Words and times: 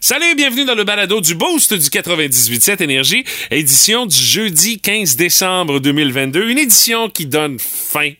Salut, 0.00 0.36
bienvenue 0.36 0.64
dans 0.64 0.76
le 0.76 0.84
balado 0.84 1.20
du 1.20 1.34
Boost 1.34 1.74
du 1.74 1.88
98.7 1.88 2.82
Énergie, 2.82 3.24
édition 3.50 4.06
du 4.06 4.16
jeudi 4.16 4.78
15 4.78 5.16
décembre 5.16 5.80
2022, 5.80 6.48
une 6.48 6.58
édition 6.58 7.08
qui 7.10 7.26
donne 7.26 7.58
fin 7.58 8.12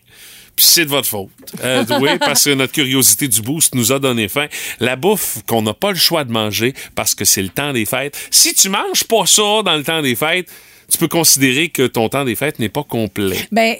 puis 0.56 0.66
c'est 0.66 0.86
de 0.86 0.90
votre 0.90 1.06
faute. 1.06 1.30
Euh, 1.62 1.84
oui, 2.00 2.18
parce 2.18 2.42
que 2.42 2.50
notre 2.50 2.72
curiosité 2.72 3.28
du 3.28 3.42
boost 3.42 3.76
nous 3.76 3.92
a 3.92 4.00
donné 4.00 4.26
faim. 4.26 4.48
La 4.80 4.96
bouffe 4.96 5.38
qu'on 5.46 5.62
n'a 5.62 5.72
pas 5.72 5.90
le 5.90 5.96
choix 5.96 6.24
de 6.24 6.32
manger 6.32 6.74
parce 6.96 7.14
que 7.14 7.24
c'est 7.24 7.42
le 7.42 7.48
temps 7.48 7.72
des 7.72 7.84
fêtes. 7.84 8.18
Si 8.32 8.54
tu 8.54 8.68
manges 8.68 9.04
pas 9.04 9.24
ça 9.24 9.62
dans 9.64 9.76
le 9.76 9.84
temps 9.84 10.02
des 10.02 10.16
fêtes, 10.16 10.48
tu 10.90 10.98
peux 10.98 11.06
considérer 11.06 11.68
que 11.68 11.86
ton 11.86 12.08
temps 12.08 12.24
des 12.24 12.34
fêtes 12.34 12.58
n'est 12.58 12.68
pas 12.68 12.82
complet. 12.82 13.36
Ben, 13.52 13.76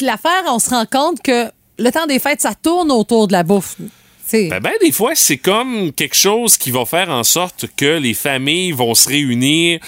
l'affaire, 0.00 0.42
on 0.48 0.58
se 0.58 0.70
rend 0.70 0.84
compte 0.84 1.22
que 1.22 1.48
le 1.78 1.92
temps 1.92 2.06
des 2.06 2.18
fêtes, 2.18 2.40
ça 2.40 2.56
tourne 2.60 2.90
autour 2.90 3.28
de 3.28 3.32
la 3.32 3.44
bouffe. 3.44 3.76
Ben, 4.32 4.60
ben, 4.60 4.72
des 4.80 4.92
fois, 4.92 5.12
c'est 5.14 5.38
comme 5.38 5.92
quelque 5.92 6.16
chose 6.16 6.56
qui 6.56 6.70
va 6.70 6.84
faire 6.84 7.10
en 7.10 7.24
sorte 7.24 7.66
que 7.76 7.98
les 7.98 8.14
familles 8.14 8.72
vont 8.72 8.94
se 8.94 9.08
réunir. 9.08 9.80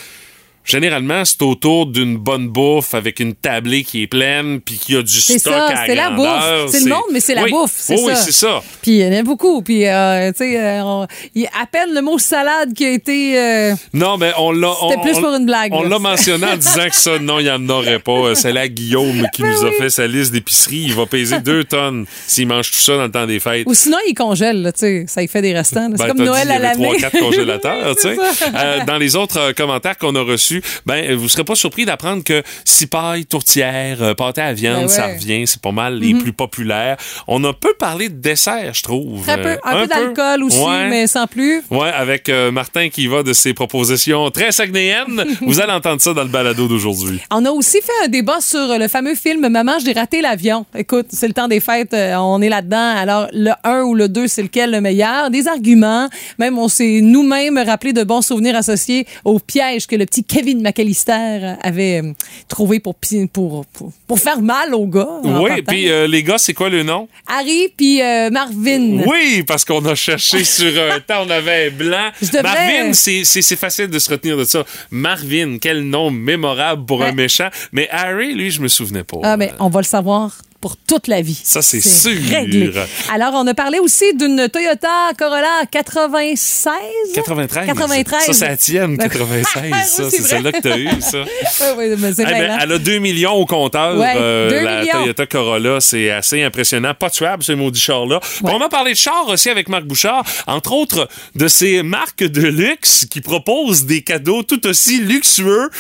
Généralement, 0.65 1.25
c'est 1.25 1.43
autour 1.43 1.87
d'une 1.87 2.17
bonne 2.17 2.49
bouffe 2.49 2.95
avec 2.95 3.19
une 3.21 3.35
tablée 3.35 3.83
qui 3.83 4.03
est 4.03 4.07
pleine 4.07 4.61
puis 4.61 4.77
qui 4.79 4.97
a 4.97 5.03
du 5.03 5.21
C'est 5.21 5.39
stock 5.41 5.53
ça, 5.53 5.67
à 5.67 5.87
c'est 5.87 5.95
la 5.97 6.11
bouffe. 6.11 6.71
C'est 6.71 6.81
le 6.85 6.91
monde, 6.91 7.03
mais 7.13 7.21
c'est 7.21 7.35
la 7.35 7.43
Oui. 7.45 7.51
bouffe, 7.51 7.73
c'est 7.75 7.95
Oui, 7.97 8.03
oui, 8.07 8.15
ça. 8.15 8.23
c'est 8.23 8.33
ça. 8.33 8.63
Puis 8.81 8.93
il 8.93 8.97
y 8.99 9.07
en 9.09 9.13
a 9.19 9.23
beaucoup. 9.23 9.61
Puis, 9.63 9.87
euh, 9.87 10.31
tu 10.33 10.39
sais, 10.39 10.61
euh, 10.61 11.05
il 11.35 11.43
y 11.43 11.47
a 11.47 11.51
à 11.61 11.67
peine 11.67 11.93
le 11.93 12.01
mot 12.01 12.19
salade 12.19 12.73
qui 12.75 12.85
a 12.85 12.91
été. 12.91 13.39
euh, 13.39 13.75
Non, 13.93 14.17
mais 14.19 14.33
on 14.39 14.53
l'a. 14.53 14.73
C'était 14.89 15.01
plus 15.03 15.17
on- 15.19 15.23
pour 15.23 15.35
une 15.35 15.47
blague, 15.47 15.73
On 15.75 15.83
l'a 15.83 15.99
mentionné 15.99 16.47
en 16.47 16.57
disant 16.57 16.89
que 16.89 16.95
ça, 16.97 17.19
non, 17.19 17.41
il 17.41 17.45
n'y 17.45 17.51
en 17.51 17.69
aurait 17.69 17.99
pas. 17.99 18.35
C'est 18.35 18.53
là 18.53 18.69
Guillaume 18.69 19.27
qui 19.35 19.43
nous 19.43 19.65
a 19.65 19.73
fait 19.73 19.91
sa 19.91 20.07
liste 20.07 20.33
d'épicerie. 20.33 20.83
Il 20.87 20.95
va 20.95 21.07
peser 21.07 21.41
deux 21.41 21.65
tonnes 21.73 22.07
s'il 22.27 22.47
mange 22.47 22.71
tout 22.71 22.79
ça 22.79 22.97
dans 22.97 23.05
le 23.05 23.11
temps 23.11 23.27
des 23.27 23.41
fêtes. 23.41 23.65
Ou 23.67 23.75
sinon, 23.75 23.99
il 24.09 24.15
congèle, 24.15 24.71
tu 24.75 24.81
sais. 24.81 25.05
Ça 25.09 25.23
y 25.23 25.29
fait 25.29 25.43
des 25.43 25.55
restants. 25.55 25.89
C'est 25.91 25.99
Ben, 25.99 26.09
comme 26.15 26.25
Noël 26.25 26.47
dit, 26.47 26.53
à 26.53 26.57
y 26.59 26.63
l'année. 26.63 26.85
trois, 26.85 26.97
quatre 26.99 27.19
congélateurs, 27.21 27.97
tu 27.97 28.03
sais. 28.03 28.17
Ça. 28.35 28.85
Dans 28.85 28.99
les 28.99 29.17
autres 29.17 29.53
commentaires 29.53 29.99
qu'on 29.99 30.15
a 30.15 30.23
reçus, 30.23 30.52
ben, 30.87 31.15
vous 31.15 31.29
serez 31.29 31.45
pas 31.45 31.55
surpris 31.55 31.85
d'apprendre 31.85 32.23
que 32.25 32.43
cipaille, 32.65 33.25
tourtière, 33.27 34.03
euh, 34.03 34.15
pâté 34.15 34.41
à 34.41 34.53
viande, 34.53 34.77
Ben 34.77 34.83
ouais. 34.83 34.89
ça 34.89 35.07
revient. 35.09 35.47
C'est 35.47 35.61
pas 35.61 35.73
mal 35.73 35.99
les 35.99 36.15
plus 36.15 36.33
populaires. 36.33 36.97
On 37.27 37.43
a 37.45 37.53
peu 37.53 37.75
parlé 37.79 38.09
de 38.09 38.15
dessert, 38.17 38.75
je 38.75 38.83
trouve. 38.83 39.23
Très 39.23 39.41
peu. 39.41 39.49
Euh, 39.51 39.57
Un, 39.65 39.81
peu 39.83 39.87
d'alcool 39.87 40.43
aussi, 40.45 40.59
Ouais. 40.59 40.89
mais 40.89 41.07
sans 41.07 41.27
plus. 41.27 41.63
Ouais, 41.71 41.89
avec 41.89 42.29
euh, 42.29 42.51
Martin 42.51 42.89
qui 42.89 43.07
va 43.07 43.23
de 43.23 43.33
ses 43.33 43.55
propositions 43.55 44.31
très 44.31 44.53
sagnéennes. 44.53 45.25
Vous 45.41 45.61
allez 45.61 45.73
entendre 45.73 46.01
ça 46.01 46.13
dans 46.13 46.23
le 46.23 46.29
balado 46.29 46.67
d'aujourd'hui. 46.69 47.21
On 47.31 47.45
a 47.45 47.51
aussi 47.51 47.79
fait 47.81 48.05
un 48.05 48.09
débat 48.09 48.41
sur 48.41 48.79
le 48.79 48.89
fameux 48.89 49.15
film 49.15 49.49
Maman, 49.49 49.79
j'ai 49.85 49.93
raté 49.93 50.21
l'avion. 50.21 50.67
Écoute, 50.77 51.07
c'est 51.11 51.29
le 51.29 51.35
temps 51.35 51.49
des 51.49 51.61
fêtes, 51.61 51.95
euh, 51.95 52.15
on 52.17 52.41
est 52.43 52.49
là-dedans. 52.49 52.95
Alors, 52.97 53.27
le 53.33 53.51
1 53.65 53.83
ou 53.83 53.95
le 53.95 54.09
2, 54.09 54.27
c'est 54.29 54.43
lequel 54.43 54.71
le 54.71 54.81
meilleur? 54.81 55.31
Des 55.31 55.49
arguments. 55.49 56.09
Même, 56.39 56.59
on 56.59 56.69
s'est 56.69 57.01
nous-mêmes 57.03 57.59
rappelé 57.59 57.93
de 57.93 58.03
bons 58.05 58.23
souvenirs 58.23 58.57
associés 58.57 59.07
au 59.25 59.39
piège 59.39 59.87
que 59.87 59.97
le 59.97 60.07
petit 60.07 60.25
Kevin 60.25 60.42
McAllister 60.45 61.55
avait 61.63 62.03
euh, 62.03 62.13
trouvé 62.49 62.81
pour, 62.81 62.95
pour, 63.33 63.65
pour, 63.67 63.93
pour 64.07 64.19
faire 64.19 64.41
mal 64.43 64.75
aux 64.75 64.87
gars. 64.87 65.21
Oui, 65.25 65.63
puis 65.63 65.91
euh, 65.91 66.07
les 66.07 66.23
gars, 66.23 66.39
c'est 66.39 66.55
quoi 66.55 66.69
le 66.69 66.83
nom? 66.83 67.09
Harry 67.27 67.69
puis 67.77 68.03
euh, 68.03 68.31
Marvin. 68.31 69.03
Oui, 69.07 69.45
parce 69.47 69.65
qu'on 69.65 69.85
a 69.87 69.95
cherché 69.95 70.45
sur 70.45 70.73
un 70.93 71.01
temps, 71.01 71.25
on 71.27 71.31
avait 71.31 71.69
un 71.69 71.71
blanc. 71.71 72.11
Devrais- 72.21 72.43
Marvin, 72.43 72.93
c'est- 72.93 73.25
facile 73.57 73.89
de 73.89 73.99
se 73.99 74.11
retenir 74.11 74.37
de 74.37 74.45
ça. 74.45 74.65
Marvin, 74.91 75.59
quel 75.61 75.83
nom 75.83 76.11
mémorable 76.11 76.85
pour 76.87 77.03
un 77.03 77.07
Ouais. 77.07 77.13
méchant. 77.13 77.49
Mais 77.73 77.89
Harry, 77.91 78.35
lui, 78.35 78.51
je 78.51 78.61
me 78.61 78.69
souvenais 78.69 79.05
pas. 79.05 79.19
Ah, 79.23 79.37
mais 79.37 79.53
on 79.61 79.69
va 79.69 79.81
le 79.81 79.85
savoir 79.87 80.37
pour 80.63 80.77
toute 80.77 81.09
la 81.09 81.21
vie. 81.23 81.39
Ça, 81.43 81.61
c'est 81.61 81.81
sûr. 81.81 82.13
réglé. 82.31 82.71
Alors, 83.13 83.33
on 83.35 83.45
a 83.49 83.53
parlé 83.53 83.81
aussi 83.81 84.15
d'une 84.15 84.49
Toyota 84.49 85.11
Corolla 85.19 85.67
96. 85.71 86.73
93. 87.15 87.67
93. 87.67 88.23
Ça, 88.27 88.33
c'est 88.33 88.47
la 88.47 88.57
tienne, 88.57 88.97
96. 88.97 89.43
Oui, 89.63 89.71
ça, 89.85 90.11
c'est 90.11 90.23
celle-là 90.23 90.53
que 90.53 90.61
t'as 90.61 90.79
eue, 90.79 91.01
ça. 91.01 91.19
Oui, 91.77 91.85
oui, 91.91 91.97
mais 91.99 92.13
c'est 92.15 92.25
ben, 92.25 92.33
mêlant. 92.33 92.59
elle 92.61 92.73
a 92.73 92.79
2 92.79 92.99
millions 92.99 93.33
au 93.33 93.45
compteur. 93.45 93.99
Ouais, 93.99 94.15
euh, 94.17 94.51
2 94.51 94.65
la 94.65 94.81
millions. 94.81 94.93
Toyota 94.93 95.27
Corolla, 95.27 95.81
c'est 95.81 96.11
assez 96.11 96.43
impressionnant. 96.43 96.95
Pas 96.95 97.11
tuable, 97.11 97.43
ce 97.43 97.53
maudit 97.53 97.81
char-là. 97.81 98.21
On 98.45 98.59
va 98.59 98.69
parler 98.69 98.93
de 98.93 98.97
char 98.97 99.27
aussi 99.29 99.51
avec 99.51 99.69
Marc 99.69 99.85
Bouchard, 99.85 100.25
entre 100.47 100.73
autres 100.73 101.09
de 101.35 101.49
ces 101.49 101.83
marques 101.83 102.25
de 102.25 102.47
luxe 102.47 103.07
qui 103.11 103.21
proposent 103.21 103.85
des 103.85 104.03
cadeaux 104.03 104.43
tout 104.45 104.65
aussi 104.67 105.01
luxueux. 105.01 105.71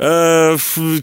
Euh, 0.00 0.56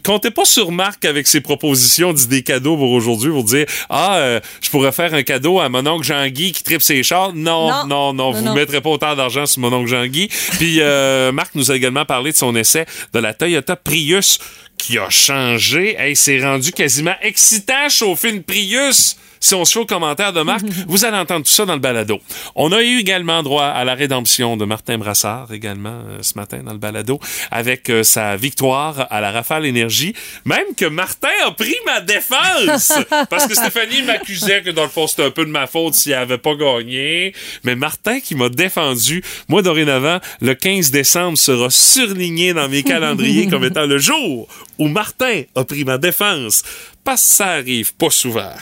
comptez 0.04 0.30
pas 0.30 0.44
sur 0.44 0.72
Marc 0.72 1.04
avec 1.04 1.26
ses 1.26 1.40
propositions 1.40 2.12
d'idées 2.12 2.42
cadeaux 2.42 2.76
pour 2.76 2.90
aujourd'hui 2.90 3.30
pour 3.30 3.44
dire 3.44 3.66
ah 3.88 4.16
euh, 4.16 4.40
je 4.60 4.70
pourrais 4.70 4.90
faire 4.92 5.14
un 5.14 5.22
cadeau 5.22 5.60
à 5.60 5.68
mon 5.68 5.86
oncle 5.86 6.04
Jean-Guy 6.04 6.52
qui 6.52 6.64
tripe 6.64 6.82
ses 6.82 7.02
chars 7.04 7.32
non 7.32 7.86
non 7.86 8.12
Non. 8.12 8.32
vous 8.32 8.42
non. 8.42 8.54
mettrez 8.54 8.80
pas 8.80 8.90
autant 8.90 9.14
d'argent 9.14 9.46
sur 9.46 9.60
mon 9.60 9.72
oncle 9.72 9.88
Jean-Guy 9.88 10.28
puis 10.58 10.80
euh, 10.80 11.30
Marc 11.38 11.54
nous 11.54 11.70
a 11.70 11.76
également 11.76 12.04
parlé 12.04 12.32
de 12.32 12.36
son 12.36 12.56
essai 12.56 12.86
de 13.12 13.18
la 13.20 13.34
Toyota 13.34 13.76
Prius 13.76 14.38
qui 14.78 14.96
a 14.98 15.10
changé. 15.10 15.96
Hey, 15.98 16.14
c'est 16.16 16.40
rendu 16.40 16.72
quasiment 16.72 17.14
excitant 17.20 17.88
chauffer 17.88 18.30
une 18.30 18.42
Prius. 18.44 19.16
Si 19.40 19.54
on 19.54 19.64
se 19.64 19.72
fait 19.72 19.80
au 19.80 19.86
commentaire 19.86 20.32
de 20.32 20.42
Marc, 20.42 20.64
vous 20.88 21.04
allez 21.04 21.16
entendre 21.16 21.44
tout 21.44 21.52
ça 21.52 21.64
dans 21.64 21.74
le 21.74 21.80
balado. 21.80 22.20
On 22.54 22.72
a 22.72 22.82
eu 22.82 22.98
également 22.98 23.42
droit 23.42 23.64
à 23.64 23.84
la 23.84 23.94
rédemption 23.94 24.56
de 24.56 24.64
Martin 24.64 24.98
Brassard 24.98 25.52
également 25.52 26.02
euh, 26.08 26.18
ce 26.22 26.34
matin 26.36 26.60
dans 26.64 26.72
le 26.72 26.78
balado 26.78 27.20
avec 27.50 27.90
euh, 27.90 28.02
sa 28.02 28.36
victoire 28.36 29.06
à 29.10 29.20
la 29.20 29.30
Rafale 29.30 29.66
Énergie. 29.66 30.14
Même 30.44 30.74
que 30.76 30.86
Martin 30.86 31.28
a 31.46 31.50
pris 31.52 31.76
ma 31.86 32.00
défense 32.00 32.92
parce 33.30 33.46
que 33.46 33.54
Stéphanie 33.54 34.02
m'accusait 34.02 34.62
que 34.62 34.70
dans 34.70 34.82
le 34.82 34.88
fond 34.88 35.06
c'était 35.06 35.24
un 35.24 35.30
peu 35.30 35.44
de 35.44 35.50
ma 35.50 35.66
faute 35.66 35.94
s'il 35.94 36.14
avait 36.14 36.38
pas 36.38 36.54
gagné. 36.54 37.34
Mais 37.64 37.76
Martin 37.76 38.20
qui 38.20 38.34
m'a 38.34 38.48
défendu, 38.48 39.22
moi 39.48 39.62
dorénavant, 39.62 40.18
le 40.40 40.54
15 40.54 40.90
décembre 40.90 41.38
sera 41.38 41.70
surligné 41.70 42.52
dans 42.52 42.68
mes 42.68 42.82
calendriers 42.88 43.46
comme 43.46 43.64
étant 43.64 43.86
le 43.86 43.98
jour 43.98 44.48
où 44.78 44.88
Martin 44.88 45.42
a 45.54 45.64
pris 45.64 45.84
ma 45.84 45.98
défense. 45.98 46.62
Parce 47.08 47.22
que 47.22 47.34
ça 47.36 47.46
arrive 47.52 47.94
pas 47.94 48.10
souvent. 48.10 48.52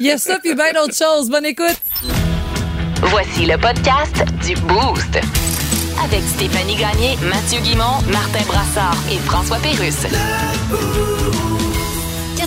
Il 0.00 0.04
y 0.04 0.10
a 0.10 0.18
ça, 0.18 0.38
puis 0.38 0.54
bien 0.54 0.70
d'autres 0.74 0.94
choses. 0.94 1.30
Bonne 1.30 1.46
écoute. 1.46 1.80
Voici 3.04 3.46
le 3.46 3.56
podcast 3.56 4.22
du 4.44 4.54
Boost. 4.66 5.18
Avec 6.04 6.20
Stéphanie 6.24 6.76
Gagné, 6.76 7.16
Mathieu 7.22 7.60
Guimont, 7.60 8.02
Martin 8.12 8.44
Brassard 8.46 8.98
et 9.10 9.16
François 9.16 9.56
Pérusse. 9.60 10.06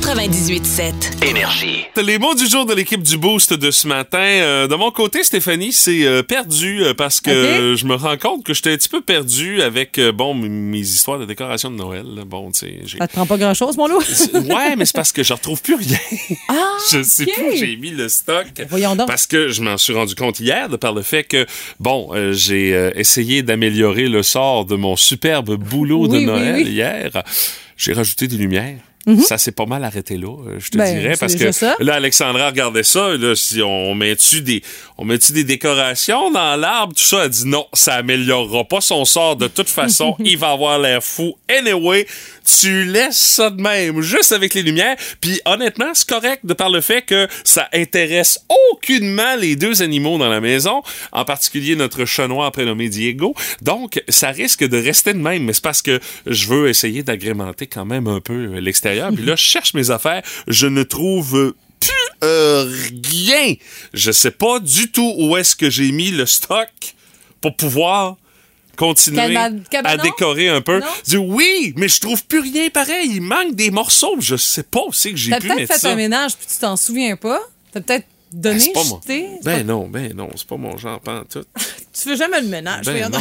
98.7. 0.06 1.26
Énergie. 1.28 1.84
Les 1.98 2.20
mots 2.20 2.36
du 2.36 2.46
jour 2.48 2.68
de 2.68 2.76
l'équipe 2.76 3.02
du 3.02 3.18
Boost 3.18 3.54
de 3.54 3.72
ce 3.72 3.88
matin. 3.88 4.20
Euh, 4.20 4.68
de 4.68 4.76
mon 4.76 4.92
côté, 4.92 5.24
Stéphanie, 5.24 5.74
c'est 5.74 6.06
euh, 6.06 6.22
perdu 6.22 6.84
euh, 6.84 6.94
parce 6.94 7.20
que 7.20 7.74
je 7.76 7.86
me 7.88 7.96
rends 7.96 8.16
compte 8.16 8.44
que 8.46 8.54
j'étais 8.54 8.74
un 8.74 8.78
petit 8.78 8.88
peu 8.88 9.02
perdu 9.02 9.64
avec 9.64 9.98
euh, 9.98 10.12
bon 10.12 10.36
mes 10.36 10.78
histoires 10.80 11.18
de 11.18 11.26
décoration 11.26 11.72
de 11.72 11.78
Noël. 11.78 12.06
là. 12.16 12.24
Bon, 12.24 12.52
tu 12.52 12.60
sais, 12.60 12.82
j'ai 12.86 13.00
Ça 13.00 13.08
te 13.08 13.14
prend 13.14 13.26
pas 13.26 13.38
grand-chose, 13.38 13.78
mon 13.78 13.88
loup? 13.88 14.00
Ouais, 14.34 14.76
mais 14.78 14.86
c'est 14.86 14.96
parce 14.96 15.12
que 15.12 15.24
je 15.24 15.34
retrouve 15.34 15.60
plus 15.64 15.74
rien. 15.76 15.98
Ah, 16.50 16.54
je 16.92 17.02
sais 17.02 17.26
plus 17.26 17.44
où 17.44 17.56
j'ai 17.56 17.76
mis 17.76 17.90
le 17.90 18.08
stock. 18.08 18.46
Voyons 18.70 18.96
donc. 18.96 19.08
Parce 19.08 19.26
que 19.26 19.48
je 19.48 19.64
m'en 19.64 19.78
suis 19.78 19.94
rendu 19.94 20.14
compte 20.14 20.40
hier 20.40 20.70
de 20.70 20.76
par 20.78 20.94
le 20.94 21.02
fait 21.02 21.24
que, 21.24 21.48
bon, 21.80 22.12
euh, 22.14 22.32
j'ai 22.32 22.76
euh, 22.76 22.92
essayé 22.96 23.42
d'améliorer 23.42 24.08
le 24.08 24.22
sort 24.22 24.66
de 24.66 24.76
mon 24.76 24.96
superbe 24.96 25.56
boulot 25.56 26.08
de 26.08 26.18
oui, 26.18 26.26
Noël 26.26 26.56
oui. 26.58 26.70
hier. 26.74 27.24
J'ai 27.76 27.94
rajouté 27.94 28.28
des 28.28 28.38
lumières. 28.38 28.78
Ça 29.22 29.38
s'est 29.38 29.52
pas 29.52 29.66
mal 29.68 29.84
arrêté 29.84 30.18
là, 30.18 30.28
euh, 30.48 30.56
je 30.60 30.70
te 30.70 30.78
Ben, 30.78 30.98
dirais, 31.00 31.16
parce 31.20 31.36
que 31.36 31.52
ça. 31.52 31.76
là, 31.80 31.94
Alexandra 31.96 32.48
regardait 32.48 32.84
ça, 32.84 33.10
là, 33.16 33.36
si 33.36 33.62
on 33.62 33.94
met-tu 33.94 34.42
des, 34.42 34.64
on 34.98 35.06
met-tu 35.06 35.32
des 35.34 35.44
décorations 35.44 36.32
dans 36.32 36.56
l'arbre, 36.56 36.94
tout 36.96 37.04
ça, 37.04 37.26
elle 37.26 37.30
dit 37.30 37.46
non, 37.48 37.68
ça 37.74 37.96
améliorera 37.96 38.64
pas 38.64 38.82
son 38.82 39.06
sort 39.06 39.36
de 39.36 39.48
toute 39.48 39.70
façon, 39.70 40.16
il 40.20 40.38
va 40.38 40.50
avoir 40.52 40.80
l'air 40.80 41.04
fou. 41.04 41.38
Anyway, 41.48 42.08
tu 42.46 42.86
laisses 42.86 43.18
ça 43.18 43.50
de 43.50 43.62
même, 43.62 44.02
juste 44.02 44.32
avec 44.32 44.54
les 44.54 44.64
lumières, 44.64 44.96
puis 45.20 45.42
honnêtement, 45.46 45.94
c'est 45.94 46.08
correct 46.08 46.46
de 46.46 46.54
par 46.54 46.70
le 46.70 46.82
fait 46.82 47.02
que 47.02 47.28
ça 47.44 47.68
intéresse 47.74 48.40
aucunement 48.72 49.36
les 49.36 49.56
deux 49.56 49.82
animaux 49.82 50.18
dans 50.18 50.30
la 50.30 50.42
maison, 50.42 50.84
en 51.12 51.26
particulier 51.26 51.76
notre 51.76 52.06
chat 52.06 52.28
noir 52.28 52.52
prénommé 52.52 52.90
Diego. 52.90 53.36
Donc, 53.62 54.04
ça 54.10 54.30
risque 54.30 54.64
de 54.64 54.78
rester 54.78 55.14
de 55.14 55.20
même, 55.20 55.44
mais 55.44 55.54
c'est 55.54 55.64
parce 55.64 55.82
que 55.82 56.00
je 56.26 56.48
veux 56.48 56.70
essayer 56.70 57.04
d'agrémenter 57.04 57.68
quand 57.68 57.86
même 57.86 58.08
un 58.08 58.22
peu 58.22 58.60
l'extérieur. 58.60 59.12
Puis 59.14 59.26
là, 59.26 59.36
je 59.36 59.44
cherche 59.44 59.74
mes 59.74 59.92
affaires, 59.92 60.22
je 60.48 60.68
ne 60.68 60.84
trouve 60.84 61.54
plus 61.80 61.92
euh, 62.24 62.72
rien. 63.04 63.56
Je 63.94 64.12
sais 64.12 64.32
pas 64.32 64.60
du 64.60 64.92
tout 64.92 65.14
où 65.18 65.38
est-ce 65.38 65.56
que 65.56 65.70
j'ai 65.70 65.92
mis 65.92 66.12
le 66.12 66.26
stock 66.26 66.70
pour 67.42 67.56
pouvoir 67.56 68.18
continuer 68.76 69.18
Calma- 69.18 69.52
à 69.90 69.98
décorer 69.98 70.50
un 70.50 70.62
peu. 70.62 70.82
Oui, 71.18 71.74
mais 71.78 71.88
je 71.88 72.00
trouve 72.00 72.24
plus 72.26 72.40
rien 72.40 72.70
pareil. 72.70 73.10
Il 73.16 73.22
manque 73.22 73.56
des 73.56 73.72
morceaux. 73.72 74.16
Je 74.20 74.36
sais 74.36 74.64
pas 74.64 74.82
c'est 74.92 75.12
que 75.12 75.18
j'ai 75.18 75.32
T'as 75.32 75.38
pu 75.40 75.48
peut-être 75.48 75.60
mettre 75.60 75.74
fait 75.74 75.80
ça. 75.80 75.92
un 75.92 75.96
ménage, 75.96 76.36
puis 76.36 76.48
tu 76.52 76.60
t'en 76.60 76.76
souviens 76.78 77.16
pas. 77.16 77.40
T'as 77.72 77.82
peut-être 77.82 78.06
donné, 78.32 78.72
Ben, 78.74 78.84
moi. 78.88 79.00
jeté. 79.02 79.30
Ben 79.44 79.66
non, 79.66 79.88
ben 79.88 80.14
non, 80.14 80.30
c'est 80.36 80.48
pas 80.48 80.58
mon 80.58 80.78
genre 80.78 81.00
pas 81.00 81.22
en 81.22 81.24
tout. 81.26 81.46
Tu 81.96 82.10
fais 82.10 82.16
jamais 82.18 82.42
le 82.42 82.48
ménage. 82.48 82.86
Ben 82.86 83.10
non. 83.10 83.20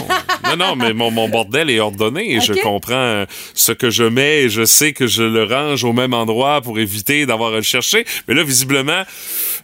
non, 0.51 0.57
non, 0.57 0.77
mais 0.77 0.93
mon, 0.93 1.11
mon 1.11 1.29
bordel 1.29 1.71
est 1.71 1.79
ordonné 1.81 2.35
et 2.35 2.41
je 2.41 2.53
comprends 2.55 3.25
ce 3.55 3.73
que 3.73 3.89
je 3.91 4.05
mets 4.05 4.43
et 4.43 4.49
je 4.49 4.65
sais 4.65 4.93
que 4.93 5.07
je 5.07 5.23
le 5.23 5.45
range 5.45 5.85
au 5.85 5.93
même 5.93 6.13
endroit 6.15 6.61
pour 6.61 6.79
éviter 6.79 7.25
d'avoir 7.27 7.53
à 7.53 7.57
le 7.57 7.63
chercher. 7.63 8.05
Mais 8.27 8.35
là, 8.35 8.43
visiblement, 8.43 9.03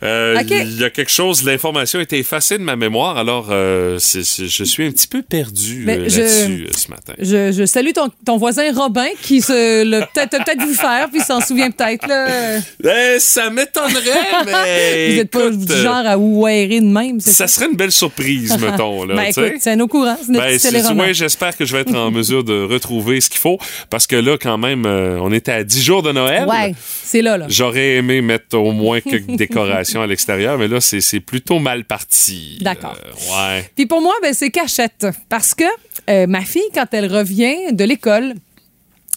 euh, 0.02 0.40
il 0.48 0.78
y 0.80 0.84
a 0.84 0.90
quelque 0.90 1.10
chose, 1.10 1.44
l'information 1.44 1.98
a 1.98 2.02
été 2.02 2.18
effacée 2.18 2.56
de 2.56 2.62
ma 2.62 2.76
mémoire, 2.76 3.18
alors 3.18 3.48
euh, 3.50 3.98
je 3.98 4.64
suis 4.64 4.86
un 4.86 4.90
petit 4.90 5.08
peu 5.08 5.22
perdu 5.22 5.84
Ben, 5.86 6.00
euh, 6.02 6.08
je- 6.08 6.20
là-dessus 6.20 6.66
ce 6.76 6.88
matin. 6.90 7.12
Je, 7.18 7.52
je 7.52 7.66
salue 7.66 7.90
ton, 7.94 8.08
ton 8.24 8.36
voisin 8.36 8.72
Robin 8.72 9.06
qui 9.22 9.40
se 9.42 9.82
l'a 9.84 10.06
peut-être 10.06 10.30
peut-être 10.44 10.64
vu 10.66 10.74
faire 10.74 11.08
puis 11.10 11.20
s'en 11.20 11.40
souvient 11.40 11.70
peut-être 11.70 12.06
là. 12.06 12.58
Eh, 12.84 13.18
ça 13.18 13.50
m'étonnerait, 13.50 14.20
mais 14.46 15.14
Vous 15.14 15.20
êtes 15.20 15.30
pas 15.30 15.50
du 15.50 15.76
genre 15.82 16.06
à 16.06 16.16
ouairer 16.16 16.80
de 16.80 16.86
même, 16.86 17.20
ça? 17.20 17.32
ça? 17.32 17.48
serait 17.48 17.66
une 17.66 17.76
belle 17.76 17.92
surprise, 17.92 18.56
mettons. 18.60 18.99
Là, 19.04 19.14
ben 19.14 19.22
écoute, 19.24 19.54
c'est 19.60 19.80
au 19.80 19.88
courant, 19.88 20.16
Ben, 20.28 21.12
j'espère 21.12 21.56
que 21.56 21.64
je 21.64 21.74
vais 21.74 21.82
être 21.82 21.94
en 21.94 22.10
mesure 22.10 22.44
de 22.44 22.62
retrouver 22.64 23.20
ce 23.20 23.30
qu'il 23.30 23.40
faut 23.40 23.58
parce 23.88 24.06
que 24.06 24.16
là, 24.16 24.36
quand 24.40 24.58
même, 24.58 24.86
euh, 24.86 25.18
on 25.20 25.32
était 25.32 25.52
à 25.52 25.64
10 25.64 25.82
jours 25.82 26.02
de 26.02 26.12
Noël. 26.12 26.46
Ouais, 26.46 26.74
c'est 26.78 27.22
là 27.22 27.36
là. 27.36 27.46
J'aurais 27.48 27.96
aimé 27.96 28.20
mettre 28.20 28.56
au 28.56 28.72
moins 28.72 29.00
quelques 29.00 29.26
décorations 29.36 30.02
à 30.02 30.06
l'extérieur, 30.06 30.58
mais 30.58 30.68
là, 30.68 30.80
c'est 30.80 31.00
c'est 31.00 31.20
plutôt 31.20 31.58
mal 31.58 31.84
parti. 31.84 32.58
D'accord. 32.60 32.96
Euh, 33.04 33.56
ouais. 33.56 33.70
Puis 33.74 33.86
pour 33.86 34.00
moi, 34.00 34.14
ben, 34.22 34.32
c'est 34.32 34.50
cachette. 34.50 35.06
Parce 35.28 35.54
que 35.54 35.64
euh, 36.08 36.26
ma 36.26 36.42
fille, 36.42 36.62
quand 36.74 36.86
elle 36.92 37.12
revient 37.12 37.72
de 37.72 37.84
l'école, 37.84 38.34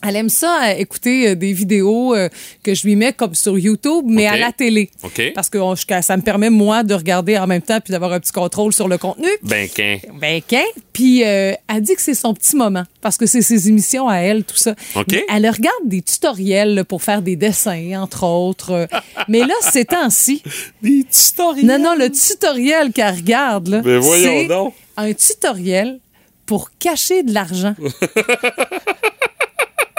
elle 0.03 0.15
aime 0.15 0.29
ça 0.29 0.59
euh, 0.69 0.73
écouter 0.77 1.29
euh, 1.29 1.35
des 1.35 1.53
vidéos 1.53 2.13
euh, 2.15 2.29
que 2.63 2.73
je 2.73 2.85
lui 2.85 2.95
mets 2.95 3.13
comme 3.13 3.35
sur 3.35 3.57
YouTube, 3.57 4.05
mais 4.07 4.27
à 4.27 4.37
la 4.37 4.51
télé. 4.51 4.89
OK. 5.03 5.31
Parce 5.33 5.49
que 5.49 5.57
on- 5.57 5.75
je- 5.75 5.85
ça 6.01 6.17
me 6.17 6.21
permet, 6.21 6.49
moi, 6.49 6.83
de 6.83 6.93
regarder 6.93 7.37
en 7.37 7.47
même 7.47 7.61
temps 7.61 7.79
puis 7.79 7.91
d'avoir 7.91 8.13
un 8.13 8.19
petit 8.19 8.31
contrôle 8.31 8.73
sur 8.73 8.87
le 8.87 8.97
contenu. 8.97 9.27
Ben, 9.43 9.67
qu'un. 9.69 9.97
Ben, 10.19 10.41
qu'un. 10.41 10.63
Puis 10.91 11.23
euh, 11.23 11.53
elle 11.73 11.81
dit 11.81 11.95
que 11.95 12.01
c'est 12.01 12.13
son 12.13 12.33
petit 12.33 12.55
moment 12.55 12.83
parce 13.01 13.17
que 13.17 13.25
c'est 13.25 13.41
ses 13.41 13.67
émissions 13.67 14.07
à 14.07 14.17
elle, 14.17 14.43
tout 14.43 14.57
ça. 14.57 14.75
OK. 14.95 15.05
Mais 15.11 15.25
Elle 15.29 15.49
regarde 15.49 15.85
des 15.85 16.01
tutoriels 16.01 16.75
là, 16.75 16.83
pour 16.83 17.01
faire 17.03 17.21
des 17.21 17.35
dessins, 17.35 18.01
entre 18.01 18.23
autres. 18.25 18.87
Mais 19.27 19.39
là, 19.39 19.53
ces 19.61 19.85
temps-ci, 19.85 20.41
Des 20.81 21.03
tutoriels? 21.09 21.65
non, 21.65 21.79
non, 21.79 21.95
le 21.95 22.09
tutoriel 22.11 22.91
qu'elle 22.91 23.15
regarde, 23.15 23.67
là, 23.67 23.79
Ben 23.81 23.99
voyons 23.99 24.47
donc. 24.47 24.73
un 24.97 25.13
tutoriel 25.13 25.99
pour 26.45 26.71
cacher 26.77 27.23
de 27.23 27.33
l'argent. 27.33 27.73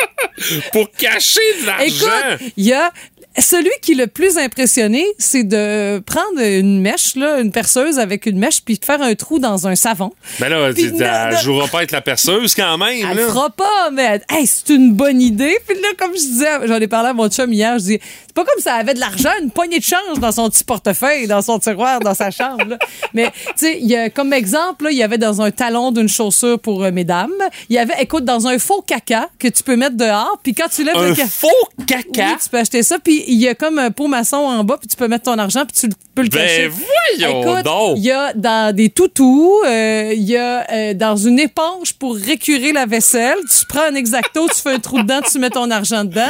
Pour 0.72 0.90
cacher 0.92 1.40
de 1.60 1.66
l'argent. 1.66 1.84
Écoute, 1.86 2.52
il 2.56 2.64
y 2.64 2.72
a 2.72 2.92
celui 3.38 3.70
qui 3.82 3.92
est 3.92 3.96
le 3.96 4.06
plus 4.06 4.38
impressionné, 4.38 5.04
c'est 5.18 5.42
de 5.44 5.98
prendre 6.00 6.40
une 6.40 6.80
mèche, 6.80 7.16
là, 7.16 7.40
une 7.40 7.50
perceuse 7.50 7.98
avec 7.98 8.26
une 8.26 8.38
mèche, 8.38 8.62
puis 8.64 8.78
de 8.78 8.84
faire 8.84 9.02
un 9.02 9.14
trou 9.14 9.38
dans 9.40 9.66
un 9.66 9.74
savon. 9.74 10.12
Ben 10.38 10.48
là, 10.48 10.72
tu- 10.72 10.84
elle 10.86 11.34
non. 11.34 11.40
jouera 11.40 11.66
pas 11.68 11.82
être 11.82 11.90
la 11.92 12.00
perceuse 12.00 12.54
quand 12.54 12.78
même. 12.78 13.06
Elle 13.10 13.16
le 13.16 13.26
fera 13.26 13.50
pas, 13.50 13.90
mais 13.92 14.20
hey, 14.30 14.46
c'est 14.46 14.72
une 14.74 14.92
bonne 14.92 15.20
idée. 15.20 15.56
Puis 15.66 15.76
là, 15.80 15.88
comme 15.98 16.12
je 16.12 16.20
disais, 16.20 16.66
j'en 16.66 16.76
ai 16.80 16.86
parlé 16.86 17.08
à 17.08 17.12
mon 17.12 17.28
chum 17.28 17.52
hier, 17.52 17.76
je 17.78 17.84
dis, 17.84 18.00
c'est 18.36 18.42
pas 18.42 18.50
comme 18.50 18.60
ça 18.62 18.74
avait 18.74 18.94
de 18.94 19.00
l'argent, 19.00 19.30
une 19.40 19.50
poignée 19.50 19.78
de 19.78 19.84
change 19.84 20.18
dans 20.18 20.32
son 20.32 20.50
petit 20.50 20.64
portefeuille, 20.64 21.26
dans 21.28 21.40
son 21.42 21.58
tiroir, 21.60 22.00
dans 22.00 22.14
sa 22.14 22.30
chambre. 22.32 22.64
là. 22.64 22.78
Mais, 23.14 23.30
tu 23.56 23.78
sais, 23.88 24.12
comme 24.14 24.32
exemple, 24.32 24.88
il 24.90 24.96
y 24.96 25.02
avait 25.04 25.18
dans 25.18 25.40
un 25.40 25.50
talon 25.52 25.92
d'une 25.92 26.08
chaussure 26.08 26.58
pour 26.58 26.82
euh, 26.82 26.90
mesdames, 26.90 27.30
il 27.68 27.76
y 27.76 27.78
avait, 27.78 27.94
écoute, 28.00 28.24
dans 28.24 28.48
un 28.48 28.58
faux 28.58 28.82
caca 28.82 29.28
que 29.38 29.46
tu 29.48 29.62
peux 29.62 29.76
mettre 29.76 29.96
dehors, 29.96 30.38
puis 30.42 30.52
quand 30.54 30.66
tu 30.68 30.82
lèves 30.82 30.96
Un 30.96 31.10
le 31.10 31.14
caca... 31.14 31.28
faux 31.28 31.48
caca? 31.86 32.26
Oui, 32.32 32.36
tu 32.42 32.48
peux 32.50 32.58
acheter 32.58 32.82
ça, 32.82 32.98
puis 32.98 33.22
il 33.28 33.38
y 33.40 33.46
a 33.46 33.54
comme 33.54 33.78
un 33.78 33.90
pot 33.92 34.08
maçon 34.08 34.36
en 34.38 34.64
bas, 34.64 34.78
puis 34.78 34.88
tu 34.88 34.96
peux 34.96 35.06
mettre 35.06 35.24
ton 35.24 35.38
argent, 35.38 35.64
puis 35.64 35.76
tu 35.78 35.86
le- 35.86 35.92
peux 36.14 36.22
le 36.22 36.28
cacher. 36.28 36.68
Ben 36.68 36.72
voyons 37.18 37.42
Écoute, 37.42 37.64
donc. 37.64 37.94
il 37.98 38.04
y 38.04 38.10
a 38.10 38.32
dans 38.34 38.74
des 38.74 38.88
toutous, 38.90 39.60
euh, 39.66 40.12
il 40.14 40.22
y 40.24 40.36
a 40.36 40.66
euh, 40.72 40.94
dans 40.94 41.16
une 41.16 41.38
éponge 41.38 41.92
pour 41.94 42.16
récurer 42.16 42.72
la 42.72 42.86
vaisselle. 42.86 43.38
Tu 43.48 43.64
prends 43.68 43.82
un 43.90 43.94
exacto, 43.94 44.46
tu 44.48 44.60
fais 44.60 44.72
un 44.74 44.78
trou 44.78 45.00
dedans, 45.02 45.20
tu 45.30 45.38
mets 45.38 45.50
ton 45.50 45.70
argent 45.70 46.04
dedans. 46.04 46.22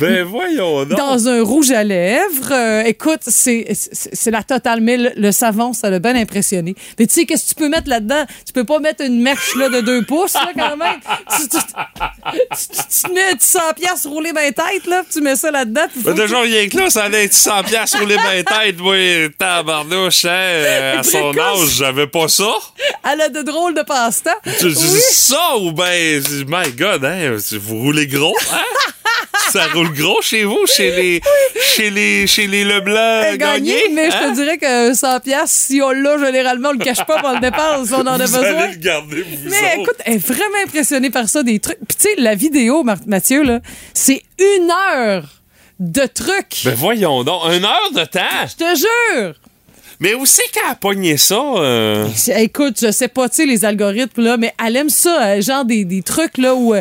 Ben 0.00 0.22
voyons 0.24 0.84
donc. 0.84 0.98
Dans 0.98 1.28
un 1.28 1.42
rouge 1.48 1.70
à 1.70 1.82
lèvres. 1.82 2.52
Euh, 2.52 2.82
écoute, 2.84 3.20
c'est 3.24 3.66
la 4.30 4.42
totale. 4.42 4.80
Mais 4.80 4.96
le, 4.96 5.10
le 5.16 5.32
savon, 5.32 5.72
ça 5.72 5.88
l'a 5.90 5.98
bien 5.98 6.14
impressionné. 6.16 6.74
Mais 6.98 7.06
tu 7.06 7.14
sais, 7.14 7.24
qu'est-ce 7.26 7.44
que 7.44 7.48
tu 7.50 7.54
peux 7.54 7.68
mettre 7.68 7.88
là-dedans? 7.88 8.24
Tu 8.46 8.52
peux 8.52 8.64
pas 8.64 8.78
mettre 8.80 9.02
une 9.04 9.20
mèche 9.22 9.54
là, 9.56 9.68
de 9.68 9.80
deux 9.80 10.02
pouces, 10.04 10.34
là, 10.34 10.50
quand 10.54 10.76
même. 10.76 11.00
Tu, 11.36 11.48
tu, 11.48 11.56
tu- 11.58 13.06
tu- 13.06 13.12
mets 13.12 13.34
100 13.38 13.58
pièces 13.76 14.06
roulées 14.06 14.32
ben 14.32 14.52
tête, 14.52 14.86
là, 14.86 15.02
puis 15.02 15.12
tu 15.14 15.20
mets 15.22 15.36
ça 15.36 15.50
là-dedans. 15.50 15.86
Ben 15.96 16.14
que 16.14 16.20
déjà, 16.20 16.40
rien 16.40 16.68
que 16.68 16.76
là, 16.76 16.90
ça 16.90 17.04
allait 17.04 17.24
être 17.24 17.32
100 17.34 17.62
piastres 17.64 17.96
sur 17.98 18.06
les 18.06 18.16
mains 18.16 18.42
tête, 18.42 18.78
moi, 18.78 18.96
tabarnouche, 19.38 20.24
hein, 20.26 20.28
euh, 20.30 20.98
à 20.98 21.02
son 21.02 21.30
âge, 21.38 21.68
j'avais 21.76 22.06
pas 22.06 22.28
ça. 22.28 22.50
Elle 23.10 23.20
a 23.22 23.28
de 23.28 23.42
drôles 23.42 23.74
de 23.74 23.82
passe-temps. 23.82 24.30
Tu 24.60 24.70
dis 24.72 24.88
Oui. 24.92 25.00
ça 25.12 25.56
ou 25.60 25.72
ben, 25.72 26.22
my 26.46 26.70
God, 26.72 27.04
hein, 27.04 27.36
vous 27.52 27.78
roulez 27.78 28.06
gros, 28.06 28.36
hein? 28.52 28.58
ça 29.52 29.66
roule 29.72 29.92
gros 29.94 30.20
chez 30.20 30.44
vous, 30.44 30.66
chez 30.66 30.90
les, 30.90 31.20
chez 31.74 31.90
les, 31.90 32.26
chez 32.26 32.46
les 32.46 32.64
Leblanc 32.64 33.20
gagné, 33.36 33.36
gagné, 33.38 33.76
mais 33.92 34.10
je 34.10 34.16
hein? 34.16 34.30
te 34.30 34.34
dirais 34.34 34.58
que 34.58 34.94
100 34.94 35.20
pièces 35.20 35.50
si 35.50 35.80
on 35.82 35.90
l'a, 35.90 36.18
généralement, 36.18 36.70
on 36.70 36.72
le 36.72 36.78
cache 36.84 37.04
pas, 37.04 37.20
on 37.24 37.34
le 37.34 37.40
dépense, 37.40 37.90
on 37.92 38.00
en 38.00 38.06
a 38.06 38.12
Vous 38.12 38.18
besoin. 38.18 38.40
allez 38.42 38.72
le 38.74 38.78
garder, 38.80 39.22
vous 39.22 39.50
Mais 39.50 39.56
autres. 39.56 39.80
écoute, 39.82 39.96
elle 40.04 40.14
est 40.14 40.26
vraiment 40.26 40.58
impressionnée 40.64 41.10
par 41.10 41.28
ça, 41.28 41.42
des 41.42 41.58
trucs. 41.58 41.78
Puis 41.86 41.96
tu 41.96 42.08
sais, 42.08 42.14
la 42.20 42.34
vidéo, 42.34 42.84
Mathieu, 43.06 43.42
là, 43.42 43.60
c'est 43.94 44.22
une 44.38 44.70
heure 44.70 45.24
de 45.80 46.06
trucs. 46.06 46.62
Ben 46.64 46.74
voyons 46.74 47.22
donc, 47.24 47.42
une 47.52 47.64
heure 47.64 47.90
de 47.94 48.04
temps. 48.04 48.20
je 48.48 48.56
te 48.56 48.76
jure. 48.76 49.34
Mais 50.00 50.14
où 50.14 50.24
c'est 50.26 50.46
qu'elle 50.52 50.70
a 50.70 50.74
pogné 50.76 51.16
ça? 51.16 51.34
euh? 51.56 52.06
Je- 52.14 52.30
Écoute, 52.40 52.78
je 52.80 52.92
sais 52.92 53.08
pas, 53.08 53.28
tu 53.28 53.36
sais, 53.36 53.46
les 53.46 53.64
algorithmes, 53.64 54.22
là, 54.22 54.36
mais 54.36 54.52
elle 54.64 54.76
aime 54.76 54.90
ça, 54.90 55.26
euh, 55.26 55.40
genre 55.40 55.64
des, 55.64 55.84
des 55.84 56.02
trucs, 56.02 56.38
là, 56.38 56.54
où... 56.54 56.74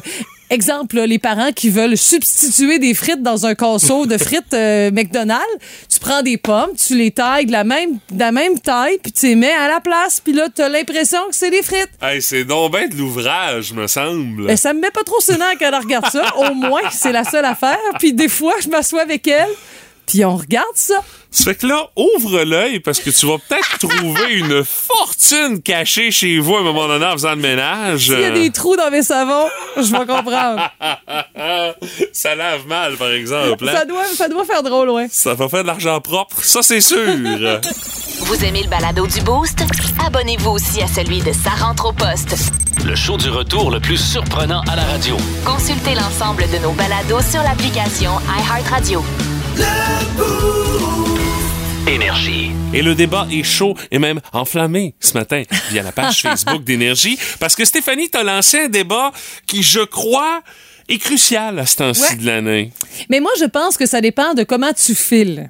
Exemple, 0.49 1.01
les 1.01 1.19
parents 1.19 1.51
qui 1.51 1.69
veulent 1.69 1.97
substituer 1.97 2.79
des 2.79 2.93
frites 2.93 3.21
dans 3.21 3.45
un 3.45 3.53
casseau 3.53 4.05
de 4.05 4.17
frites 4.17 4.53
euh, 4.53 4.91
McDonald's, 4.91 5.43
tu 5.91 5.99
prends 5.99 6.21
des 6.21 6.37
pommes, 6.37 6.69
tu 6.77 6.95
les 6.95 7.11
tailles 7.11 7.45
de 7.45 7.51
la 7.51 7.65
même, 7.65 7.99
de 8.09 8.19
la 8.19 8.31
même 8.31 8.57
taille, 8.59 8.97
puis 9.03 9.11
tu 9.11 9.27
les 9.27 9.35
mets 9.35 9.51
à 9.51 9.67
la 9.67 9.81
place, 9.81 10.21
puis 10.21 10.31
là, 10.31 10.47
t'as 10.53 10.69
l'impression 10.69 11.19
que 11.29 11.35
c'est 11.35 11.51
des 11.51 11.63
frites. 11.63 11.89
Hey, 12.01 12.21
c'est 12.21 12.45
donc 12.45 12.71
ben 12.71 12.87
de 12.87 12.95
l'ouvrage, 12.95 13.73
me 13.73 13.87
semble. 13.87 14.43
Mais 14.43 14.55
ça 14.55 14.73
me 14.73 14.79
met 14.79 14.91
pas 14.91 15.03
trop 15.03 15.19
sénant 15.19 15.45
quand 15.59 15.67
elle 15.67 15.75
regarde 15.75 16.09
ça. 16.09 16.33
Au 16.37 16.53
moins, 16.53 16.89
c'est 16.91 17.11
la 17.11 17.25
seule 17.25 17.45
affaire. 17.45 17.77
Puis 17.99 18.13
des 18.13 18.29
fois, 18.29 18.53
je 18.63 18.69
m'assois 18.69 19.01
avec 19.01 19.27
elle, 19.27 19.49
puis 20.05 20.23
on 20.23 20.37
regarde 20.37 20.75
ça. 20.75 21.03
Ça 21.37 21.43
fait 21.43 21.55
que 21.55 21.67
là, 21.67 21.87
ouvre 21.95 22.41
l'œil 22.43 22.79
parce 22.79 22.97
que 22.99 23.11
tu 23.11 23.27
vas 23.27 23.37
peut-être 23.37 23.77
trouver 23.87 24.33
une 24.33 24.63
fortune 24.63 25.61
cachée 25.61 26.09
chez 26.09 26.39
vous 26.39 26.55
à 26.55 26.61
un 26.61 26.63
moment 26.63 26.87
donné 26.87 27.05
en 27.05 27.11
faisant 27.11 27.29
le 27.35 27.35
ménage. 27.35 28.05
S'il 28.07 28.19
y 28.19 28.25
a 28.25 28.31
des 28.31 28.49
trous 28.51 28.75
dans 28.75 28.89
mes 28.89 29.03
savons, 29.03 29.45
je 29.77 29.83
vais 29.83 30.05
comprendre. 30.07 30.67
ça 32.11 32.33
lave 32.33 32.65
mal, 32.65 32.95
par 32.97 33.11
exemple. 33.11 33.69
hein? 33.69 33.71
Ça 33.71 33.85
doit, 33.85 34.05
ça 34.15 34.27
doit 34.29 34.45
faire 34.45 34.63
drôle, 34.63 34.89
ouais. 34.89 35.07
Ça 35.11 35.35
va 35.35 35.47
faire 35.47 35.61
de 35.61 35.67
l'argent 35.67 36.01
propre, 36.01 36.37
ça 36.43 36.63
c'est 36.63 36.81
sûr. 36.81 36.97
Vous 38.21 38.43
aimez 38.43 38.63
le 38.63 38.69
balado 38.69 39.05
du 39.05 39.21
Boost? 39.21 39.59
Abonnez-vous 40.07 40.49
aussi 40.49 40.81
à 40.81 40.87
celui 40.87 41.19
de 41.19 41.31
Sa 41.33 41.51
rentre 41.51 41.85
au 41.89 41.93
poste. 41.93 42.35
Le 42.83 42.95
show 42.95 43.15
du 43.17 43.29
retour 43.29 43.69
le 43.69 43.79
plus 43.79 43.97
surprenant 43.97 44.61
à 44.71 44.75
la 44.75 44.83
radio. 44.85 45.15
Consultez 45.45 45.93
l'ensemble 45.93 46.45
de 46.51 46.57
nos 46.63 46.71
balados 46.71 47.21
sur 47.29 47.43
l'application 47.43 48.13
iHeartRadio. 48.39 49.03
Énergie. 51.87 52.51
Et 52.73 52.81
le 52.81 52.95
débat 52.95 53.27
est 53.31 53.43
chaud 53.43 53.73
et 53.91 53.99
même 53.99 54.19
enflammé 54.33 54.93
ce 54.99 55.13
matin 55.13 55.43
via 55.71 55.83
la 55.83 55.91
page 55.91 56.21
Facebook 56.21 56.63
d'Énergie 56.63 57.17
parce 57.39 57.55
que 57.55 57.63
Stéphanie 57.65 58.09
t'a 58.09 58.23
lancé 58.23 58.59
un 58.61 58.67
débat 58.67 59.11
qui, 59.45 59.63
je 59.63 59.79
crois, 59.79 60.41
est 60.89 60.97
crucial 60.97 61.57
à 61.59 61.65
ce 61.65 61.77
temps-ci 61.77 62.01
Ouais. 62.11 62.15
de 62.17 62.25
l'année. 62.25 62.71
Mais 63.09 63.19
moi, 63.19 63.31
je 63.39 63.45
pense 63.45 63.77
que 63.77 63.85
ça 63.85 64.01
dépend 64.01 64.33
de 64.33 64.43
comment 64.43 64.73
tu 64.73 64.95
files. 64.95 65.49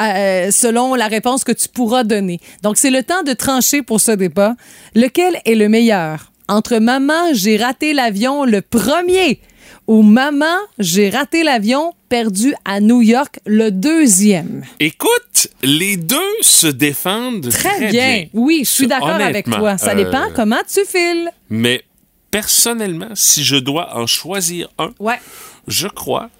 euh, 0.00 0.50
selon 0.50 0.94
la 0.94 1.08
réponse 1.08 1.44
que 1.44 1.52
tu 1.52 1.68
pourras 1.68 2.04
donner. 2.04 2.40
Donc, 2.62 2.76
c'est 2.78 2.90
le 2.90 3.02
temps 3.02 3.22
de 3.24 3.32
trancher 3.32 3.82
pour 3.82 4.00
ce 4.00 4.12
débat. 4.12 4.54
Lequel 4.94 5.38
est 5.44 5.54
le 5.56 5.68
meilleur? 5.68 6.30
Entre 6.48 6.78
Maman, 6.78 7.32
j'ai 7.34 7.56
raté 7.56 7.92
l'avion 7.92 8.44
le 8.44 8.62
premier 8.62 9.40
ou 9.86 10.02
Maman, 10.02 10.56
j'ai 10.78 11.10
raté 11.10 11.42
l'avion 11.42 11.92
perdu 12.08 12.54
à 12.64 12.80
New 12.80 13.02
York 13.02 13.40
le 13.46 13.70
deuxième. 13.70 14.64
Écoute, 14.80 15.48
les 15.62 15.96
deux 15.96 16.16
se 16.40 16.66
défendent 16.66 17.48
très, 17.48 17.76
Très, 17.76 17.90
bien. 17.90 18.24
Oui, 18.32 18.60
je 18.64 18.70
suis 18.70 18.86
d'accord 18.86 19.08
avec 19.10 19.46
toi. 19.46 19.78
Ça 19.78 19.92
euh, 19.92 19.94
dépend 19.94 20.28
comment 20.34 20.60
tu 20.72 20.84
files. 20.84 21.30
Mais 21.50 21.82
personnellement, 22.30 23.10
si 23.14 23.44
je 23.44 23.56
dois 23.56 23.96
en 23.96 24.06
choisir 24.06 24.68
un, 24.78 24.92
Ouais. 24.98 25.20
je 25.68 25.88
crois 25.88 26.30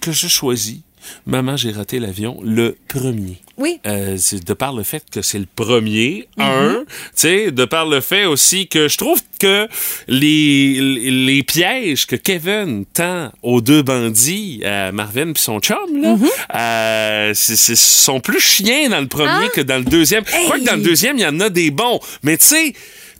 que 0.00 0.12
je 0.12 0.28
choisis 0.28 0.80
Maman, 1.24 1.56
j'ai 1.56 1.70
raté 1.70 1.98
l'avion 1.98 2.38
le 2.42 2.76
premier. 2.88 3.38
Oui. 3.58 3.80
Euh, 3.86 4.16
de 4.46 4.52
par 4.52 4.74
le 4.74 4.82
fait 4.82 5.02
que 5.10 5.22
c'est 5.22 5.38
le 5.38 5.46
premier, 5.56 6.28
Mhm. 6.36 6.44
un, 6.44 6.84
tu 6.84 6.86
sais, 7.14 7.50
de 7.50 7.64
par 7.64 7.86
le 7.86 8.00
fait 8.00 8.24
aussi 8.26 8.68
que 8.68 8.86
je 8.88 8.98
trouve 8.98 9.18
que 9.38 9.66
les, 10.08 10.78
les 11.26 11.42
pièges 11.42 12.06
que 12.06 12.16
Kevin 12.16 12.84
tend 12.92 13.32
aux 13.42 13.60
deux 13.60 13.82
bandits, 13.82 14.62
à 14.64 14.92
Marvin 14.92 15.32
puis 15.32 15.42
son 15.42 15.58
chum, 15.60 15.76
là, 16.02 16.16
Mhm. 16.16 16.28
euh, 16.54 17.32
sont 17.34 18.20
plus 18.20 18.40
chiens 18.40 18.88
dans 18.90 19.00
le 19.00 19.08
premier 19.08 19.46
Ah. 19.46 19.48
que 19.54 19.60
dans 19.62 19.78
le 19.78 19.84
deuxième. 19.84 20.24
Je 20.26 20.44
crois 20.44 20.58
que 20.58 20.64
dans 20.64 20.76
le 20.76 20.82
deuxième, 20.82 21.16
il 21.16 21.22
y 21.22 21.26
en 21.26 21.40
a 21.40 21.48
des 21.48 21.70
bons, 21.70 22.00
mais 22.22 22.36
tu 22.36 22.46
sais, 22.46 22.72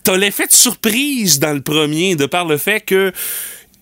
t'as 0.04 0.16
l'effet 0.16 0.46
de 0.46 0.52
surprise 0.52 1.38
dans 1.38 1.52
le 1.52 1.62
premier, 1.62 2.14
de 2.14 2.26
par 2.26 2.44
le 2.44 2.58
fait 2.58 2.80
que 2.80 3.12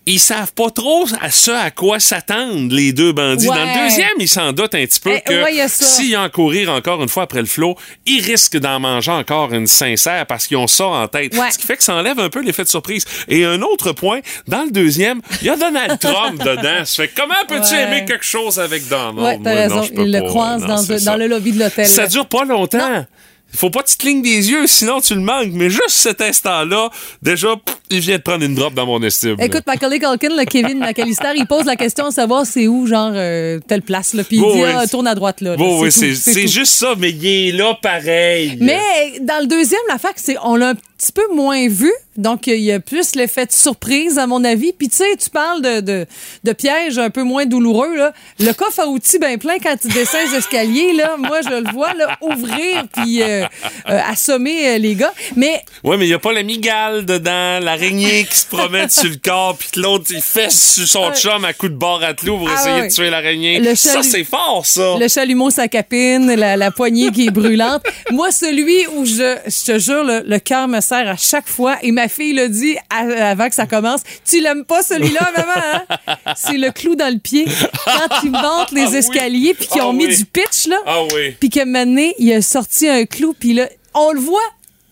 ils 0.06 0.18
savent 0.20 0.52
pas 0.52 0.70
trop 0.70 1.06
à 1.20 1.30
ce 1.30 1.50
à 1.50 1.70
quoi 1.70 1.98
s'attendent 1.98 2.72
les 2.72 2.92
deux 2.92 3.12
bandits. 3.12 3.48
Ouais. 3.48 3.54
Dans 3.56 3.64
le 3.64 3.84
deuxième, 3.84 4.12
ils 4.18 4.28
s'en 4.28 4.52
doutent 4.52 4.74
un 4.74 4.84
petit 4.84 5.00
peu 5.00 5.12
Eh, 5.14 5.20
que 5.22 5.44
ouais, 5.44 5.66
s'ils 5.68 6.16
en 6.16 6.28
courir 6.28 6.70
encore 6.70 7.02
une 7.02 7.08
fois 7.08 7.22
après 7.24 7.40
le 7.40 7.46
flot, 7.46 7.76
ils 8.06 8.20
risquent 8.20 8.58
d'en 8.58 8.80
manger 8.80 9.12
encore 9.12 9.52
une 9.54 9.66
sincère 9.66 10.26
parce 10.26 10.46
qu'ils 10.46 10.56
ont 10.58 10.66
ça 10.66 10.86
en 10.86 11.08
tête. 11.08 11.34
Ouais. 11.36 11.50
Ce 11.50 11.58
qui 11.58 11.66
fait 11.66 11.76
que 11.76 11.82
ça 11.84 11.94
enlève 11.94 12.18
un 12.18 12.28
peu 12.28 12.42
l'effet 12.42 12.64
de 12.64 12.68
surprise. 12.68 13.04
Et 13.28 13.44
un 13.44 13.62
autre 13.62 13.92
point, 13.92 14.20
dans 14.46 14.64
le 14.64 14.70
deuxième, 14.70 15.20
il 15.40 15.46
y 15.46 15.50
a 15.50 15.56
Donald 15.56 15.98
Trump 15.98 16.38
dedans. 16.44 16.84
Ça 16.84 17.02
fait 17.04 17.10
comment 17.16 17.34
peux-tu 17.48 17.74
aimer 17.74 18.04
quelque 18.04 18.24
chose 18.26 18.58
avec 18.58 18.86
Donald? 18.88 19.18
Ouais, 19.18 19.40
t'as 19.42 19.54
raison. 19.54 19.76
non, 19.76 19.82
je 19.84 19.92
peux 19.92 20.02
Il 20.02 20.12
le 20.12 20.20
pas. 20.20 20.26
croise 20.28 20.62
Non, 20.62 20.82
dans, 21.04 21.16
le 21.16 21.26
lobby 21.26 21.52
de 21.52 21.60
l'hôtel. 21.60 21.86
Ça 21.86 22.06
dure 22.06 22.26
pas 22.26 22.44
longtemps. 22.44 23.06
Faut 23.54 23.70
pas 23.70 23.82
que 23.82 23.88
tu 23.88 23.96
clignes 23.96 24.22
des 24.22 24.50
yeux, 24.50 24.66
sinon 24.66 25.00
tu 25.00 25.14
le 25.14 25.20
manques. 25.20 25.50
Mais 25.52 25.70
juste 25.70 25.90
cet 25.90 26.20
instant-là, 26.20 26.90
déjà, 27.22 27.56
pff, 27.56 27.76
il 27.90 28.00
vient 28.00 28.16
de 28.16 28.22
prendre 28.22 28.44
une 28.44 28.54
drop 28.54 28.74
dans 28.74 28.86
mon 28.86 29.02
estime. 29.02 29.36
Écoute, 29.40 29.64
Macaulay 29.66 29.98
Culkin, 29.98 30.36
le 30.36 30.44
Kevin 30.44 30.78
McAllister, 30.78 31.32
il 31.36 31.46
pose 31.46 31.64
la 31.64 31.76
question 31.76 32.06
à 32.06 32.10
savoir 32.10 32.46
c'est 32.46 32.66
où, 32.66 32.86
genre, 32.86 33.12
euh, 33.14 33.60
telle 33.66 33.82
place, 33.82 34.14
là. 34.14 34.24
Puis 34.24 34.36
il 34.38 34.42
dit, 34.42 34.62
oui. 34.62 34.70
ah, 34.74 34.86
tourne 34.86 35.06
à 35.06 35.14
droite, 35.14 35.40
là. 35.40 35.56
Bon, 35.56 35.82
là. 35.82 35.88
oui, 35.88 35.92
c'est 35.92 36.48
juste 36.48 36.72
ça, 36.72 36.94
mais 36.98 37.10
il 37.10 37.26
est 37.26 37.52
là 37.52 37.78
pareil. 37.80 38.58
Mais 38.60 38.80
dans 39.20 39.40
le 39.40 39.46
deuxième, 39.46 39.80
la 39.88 39.98
fac, 39.98 40.14
c'est 40.16 40.36
on 40.42 40.56
l'a 40.56 40.70
un 40.70 40.74
petit 41.04 41.12
peu 41.12 41.34
moins 41.34 41.68
vu. 41.68 41.92
Donc, 42.16 42.46
il 42.46 42.60
y 42.60 42.70
a 42.70 42.78
plus 42.78 43.16
l'effet 43.16 43.44
de 43.44 43.50
surprise, 43.52 44.18
à 44.18 44.28
mon 44.28 44.44
avis. 44.44 44.72
Puis, 44.72 44.88
tu 44.88 44.96
sais, 44.98 45.16
tu 45.20 45.28
parles 45.30 45.60
de, 45.62 45.80
de, 45.80 46.06
de 46.44 46.52
pièges 46.52 46.96
un 46.96 47.10
peu 47.10 47.24
moins 47.24 47.44
douloureux. 47.44 47.96
Là. 47.96 48.12
Le 48.38 48.52
coffre 48.52 48.80
à 48.80 48.86
outils 48.86 49.18
bien 49.18 49.36
plein 49.36 49.58
quand 49.58 49.76
tu 49.76 49.88
descends 49.88 50.18
les 50.30 50.36
escaliers, 50.38 50.92
là, 50.92 51.16
moi, 51.18 51.40
je 51.42 51.48
le 51.48 51.72
vois 51.72 51.92
là, 51.94 52.16
ouvrir 52.22 52.84
puis 52.94 53.20
euh, 53.20 53.42
euh, 53.88 54.00
assommer 54.08 54.68
euh, 54.68 54.78
les 54.78 54.94
gars. 54.94 55.12
Mais 55.34 55.60
Ouais, 55.82 55.96
mais 55.96 56.06
il 56.06 56.10
y 56.10 56.14
a 56.14 56.20
pas 56.20 56.32
la 56.32 56.44
migale 56.44 57.04
dedans, 57.04 57.58
l'araignée 57.60 58.24
qui 58.30 58.38
se 58.38 58.46
promène 58.46 58.88
sur 58.88 59.10
le 59.10 59.16
corps, 59.16 59.56
puis 59.58 59.70
que 59.72 59.80
l'autre, 59.80 60.06
il 60.10 60.22
fesse 60.22 60.74
sur 60.74 60.86
son 60.86 61.12
chum 61.14 61.44
à 61.44 61.52
coup 61.52 61.68
de 61.68 61.74
barre 61.74 62.04
à 62.04 62.14
clous 62.14 62.38
pour 62.38 62.48
Ah 62.48 62.60
essayer 62.60 62.88
de 62.88 62.94
tuer 62.94 63.10
l'araignée. 63.10 63.58
Le 63.58 63.74
Ça, 63.74 64.04
c'est 64.04 64.22
fort, 64.24 64.64
ça. 64.64 64.96
le 65.00 65.08
chalumeau, 65.08 65.50
sa 65.50 65.66
capine, 65.66 66.32
la, 66.32 66.56
la 66.56 66.70
poignée 66.70 67.10
qui 67.10 67.26
est 67.26 67.30
brûlante. 67.32 67.82
Moi, 68.12 68.30
celui 68.30 68.86
où 68.94 69.04
je, 69.04 69.36
je 69.46 69.72
te 69.72 69.78
jure, 69.80 70.04
le, 70.04 70.22
le 70.24 70.38
cœur 70.38 70.68
me 70.68 70.80
à 70.98 71.16
chaque 71.16 71.48
fois. 71.48 71.76
Et 71.82 71.90
ma 71.92 72.08
fille 72.08 72.32
l'a 72.32 72.48
dit 72.48 72.76
à- 72.90 73.30
avant 73.30 73.48
que 73.48 73.54
ça 73.54 73.66
commence. 73.66 74.00
Tu 74.24 74.40
l'aimes 74.40 74.64
pas, 74.64 74.82
celui-là, 74.82 75.30
maman? 75.36 75.84
Hein? 76.16 76.34
C'est 76.36 76.58
le 76.58 76.70
clou 76.70 76.94
dans 76.96 77.12
le 77.12 77.18
pied. 77.18 77.46
Quand 77.84 78.16
ils 78.24 78.30
montent 78.30 78.42
Ah 78.42 78.74
les 78.74 78.86
oui. 78.88 78.96
escaliers 78.96 79.54
puis 79.54 79.66
qu'ils 79.68 79.80
Ah 79.80 79.88
ont 79.88 79.92
mis 79.92 80.06
oui. 80.06 80.16
du 80.16 80.24
pitch, 80.24 80.66
là. 80.68 80.76
Ah 80.86 81.02
oui. 81.14 81.36
Puis 81.38 81.50
que 81.50 81.64
maintenant, 81.64 82.10
il 82.18 82.32
a 82.32 82.42
sorti 82.42 82.88
un 82.88 83.04
clou, 83.06 83.34
puis 83.38 83.54
là, 83.54 83.68
on 83.94 84.12
le 84.12 84.20
voit, 84.20 84.40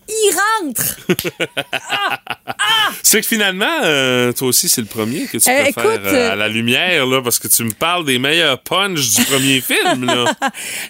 il 0.07 0.35
rentre. 0.65 0.97
C'est 3.03 3.21
que 3.21 3.27
finalement, 3.27 3.65
euh, 3.83 4.31
toi 4.33 4.47
aussi, 4.47 4.67
c'est 4.69 4.81
le 4.81 4.87
premier 4.87 5.25
que 5.25 5.37
tu 5.37 5.49
Euh, 5.49 5.63
préfères 5.63 5.83
écoute, 5.85 6.01
euh, 6.05 6.29
à 6.29 6.33
euh, 6.33 6.35
la 6.35 6.47
lumière, 6.47 7.05
là, 7.05 7.21
parce 7.21 7.39
que 7.39 7.47
tu 7.47 7.63
me 7.63 7.71
parles 7.71 8.05
des 8.05 8.17
meilleurs 8.19 8.59
punchs 8.59 9.15
du 9.15 9.23
premier 9.25 9.61
film, 9.67 10.05
là. 10.05 10.25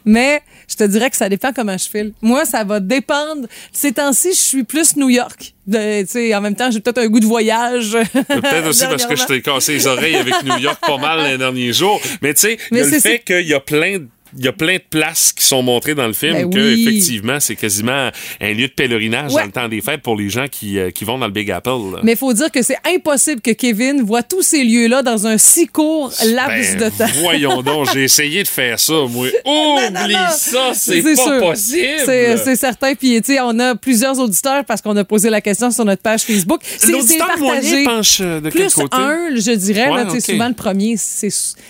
Mais 0.06 0.42
je 0.70 0.76
te 0.76 0.84
dirais 0.84 1.10
que 1.10 1.18
ça 1.18 1.30
dépend 1.30 1.52
comment 1.54 1.78
je 1.78 1.90
file. 1.90 2.14
Moi, 2.22 2.46
ça 2.46 2.64
va 2.64 2.80
dépendre. 2.80 3.48
Ces 3.72 3.94
temps-ci, 3.94 4.30
je 4.32 4.40
suis 4.40 4.64
plus 4.64 4.96
New 4.96 5.10
York. 5.10 5.54
De- 5.68 6.02
tu 6.02 6.08
sais, 6.10 6.36
en 6.36 6.42
même 6.42 6.56
temps, 6.56 6.70
j'ai 6.72 6.80
peut-être 6.82 6.98
un 7.00 7.08
goût 7.08 7.20
de 7.20 7.26
voyage. 7.26 7.92
Peut-être 8.14 8.68
aussi 8.68 8.86
parce 8.86 9.06
que 9.06 9.16
je 9.16 9.26
t'ai 9.26 9.42
cassé 9.42 9.74
les 9.74 9.88
oreilles 9.88 10.16
avec 10.16 10.44
New 10.44 10.58
York 10.58 10.80
pas 10.86 10.98
mal 10.98 11.24
les 11.30 11.38
derniers 11.38 11.74
jours. 11.74 12.02
Mais 12.22 12.34
tu 12.34 12.42
sais, 12.42 12.58
le 12.72 12.84
fait 13.00 13.20
qu'il 13.20 13.48
y 13.48 13.54
a 13.54 13.60
plein 13.60 14.00
de 14.00 14.08
y 14.40 14.48
a 14.48 14.52
plein 14.54 14.76
de 14.76 14.84
places 14.90 15.34
qui 15.34 15.46
sont 15.46 15.62
montrées 15.64 15.96
dans 15.96 16.08
le 16.08 16.14
film 16.14 16.34
Ben 16.34 16.50
que 16.50 16.60
oui. 16.74 16.82
effectivement 16.88 17.40
c'est 17.40 17.56
quasiment 17.56 18.10
un 18.42 18.54
lieu 18.54 18.68
de 18.68 18.74
pèlerinage 18.74 19.32
Ouais. 19.34 19.42
dans 19.42 19.46
le 19.46 19.52
temps 19.52 19.68
des 19.70 19.82
fêtes 19.82 20.02
pour 20.02 20.16
les 20.16 20.30
gens 20.30 20.48
qui, 20.52 20.78
euh, 20.80 20.92
qui 20.92 21.04
vont 21.06 21.18
dans 21.18 21.28
le 21.28 21.32
Big 21.32 21.50
Apple. 21.52 21.70
là. 21.94 22.00
Mais 22.04 22.14
il 22.14 22.18
faut 22.18 22.34
dire 22.34 22.52
que 22.52 22.62
c'est 22.62 22.78
impossible 22.96 23.42
que 23.42 23.52
Kevin 23.52 24.02
voit 24.04 24.24
tous 24.24 24.42
ces 24.42 24.64
lieux-là 24.64 25.02
dans 25.04 25.28
un 25.28 25.38
si 25.38 25.68
court 25.68 26.12
laps 26.26 26.76
Ben, 26.76 26.78
de 26.80 26.90
temps. 26.98 27.12
voyons 27.22 27.62
donc, 27.62 27.90
j'ai 27.94 28.04
essayé 28.04 28.44
de 28.44 28.48
faire 28.48 28.80
ça, 28.80 28.94
moi. 29.10 29.28
Oublie 29.46 30.14
non. 30.14 30.20
ça, 30.32 30.72
c'est 30.74 31.02
C'est 31.02 31.16
pas 31.16 31.24
sûr. 31.24 31.40
possible. 31.40 31.88
C'est 32.06 32.38
c'est 32.38 32.56
certain. 32.56 32.96
Puis, 32.96 33.22
tu 33.22 33.34
sais, 33.34 33.40
on 33.42 33.58
a 33.60 33.76
plusieurs 33.76 34.20
auditeurs 34.20 34.64
parce 34.66 34.82
qu'on 34.82 34.96
a 34.98 35.04
posé 35.04 35.30
la 35.30 35.42
question 35.42 35.72
sur 35.72 35.86
notre 35.86 36.02
page 36.02 36.22
Facebook. 36.22 36.62
C'est 36.78 37.00
c'est 37.02 37.18
partagé. 37.18 37.84
penche 37.84 38.18
euh, 38.22 38.40
de 38.42 38.50
quel 38.50 38.62
Plus 38.64 38.74
côté? 38.74 38.98
un, 38.98 39.30
je 39.36 39.52
dirais. 39.52 39.90
Ouais, 39.90 40.04
ok. 40.04 40.22
Souvent, 40.22 40.48
le 40.48 40.54
premier, 40.54 40.96
c'est, 40.98 41.30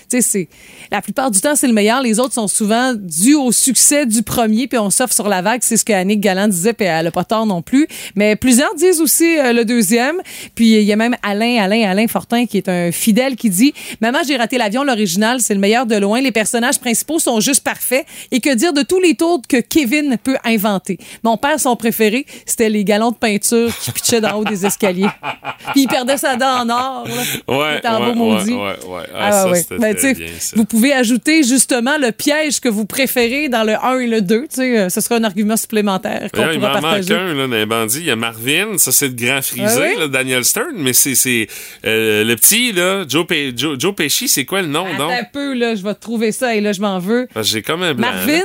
c'est 0.09 0.47
la 0.91 1.01
plupart 1.01 1.31
du 1.31 1.39
temps, 1.41 1.55
c'est 1.55 1.67
le 1.67 1.73
meilleur. 1.73 2.01
Les 2.01 2.19
autres 2.19 2.33
sont 2.33 2.47
souvent 2.53 2.93
dus 2.95 3.35
au 3.35 3.51
succès 3.51 4.05
du 4.05 4.21
premier, 4.23 4.67
puis 4.67 4.77
on 4.77 4.89
s'offre 4.89 5.13
sur 5.13 5.27
la 5.27 5.41
vague. 5.41 5.61
C'est 5.63 5.77
ce 5.77 5.85
que 5.85 5.93
Annick 5.93 6.19
Galland 6.19 6.47
disait, 6.47 6.73
puis 6.73 6.85
elle 6.85 7.05
n'a 7.05 7.11
pas 7.11 7.23
tort 7.23 7.45
non 7.45 7.61
plus. 7.61 7.87
Mais 8.15 8.35
plusieurs 8.35 8.73
disent 8.75 9.01
aussi 9.01 9.37
euh, 9.39 9.53
le 9.53 9.65
deuxième. 9.65 10.17
Puis 10.55 10.73
il 10.77 10.83
y 10.83 10.93
a 10.93 10.95
même 10.95 11.15
Alain, 11.23 11.61
Alain, 11.61 11.89
Alain 11.89 12.07
Fortin, 12.07 12.45
qui 12.45 12.57
est 12.57 12.69
un 12.69 12.91
fidèle, 12.91 13.35
qui 13.35 13.49
dit 13.49 13.73
«Maman, 14.01 14.19
j'ai 14.27 14.35
raté 14.37 14.57
l'avion, 14.57 14.83
l'original, 14.83 15.39
c'est 15.41 15.53
le 15.53 15.59
meilleur 15.59 15.85
de 15.85 15.95
loin. 15.95 16.21
Les 16.21 16.31
personnages 16.31 16.79
principaux 16.79 17.19
sont 17.19 17.39
juste 17.39 17.63
parfaits. 17.63 18.05
Et 18.31 18.39
que 18.39 18.53
dire 18.53 18.73
de 18.73 18.81
tous 18.81 18.99
les 18.99 19.15
tours 19.15 19.41
que 19.47 19.57
Kevin 19.57 20.17
peut 20.23 20.37
inventer? 20.45 20.97
Mon 21.23 21.37
père, 21.37 21.59
son 21.59 21.75
préféré, 21.75 22.25
c'était 22.45 22.69
les 22.69 22.83
galons 22.83 23.11
de 23.11 23.15
peinture 23.15 23.71
qui 23.81 23.91
pitchaient 23.91 24.21
d'en 24.21 24.37
haut 24.37 24.43
des 24.45 24.65
escaliers. 24.65 25.07
Puis 25.73 25.83
il 25.83 25.87
perdait 25.87 26.17
sa 26.17 26.35
dent 26.35 26.61
en 26.61 26.69
or. 26.69 27.07
là. 27.07 27.13
Ouais, 27.57 27.73
Il 27.73 27.77
était 27.77 27.87
en 27.87 27.99
ouais, 28.01 28.13
beau 28.13 28.15
maudit. 28.15 28.53
ouais, 28.53 28.59
ouais, 28.59 28.87
ouais. 28.87 29.03
Ah, 29.15 29.19
Ah, 29.27 29.31
ça, 29.31 29.49
ouais. 29.49 29.63
Ben, 29.79 29.93
bien, 29.95 30.13
ça. 30.39 30.55
vous 30.55 30.65
pouvez 30.65 30.93
ajouter 30.93 31.43
justement 31.43 31.97
le 31.97 32.11
piège 32.11 32.42
que 32.61 32.69
vous 32.69 32.85
préférez 32.85 33.49
dans 33.49 33.63
le 33.63 33.73
1 33.73 33.99
et 33.99 34.07
le 34.07 34.21
2. 34.21 34.41
Tu 34.41 34.47
sais, 34.55 34.79
euh, 34.79 34.89
ce 34.89 35.01
sera 35.01 35.15
un 35.15 35.23
argument 35.23 35.55
supplémentaire 35.57 36.29
qu'on 36.33 36.49
il 36.51 36.59
pourra 36.59 36.67
m'en 36.67 36.73
manque 36.73 36.81
partager. 36.81 37.13
un 37.15 37.33
là, 37.33 37.47
dans 37.47 37.53
les 37.55 37.65
bandits. 37.65 37.99
Il 37.99 38.05
y 38.05 38.11
a 38.11 38.15
Marvin, 38.15 38.77
ça 38.77 38.91
c'est 38.91 39.07
le 39.07 39.13
grand 39.13 39.41
frisé, 39.41 39.65
Ah 39.65 39.79
oui? 39.93 39.99
là, 39.99 40.07
Daniel 40.07 40.43
Stern, 40.45 40.73
mais 40.75 40.93
c'est 40.93 41.15
c'est, 41.15 41.47
euh, 41.85 42.23
le 42.23 42.35
petit, 42.35 42.71
là, 42.71 43.05
Joe, 43.07 43.25
Pe- 43.27 43.53
Joe, 43.55 43.79
Joe 43.79 43.95
Pesci, 43.95 44.27
c'est 44.27 44.45
quoi 44.45 44.61
le 44.61 44.67
nom, 44.67 44.85
Attends 44.85 44.97
donc? 45.09 45.11
un 45.11 45.23
peu, 45.31 45.53
là, 45.53 45.75
je 45.75 45.83
vais 45.83 45.93
te 45.93 45.99
trouver 46.01 46.31
ça 46.31 46.55
et 46.55 46.61
là, 46.61 46.71
je 46.73 46.81
m'en 46.81 46.99
veux. 46.99 47.27
Parce 47.33 47.47
que 47.47 47.53
J'ai 47.53 47.61
comme 47.61 47.83
un 47.83 47.93
blanc. 47.93 48.07
Marvin? 48.11 48.41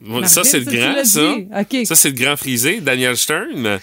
Marvin, 0.00 0.26
ça, 0.26 0.44
c'est 0.44 0.60
le 0.60 0.64
grand, 0.64 1.04
ça. 1.04 1.20
dit. 1.20 1.48
OK. 1.80 1.86
Ça, 1.86 1.94
c'est 1.94 2.10
le 2.10 2.14
grand 2.16 2.36
frisé, 2.36 2.80
Daniel 2.80 3.16
Stern. 3.16 3.78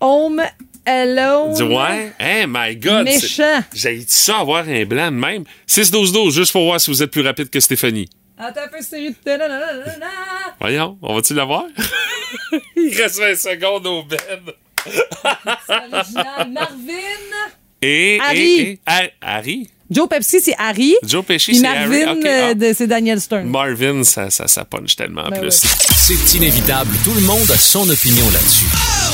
Home 0.00 0.40
Alone. 0.86 1.52
Dis, 1.54 1.62
ouais? 1.62 2.12
Hey, 2.18 2.46
my 2.48 2.74
God. 2.76 3.04
Méchant. 3.04 3.60
J'ai 3.74 4.02
ça 4.06 4.38
avoir 4.38 4.66
un 4.68 4.84
blanc 4.84 5.10
de 5.10 5.16
même. 5.16 5.44
6-12-12, 5.68 6.32
juste 6.34 6.52
pour 6.52 6.64
voir 6.64 6.80
si 6.80 6.90
vous 6.90 7.02
êtes 7.02 7.10
plus 7.10 7.20
rapide 7.20 7.50
que 7.50 7.60
Stéphanie. 7.60 8.08
Attends 8.42 8.60
un 8.64 8.68
peu, 8.68 8.82
série 8.82 9.10
de... 9.10 9.14
Ta-da-da-da-da-da. 9.22 10.06
Voyons, 10.60 10.98
on 11.02 11.14
va-tu 11.14 11.34
l'avoir? 11.34 11.64
Il 12.76 12.94
reste 12.96 13.18
20 13.18 13.36
secondes 13.36 13.86
au 13.86 14.02
bed. 14.04 14.20
C'est 14.84 15.74
original. 15.92 16.50
Marvin. 16.50 17.36
Et, 17.82 18.18
Harry. 18.22 18.40
et, 18.40 18.70
et- 18.72 18.80
Har- 18.86 19.10
Harry? 19.20 19.70
Joe 19.90 20.08
Pepsi, 20.08 20.40
c'est 20.40 20.54
Harry. 20.56 20.94
Joe 21.02 21.24
Pesci, 21.24 21.50
Puis 21.50 21.60
c'est 21.60 21.66
Harry. 21.66 22.04
Marvin, 22.04 22.20
euh, 22.24 22.48
ah. 22.50 22.54
de- 22.54 22.72
c'est 22.74 22.86
Daniel 22.86 23.20
Stern. 23.20 23.48
Marvin, 23.48 24.04
ça, 24.04 24.30
ça, 24.30 24.46
ça 24.46 24.64
punch 24.64 24.94
tellement 24.96 25.28
Ben 25.28 25.40
plus. 25.40 25.60
C'est 25.96 26.36
inévitable. 26.38 26.90
Tout 27.04 27.12
le 27.14 27.22
monde 27.22 27.50
a 27.50 27.58
son 27.58 27.88
opinion 27.90 28.24
là-dessus. 28.30 29.09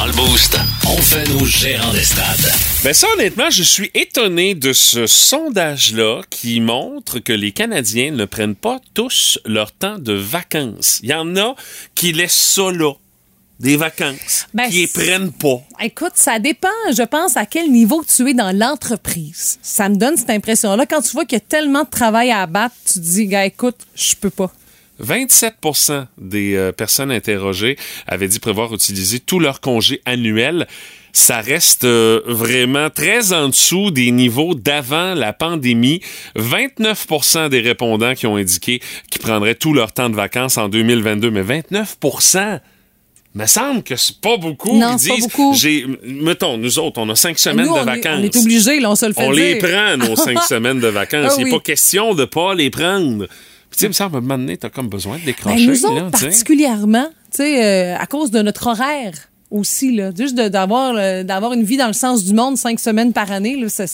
Dans 0.00 0.06
le 0.06 0.12
Boost, 0.12 0.56
on 0.88 0.96
fait 0.96 1.28
nos 1.28 1.44
gérants 1.44 1.92
d'estrade. 1.92 2.50
Ben 2.82 2.94
ça, 2.94 3.06
honnêtement, 3.12 3.50
je 3.50 3.62
suis 3.62 3.90
étonné 3.92 4.54
de 4.54 4.72
ce 4.72 5.06
sondage-là 5.06 6.22
qui 6.30 6.60
montre 6.60 7.18
que 7.18 7.34
les 7.34 7.52
Canadiens 7.52 8.10
ne 8.10 8.24
prennent 8.24 8.54
pas 8.54 8.80
tous 8.94 9.38
leur 9.44 9.72
temps 9.72 9.98
de 9.98 10.14
vacances. 10.14 11.00
Il 11.02 11.10
y 11.10 11.12
en 11.12 11.36
a 11.36 11.54
qui 11.94 12.14
laissent 12.14 12.32
ça 12.32 12.72
là, 12.72 12.94
des 13.58 13.76
vacances, 13.76 14.46
Ben, 14.54 14.70
qui 14.70 14.76
les 14.76 14.86
prennent 14.86 15.32
pas. 15.32 15.60
Écoute, 15.82 16.12
ça 16.14 16.38
dépend, 16.38 16.68
je 16.96 17.02
pense, 17.02 17.36
à 17.36 17.44
quel 17.44 17.70
niveau 17.70 18.02
tu 18.02 18.30
es 18.30 18.32
dans 18.32 18.56
l'entreprise. 18.56 19.58
Ça 19.60 19.90
me 19.90 19.96
donne 19.96 20.16
cette 20.16 20.30
impression-là. 20.30 20.86
Quand 20.86 21.02
tu 21.02 21.12
vois 21.12 21.26
qu'il 21.26 21.36
y 21.36 21.42
a 21.42 21.44
tellement 21.46 21.84
de 21.84 21.90
travail 21.90 22.30
à 22.30 22.40
abattre, 22.40 22.74
tu 22.86 22.94
te 22.94 22.98
dis, 23.00 23.26
gars, 23.26 23.44
écoute, 23.44 23.76
je 23.94 24.14
peux 24.14 24.30
pas. 24.30 24.50
27% 25.02 26.06
des 26.18 26.54
euh, 26.54 26.72
personnes 26.72 27.10
interrogées 27.10 27.76
avaient 28.06 28.28
dit 28.28 28.38
prévoir 28.38 28.72
utiliser 28.74 29.20
tout 29.20 29.40
leur 29.40 29.60
congé 29.60 30.00
annuel. 30.04 30.66
Ça 31.12 31.40
reste 31.40 31.84
euh, 31.84 32.20
vraiment 32.26 32.88
très 32.90 33.32
en 33.32 33.48
dessous 33.48 33.90
des 33.90 34.10
niveaux 34.12 34.54
d'avant 34.54 35.14
la 35.14 35.32
pandémie. 35.32 36.00
29% 36.36 37.48
des 37.48 37.60
répondants 37.60 38.14
qui 38.14 38.26
ont 38.26 38.36
indiqué 38.36 38.80
qu'ils 39.10 39.20
prendraient 39.20 39.56
tout 39.56 39.74
leur 39.74 39.92
temps 39.92 40.08
de 40.08 40.14
vacances 40.14 40.56
en 40.56 40.68
2022. 40.68 41.30
Mais 41.30 41.42
29 41.42 41.96
me 43.34 43.46
semble 43.46 43.82
que 43.84 43.94
c'est 43.96 44.20
pas 44.20 44.36
beaucoup. 44.36 44.76
Non, 44.76 44.98
c'est 44.98 45.10
pas 45.10 45.16
beaucoup. 45.18 45.54
J'ai, 45.56 45.86
mettons, 46.04 46.58
nous 46.58 46.78
autres, 46.80 47.00
on 47.00 47.08
a 47.10 47.14
cinq 47.14 47.38
semaines 47.38 47.66
Nous, 47.66 47.74
de 47.74 47.78
on, 47.78 47.82
est, 47.82 47.86
vacances. 47.86 48.18
on 48.18 48.22
est 48.24 48.36
obligés, 48.36 48.80
là, 48.80 48.90
on 48.90 48.96
se 48.96 49.06
le 49.06 49.12
fait 49.12 49.24
On 49.24 49.32
dire. 49.32 49.44
les 49.44 49.54
prend, 49.56 49.96
nos 49.96 50.16
cinq 50.16 50.42
semaines 50.48 50.80
de 50.80 50.88
vacances. 50.88 51.32
Ah 51.32 51.34
Il 51.38 51.44
n'est 51.44 51.50
oui. 51.52 51.56
pas 51.58 51.62
question 51.62 52.14
de 52.14 52.24
pas 52.24 52.54
les 52.54 52.70
prendre. 52.70 53.26
Puis, 53.70 53.78
tu 53.78 53.82
sais, 53.82 53.88
me 53.88 53.92
semble, 53.92 54.16
à 54.16 54.18
un 54.18 54.20
moment 54.22 54.38
donné, 54.38 54.56
t'as 54.56 54.68
comme 54.68 54.88
besoin 54.88 55.14
de 55.14 55.20
Ben, 55.20 55.26
décrocher. 55.26 55.66
nous 55.66 55.84
autres, 55.86 55.94
là, 55.94 56.10
particulièrement, 56.10 57.06
tu 57.30 57.36
sais, 57.38 57.64
euh, 57.64 57.96
à 57.98 58.06
cause 58.06 58.30
de 58.30 58.42
notre 58.42 58.66
horaire 58.66 59.14
aussi, 59.50 59.92
là, 59.92 60.10
juste 60.16 60.34
d'avoir 60.36 60.94
euh, 60.96 61.22
d'avoir 61.22 61.52
une 61.52 61.62
vie 61.64 61.76
dans 61.76 61.86
le 61.86 61.92
sens 61.92 62.24
du 62.24 62.34
monde 62.34 62.56
cinq 62.56 62.78
semaines 62.80 63.12
par 63.12 63.30
année, 63.32 63.56
là, 63.56 63.68
ça, 63.68 63.84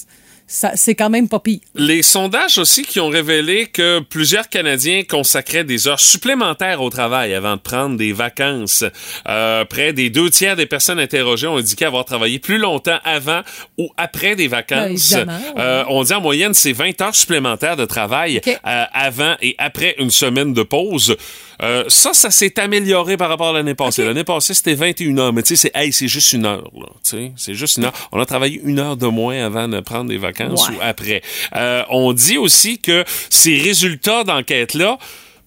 c'est 0.47 0.95
quand 0.95 1.11
même 1.11 1.29
pas 1.29 1.41
pire. 1.41 1.61
Les 1.75 2.03
sondages 2.03 2.59
aussi 2.59 2.83
qui 2.83 3.01
ont 3.01 3.09
révélé 3.09 3.67
que 3.67 4.01
plusieurs 4.01 4.49
Canadiens 4.49 5.03
consacraient 5.03 5.65
des 5.65 5.89
heures 5.89 6.01
supplémentaires 6.01 6.81
au 6.81 6.91
travail 6.91 7.35
avant 7.35 7.57
de 7.57 7.61
prendre 7.61 7.97
des 7.97 8.13
vacances. 8.13 8.85
Euh, 9.29 9.65
près 9.65 9.93
des 9.93 10.11
deux 10.11 10.31
tiers 10.31 10.57
des 10.57 10.67
personnes 10.67 11.01
interrogées 11.01 11.49
ont 11.49 11.57
indiqué 11.57 11.85
avoir 11.85 12.05
travaillé 12.05 12.39
plus 12.39 12.59
longtemps 12.59 12.99
avant 13.05 13.43
ou 13.77 13.91
après 13.97 14.37
des 14.37 14.49
vacances. 14.49 15.13
ouais. 15.13 15.25
Euh, 15.59 15.85
on 15.89 16.05
dit 16.05 16.13
en 16.13 16.21
moyenne 16.21 16.55
c'est 16.55 16.73
20 16.73 17.01
heures 17.01 17.15
supplémentaires 17.15 17.77
de 17.77 17.85
travail 17.85 18.41
euh, 18.47 18.85
avant 18.93 19.35
et 19.43 19.55
après 19.59 19.97
une 19.99 20.11
semaine 20.11 20.53
de 20.53 20.63
pause. 20.63 21.17
Euh, 21.63 21.85
ça, 21.89 22.13
ça 22.13 22.31
s'est 22.31 22.59
amélioré 22.61 23.17
par 23.17 23.29
rapport 23.29 23.49
à 23.49 23.53
l'année 23.53 23.75
passée. 23.75 24.05
L'année 24.05 24.25
passée, 24.25 24.55
c'était 24.55 24.75
21 24.75 25.19
heures. 25.19 25.33
Mais 25.33 25.43
tu 25.43 25.57
sais, 25.57 25.71
c'est 25.75 25.79
hey, 25.81 25.93
c'est 25.93 26.09
juste 26.09 26.33
une 26.33 26.45
heure. 26.47 26.71
là. 26.75 26.87
Tu 27.03 27.11
sais, 27.11 27.33
C'est 27.37 27.55
juste 27.55 27.79
une 27.79 27.85
heure. 27.87 27.93
On 28.13 28.21
a 28.21 28.27
travaillé 28.27 28.61
une 28.63 28.79
heure 28.79 28.97
de 28.97 29.07
moins 29.07 29.45
avant 29.45 29.69
de 29.69 29.81
prendre 29.81 30.09
des 30.11 30.19
vacances 30.19 30.69
Ouais. 30.69 30.75
ou 30.77 30.79
après. 30.83 31.23
Euh, 31.55 31.83
on 31.91 32.13
dit 32.13 32.39
aussi 32.39 32.79
que 32.79 33.05
ces 33.31 33.57
résultats 33.59 34.25
d'enquête-là, 34.25 34.99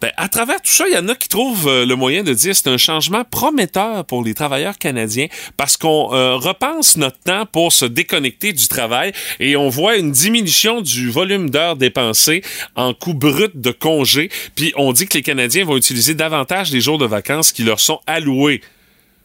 ben, 0.01 0.11
à 0.15 0.29
travers 0.29 0.61
tout 0.61 0.71
ça, 0.71 0.85
il 0.87 0.93
y 0.93 0.97
en 0.97 1.07
a 1.09 1.15
qui 1.15 1.27
trouvent 1.27 1.67
euh, 1.67 1.85
le 1.85 1.95
moyen 1.95 2.23
de 2.23 2.33
dire 2.33 2.51
que 2.51 2.57
c'est 2.57 2.69
un 2.69 2.77
changement 2.77 3.23
prometteur 3.23 4.05
pour 4.05 4.23
les 4.23 4.33
travailleurs 4.33 4.77
canadiens 4.77 5.27
parce 5.57 5.75
qu'on 5.75 6.13
euh, 6.13 6.35
repense 6.35 6.95
notre 6.95 7.19
temps 7.19 7.45
pour 7.45 7.73
se 7.73 7.85
déconnecter 7.85 8.53
du 8.53 8.67
travail 8.67 9.11
et 9.39 9.57
on 9.57 9.67
voit 9.67 9.97
une 9.97 10.11
diminution 10.11 10.81
du 10.81 11.09
volume 11.09 11.49
d'heures 11.49 11.75
dépensées 11.75 12.43
en 12.75 12.93
coût 12.93 13.13
brut 13.13 13.59
de 13.59 13.71
congé. 13.71 14.29
Puis 14.55 14.73
on 14.77 14.93
dit 14.93 15.05
que 15.07 15.15
les 15.17 15.23
Canadiens 15.23 15.65
vont 15.65 15.75
utiliser 15.75 16.13
davantage 16.13 16.71
les 16.71 16.79
jours 16.81 16.97
de 16.97 17.05
vacances 17.05 17.51
qui 17.51 17.63
leur 17.63 17.79
sont 17.79 17.99
alloués. 18.07 18.61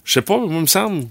Je 0.05 0.13
sais 0.15 0.23
pas, 0.23 0.37
moi, 0.37 0.49
il 0.51 0.61
me 0.61 0.67
semble. 0.67 1.07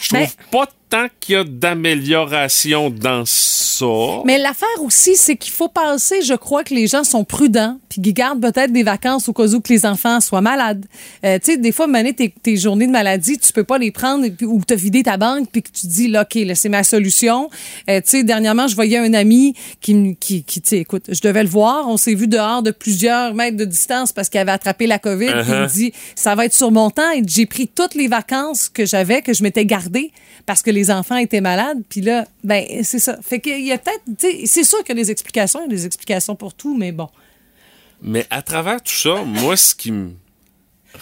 Je 0.00 0.08
trouve 0.08 0.20
Ben- 0.20 0.28
pas 0.50 0.66
tant 0.88 1.06
qu'il 1.20 1.34
y 1.34 1.38
a 1.38 1.44
d'amélioration 1.44 2.90
dans 2.90 3.24
ça. 3.24 3.86
Mais 4.24 4.38
l'affaire 4.38 4.82
aussi, 4.82 5.14
c'est 5.14 5.36
qu'il 5.36 5.52
faut 5.52 5.68
penser, 5.68 6.22
je 6.22 6.34
crois 6.34 6.64
que 6.64 6.74
les 6.74 6.86
gens 6.86 7.04
sont 7.04 7.24
prudents, 7.24 7.78
puis 7.88 8.00
qu'ils 8.00 8.14
gardent 8.14 8.40
peut-être 8.40 8.72
des 8.72 8.82
vacances 8.82 9.28
au 9.28 9.32
cas 9.32 9.46
où 9.46 9.60
que 9.60 9.72
les 9.72 9.86
enfants 9.86 10.20
soient 10.20 10.40
malades. 10.40 10.84
Euh, 11.24 11.38
tu 11.38 11.52
sais, 11.52 11.56
des 11.58 11.70
fois, 11.70 11.86
mener 11.86 12.12
tes, 12.12 12.30
tes 12.30 12.56
journées 12.56 12.86
de 12.86 12.92
maladie, 12.92 13.38
tu 13.38 13.52
peux 13.52 13.64
pas 13.64 13.78
les 13.78 13.90
prendre 13.90 14.24
et 14.24 14.34
ou 14.44 14.60
te 14.64 14.74
vider 14.74 15.02
ta 15.02 15.16
banque, 15.16 15.48
puis 15.52 15.62
que 15.62 15.70
tu 15.70 15.86
dis, 15.86 16.08
là, 16.08 16.22
OK, 16.22 16.34
là, 16.34 16.54
c'est 16.54 16.68
ma 16.68 16.82
solution. 16.82 17.50
Euh, 17.88 18.00
tu 18.00 18.10
sais, 18.10 18.24
dernièrement, 18.24 18.66
je 18.66 18.74
voyais 18.74 18.98
un 18.98 19.14
ami 19.14 19.54
qui, 19.80 20.16
qui, 20.18 20.42
qui 20.42 20.60
tu 20.60 20.68
sais, 20.68 20.78
écoute, 20.78 21.04
je 21.08 21.20
devais 21.20 21.42
le 21.42 21.48
voir. 21.48 21.88
On 21.88 21.96
s'est 21.96 22.14
vu 22.14 22.26
dehors 22.26 22.62
de 22.62 22.70
plusieurs 22.70 23.34
mètres 23.34 23.56
de 23.56 23.64
distance 23.64 24.12
parce 24.12 24.28
qu'il 24.28 24.40
avait 24.40 24.52
attrapé 24.52 24.86
la 24.86 24.98
COVID. 24.98 25.26
puis 25.26 25.50
il 25.50 25.54
me 25.54 25.66
dit, 25.68 25.92
ça 26.16 26.34
va 26.34 26.46
être 26.46 26.54
sur 26.54 26.70
mon 26.70 26.90
temps. 26.90 27.10
Et 27.12 27.22
j'ai 27.26 27.46
pris 27.46 27.68
toutes 27.68 27.94
les 27.94 28.08
vacances 28.08 28.68
que 28.68 28.86
j'avais, 28.86 29.22
que 29.22 29.32
je 29.32 29.42
m'étais 29.42 29.66
gardées 29.66 30.12
parce 30.48 30.62
que 30.62 30.70
les 30.70 30.77
enfants 30.90 31.16
étaient 31.16 31.40
malades. 31.40 31.78
Puis 31.88 32.00
là, 32.00 32.26
ben, 32.44 32.64
c'est 32.82 32.98
ça. 32.98 33.18
Fait 33.22 33.40
qu'il 33.40 33.64
y 33.64 33.72
a 33.72 33.78
peut-être, 33.78 34.02
c'est 34.46 34.64
sûr 34.64 34.78
qu'il 34.84 34.96
y 34.96 35.00
a 35.00 35.02
des 35.02 35.10
explications, 35.10 35.60
il 35.60 35.70
y 35.70 35.74
a 35.74 35.76
des 35.76 35.86
explications 35.86 36.34
pour 36.36 36.54
tout, 36.54 36.76
mais 36.76 36.92
bon. 36.92 37.08
Mais 38.02 38.26
à 38.30 38.42
travers 38.42 38.82
tout 38.82 38.92
ça, 38.94 39.22
moi, 39.24 39.56
ce 39.56 39.74
qui 39.74 39.90
me 39.92 40.10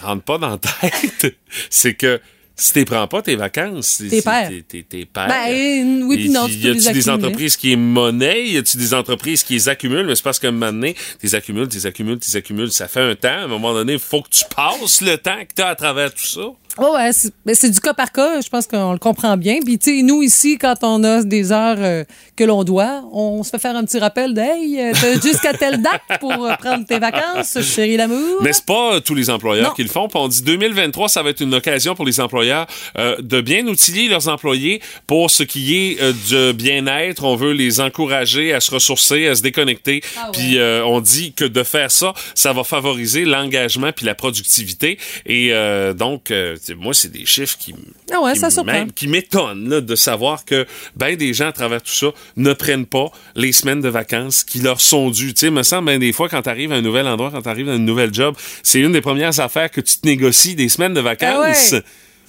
rentre 0.01 0.23
pas 0.23 0.37
dans 0.37 0.49
la 0.49 0.57
tête, 0.57 1.35
c'est 1.69 1.93
que 1.93 2.19
si 2.59 2.73
tu 2.73 2.85
prends 2.85 3.07
pas 3.07 3.21
tes 3.21 3.35
vacances, 3.35 3.99
T'es 3.99 4.09
si 4.17 4.21
père. 4.23 4.49
t'es- 4.49 4.63
t'es- 4.67 4.81
t'es 4.81 5.05
père. 5.05 5.27
Ben, 5.27 6.03
oui, 6.07 6.15
puis 6.17 6.29
non, 6.31 6.47
tu 6.47 6.53
y 6.53 6.73
les 6.73 6.87
a-tu 6.87 6.93
des 6.97 7.07
entreprises 7.09 7.55
qui 7.55 7.73
est 7.73 7.75
monnaie? 7.75 8.47
Y 8.49 8.57
a-tu 8.57 8.77
des 8.77 8.95
entreprises 8.95 9.43
qui 9.43 9.53
les 9.53 9.69
accumulent? 9.69 10.07
Mais 10.07 10.15
c'est 10.15 10.23
parce 10.23 10.39
qu'à 10.39 10.47
un 10.47 10.51
moment 10.51 10.71
donné, 10.71 10.95
tu 10.95 11.01
les 11.27 11.35
accumules, 11.35 11.67
tu 11.69 11.77
les 11.77 11.85
accumules, 11.85 12.17
tu 12.17 12.31
les 12.31 12.35
accumules. 12.35 12.71
Ça 12.71 12.87
fait 12.87 13.01
un 13.01 13.13
temps. 13.15 13.27
À 13.27 13.41
un 13.43 13.47
moment 13.47 13.73
donné, 13.75 13.93
il 13.93 13.99
faut 13.99 14.23
que 14.23 14.29
tu 14.29 14.43
passes 14.55 15.01
le 15.01 15.17
temps 15.19 15.37
que 15.47 15.53
tu 15.55 15.61
as 15.61 15.67
à 15.67 15.75
travers 15.75 16.11
tout 16.11 16.25
ça. 16.25 16.47
Oh 16.79 16.93
ouais, 16.95 17.11
c'est 17.13 17.31
c'est 17.53 17.69
du 17.69 17.79
cas 17.79 17.93
par 17.93 18.11
cas, 18.11 18.41
je 18.41 18.49
pense 18.49 18.67
qu'on 18.67 18.91
le 18.93 18.99
comprend 18.99 19.35
bien. 19.37 19.59
Puis, 19.65 19.77
tu 19.79 19.97
sais, 19.97 20.03
nous, 20.03 20.21
ici, 20.21 20.57
quand 20.57 20.75
on 20.83 21.03
a 21.03 21.23
des 21.23 21.51
heures 21.51 21.77
euh, 21.79 22.03
que 22.35 22.43
l'on 22.43 22.63
doit, 22.63 23.03
on 23.11 23.43
se 23.43 23.49
fait 23.49 23.59
faire 23.59 23.75
un 23.75 23.83
petit 23.83 23.99
rappel 23.99 24.33
de 24.33 24.41
Hey, 24.41 24.79
euh, 24.79 24.91
t'as 24.99 25.19
jusqu'à 25.19 25.53
telle 25.53 25.81
date 25.81 26.01
pour 26.19 26.45
euh, 26.45 26.53
prendre 26.59 26.85
tes 26.85 26.99
vacances, 26.99 27.57
chérie 27.61 27.97
l'amour. 27.97 28.37
Mais 28.41 28.53
c'est 28.53 28.65
pas 28.65 29.01
tous 29.01 29.15
les 29.15 29.29
employeurs 29.29 29.69
Non. 29.69 29.73
qui 29.73 29.83
le 29.83 29.89
font. 29.89 30.07
Puis 30.07 30.19
on 30.19 30.27
dit 30.27 30.41
2023, 30.43 31.09
ça 31.09 31.23
va 31.23 31.29
être 31.31 31.41
une 31.41 31.53
occasion 31.55 31.95
pour 31.95 32.05
les 32.05 32.19
employeurs 32.19 32.67
euh, 32.97 33.15
de 33.19 33.41
bien 33.41 33.65
outiller 33.67 34.07
leurs 34.07 34.27
employés 34.27 34.81
pour 35.07 35.31
ce 35.31 35.43
qui 35.43 35.75
est 35.75 36.13
du 36.29 36.53
bien-être. 36.53 37.23
On 37.23 37.35
veut 37.35 37.53
les 37.53 37.81
encourager 37.81 38.53
à 38.53 38.59
se 38.59 38.71
ressourcer, 38.71 39.27
à 39.27 39.35
se 39.35 39.41
déconnecter. 39.41 40.01
Ah 40.17 40.25
ouais. 40.25 40.31
Puis 40.33 40.57
euh, 40.57 40.85
on 40.85 41.01
dit 41.01 41.33
que 41.33 41.45
de 41.45 41.63
faire 41.63 41.91
ça, 41.91 42.13
ça 42.35 42.53
va 42.53 42.63
favoriser 42.63 43.25
l'engagement 43.25 43.91
puis 43.95 44.05
la 44.05 44.15
productivité. 44.15 44.97
Et 45.25 45.49
euh, 45.51 45.93
donc, 45.93 46.31
euh, 46.31 46.55
moi, 46.75 46.93
c'est 46.93 47.11
des 47.11 47.25
chiffres 47.25 47.57
qui, 47.59 47.73
Ah 48.13 48.21
ouais, 48.21 48.33
qui 48.33 48.39
ça 48.39 48.47
m- 48.47 48.51
surprend. 48.51 48.71
même- 48.73 48.91
qui 48.91 49.07
m'étonnent 49.07 49.69
là, 49.69 49.81
de 49.81 49.95
savoir 49.95 50.45
que 50.45 50.65
ben 50.95 51.15
des 51.15 51.33
gens 51.33 51.47
à 51.47 51.51
travers 51.51 51.81
tout 51.81 51.91
ça 51.91 52.07
ne 52.35 52.53
prennent 52.53 52.85
pas 52.85 53.11
les 53.35 53.51
semaines 53.51 53.81
de 53.81 53.89
vacances 53.89 54.43
qui 54.43 54.59
leur 54.59 54.81
sont 54.81 55.09
dues. 55.09 55.33
Tu 55.33 55.41
sais, 55.41 55.49
me 55.49 55.63
semble 55.63 55.85
ben 55.87 55.99
des 55.99 56.13
fois 56.13 56.29
quand 56.29 56.41
tu 56.41 56.49
arrives 56.49 56.71
à 56.71 56.75
un 56.75 56.81
nouvel 56.81 57.07
endroit, 57.07 57.31
quand 57.31 57.41
tu 57.41 57.49
arrives 57.49 57.67
dans 57.67 57.75
une 57.75 57.85
nouvelle 57.85 58.13
job, 58.13 58.35
c'est 58.63 58.79
une 58.79 58.91
des 58.91 59.01
premières 59.01 59.39
affaires 59.39 59.71
que 59.71 59.81
tu 59.81 59.97
te 59.97 60.05
négocies 60.07 60.55
des 60.55 60.69
semaines 60.69 60.93
de 60.93 61.01
vacances. 61.01 61.73
Ah 61.73 61.75
ouais. 61.77 61.83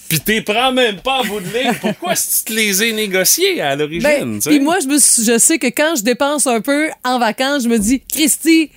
Puis 0.08 0.20
t'es 0.20 0.40
prends 0.40 0.72
même 0.72 1.00
pas 1.02 1.20
en 1.20 1.24
bout 1.26 1.40
de 1.40 1.46
ligne. 1.46 1.74
Pourquoi 1.82 2.14
si 2.16 2.42
tu 2.44 2.52
te 2.52 2.58
les 2.58 2.80
as 2.82 2.92
négociés 2.92 3.60
à 3.60 3.76
l'origine? 3.76 4.02
Ben, 4.02 4.40
puis 4.40 4.58
moi, 4.58 4.78
je, 4.82 4.86
me 4.86 4.94
je 4.96 5.38
sais 5.38 5.58
que 5.58 5.66
quand 5.66 5.96
je 5.98 6.02
dépense 6.02 6.46
un 6.46 6.62
peu 6.62 6.88
en 7.04 7.18
vacances, 7.18 7.64
je 7.64 7.68
me 7.68 7.78
dis, 7.78 8.00
Christy, 8.10 8.70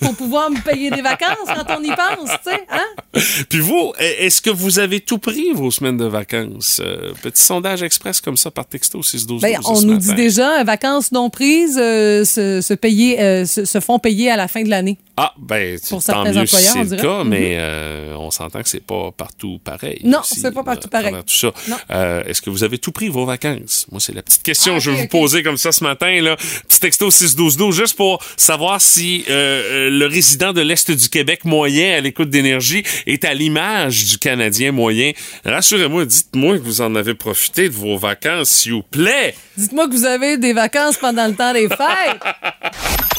pour 0.00 0.14
pouvoir 0.14 0.50
me 0.50 0.60
payer 0.60 0.90
des 0.90 1.02
vacances 1.02 1.46
quand 1.46 1.76
on 1.78 1.82
y 1.82 1.88
pense, 1.88 2.30
tu 2.44 2.50
sais, 2.50 2.66
hein? 2.70 3.20
Puis 3.48 3.60
vous, 3.60 3.92
est-ce 3.98 4.40
que 4.40 4.50
vous 4.50 4.78
avez 4.78 5.00
tout 5.00 5.18
pris 5.18 5.52
vos 5.52 5.70
semaines 5.70 5.96
de 5.96 6.04
vacances? 6.04 6.80
Euh, 6.84 7.12
petit 7.22 7.42
sondage 7.42 7.82
express 7.82 8.20
comme 8.20 8.36
ça 8.36 8.50
par 8.50 8.66
texto 8.66 9.02
612 9.02 9.42
Ben, 9.42 9.58
on 9.66 9.82
nous 9.82 9.98
dit 9.98 10.14
déjà, 10.14 10.64
vacances 10.64 11.12
non 11.12 11.30
prises 11.30 11.78
euh, 11.80 12.24
se, 12.24 12.60
se 12.60 12.74
payer, 12.74 13.20
euh, 13.20 13.44
se, 13.44 13.64
se 13.64 13.80
font 13.80 13.98
payer 13.98 14.30
à 14.30 14.36
la 14.36 14.48
fin 14.48 14.62
de 14.62 14.70
l'année. 14.70 14.98
Ah, 15.16 15.34
ben, 15.38 15.78
Pour 15.90 16.02
tant 16.02 16.24
mieux 16.24 16.46
si 16.46 16.56
c'est 16.56 16.84
le 16.84 16.96
cas, 16.96 17.22
mais 17.22 17.56
euh, 17.58 18.14
on 18.16 18.30
s'entend 18.30 18.62
que 18.62 18.68
c'est 18.68 18.80
pas 18.84 19.10
partout 19.12 19.60
pareil. 19.62 20.00
Non, 20.04 20.20
c'est 20.24 20.52
pas 20.54 20.62
partout 20.62 20.88
travers 20.88 21.10
pareil. 21.10 21.24
Tout 21.26 21.34
ça. 21.34 21.52
Non. 21.68 21.76
Euh, 21.90 22.24
Est-ce 22.24 22.40
que 22.40 22.48
vous 22.48 22.64
avez 22.64 22.78
tout 22.78 22.92
pris 22.92 23.08
vos 23.08 23.26
vacances? 23.26 23.86
Moi, 23.90 24.00
c'est 24.00 24.14
la 24.14 24.22
petite 24.22 24.42
question 24.42 24.72
Ah, 24.72 24.78
que 24.78 24.82
je 24.84 24.90
vais 24.90 25.02
vous 25.02 25.08
poser 25.08 25.42
comme 25.42 25.58
ça 25.58 25.70
ce 25.70 25.84
matin. 25.84 26.18
Là. 26.22 26.36
Petit 26.66 26.80
texto 26.80 27.10
61212, 27.10 27.76
juste 27.76 27.96
pour 27.96 28.22
savoir 28.38 28.80
si 28.80 29.24
euh, 29.28 29.88
euh, 29.88 29.90
le 29.90 30.06
résident 30.06 30.54
de 30.54 30.62
l'Est 30.62 30.90
du 30.90 31.08
Québec 31.10 31.44
moyen 31.44 31.94
à 31.94 32.00
l'écoute 32.00 32.30
d'énergie 32.30 32.82
est 33.06 33.24
à 33.26 33.34
l'image 33.34 34.06
du 34.06 34.16
Canadien 34.18 34.72
moyen. 34.72 35.12
Rassurez-moi, 35.44 36.06
dites-moi 36.06 36.56
que 36.58 36.62
vous 36.62 36.80
en 36.80 36.94
avez 36.94 37.12
profité 37.14 37.68
de 37.68 37.74
vos 37.74 37.98
vacances, 37.98 38.48
s'il 38.48 38.72
vous 38.72 38.82
plaît. 38.82 39.34
Dites-moi 39.58 39.88
que 39.88 39.92
vous 39.92 40.06
avez 40.06 40.38
des 40.38 40.54
vacances 40.54 40.96
pendant 40.96 41.26
le 41.26 41.34
temps 41.34 41.52
des 41.52 41.68
fêtes. 41.68 42.22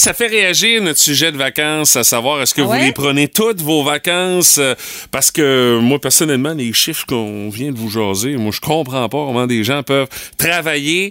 Ça 0.00 0.14
fait 0.14 0.28
réagir 0.28 0.80
notre 0.80 0.98
sujet 0.98 1.30
de 1.30 1.36
vacances, 1.36 1.94
à 1.94 2.04
savoir 2.04 2.40
est-ce 2.40 2.54
que 2.54 2.62
Ah 2.62 2.64
vous 2.64 2.72
les 2.72 2.90
prenez 2.90 3.28
toutes 3.28 3.60
vos 3.60 3.84
vacances? 3.84 4.56
Euh, 4.56 4.74
parce 5.10 5.30
que 5.30 5.78
moi 5.78 6.00
personnellement 6.00 6.54
les 6.54 6.72
chiffres 6.72 7.04
qu'on 7.04 7.50
vient 7.50 7.70
de 7.70 7.76
vous 7.76 7.90
jaser, 7.90 8.36
moi 8.36 8.50
je 8.50 8.62
comprends 8.62 9.10
pas 9.10 9.26
comment 9.26 9.46
des 9.46 9.62
gens 9.62 9.82
peuvent 9.82 10.08
travailler 10.38 11.10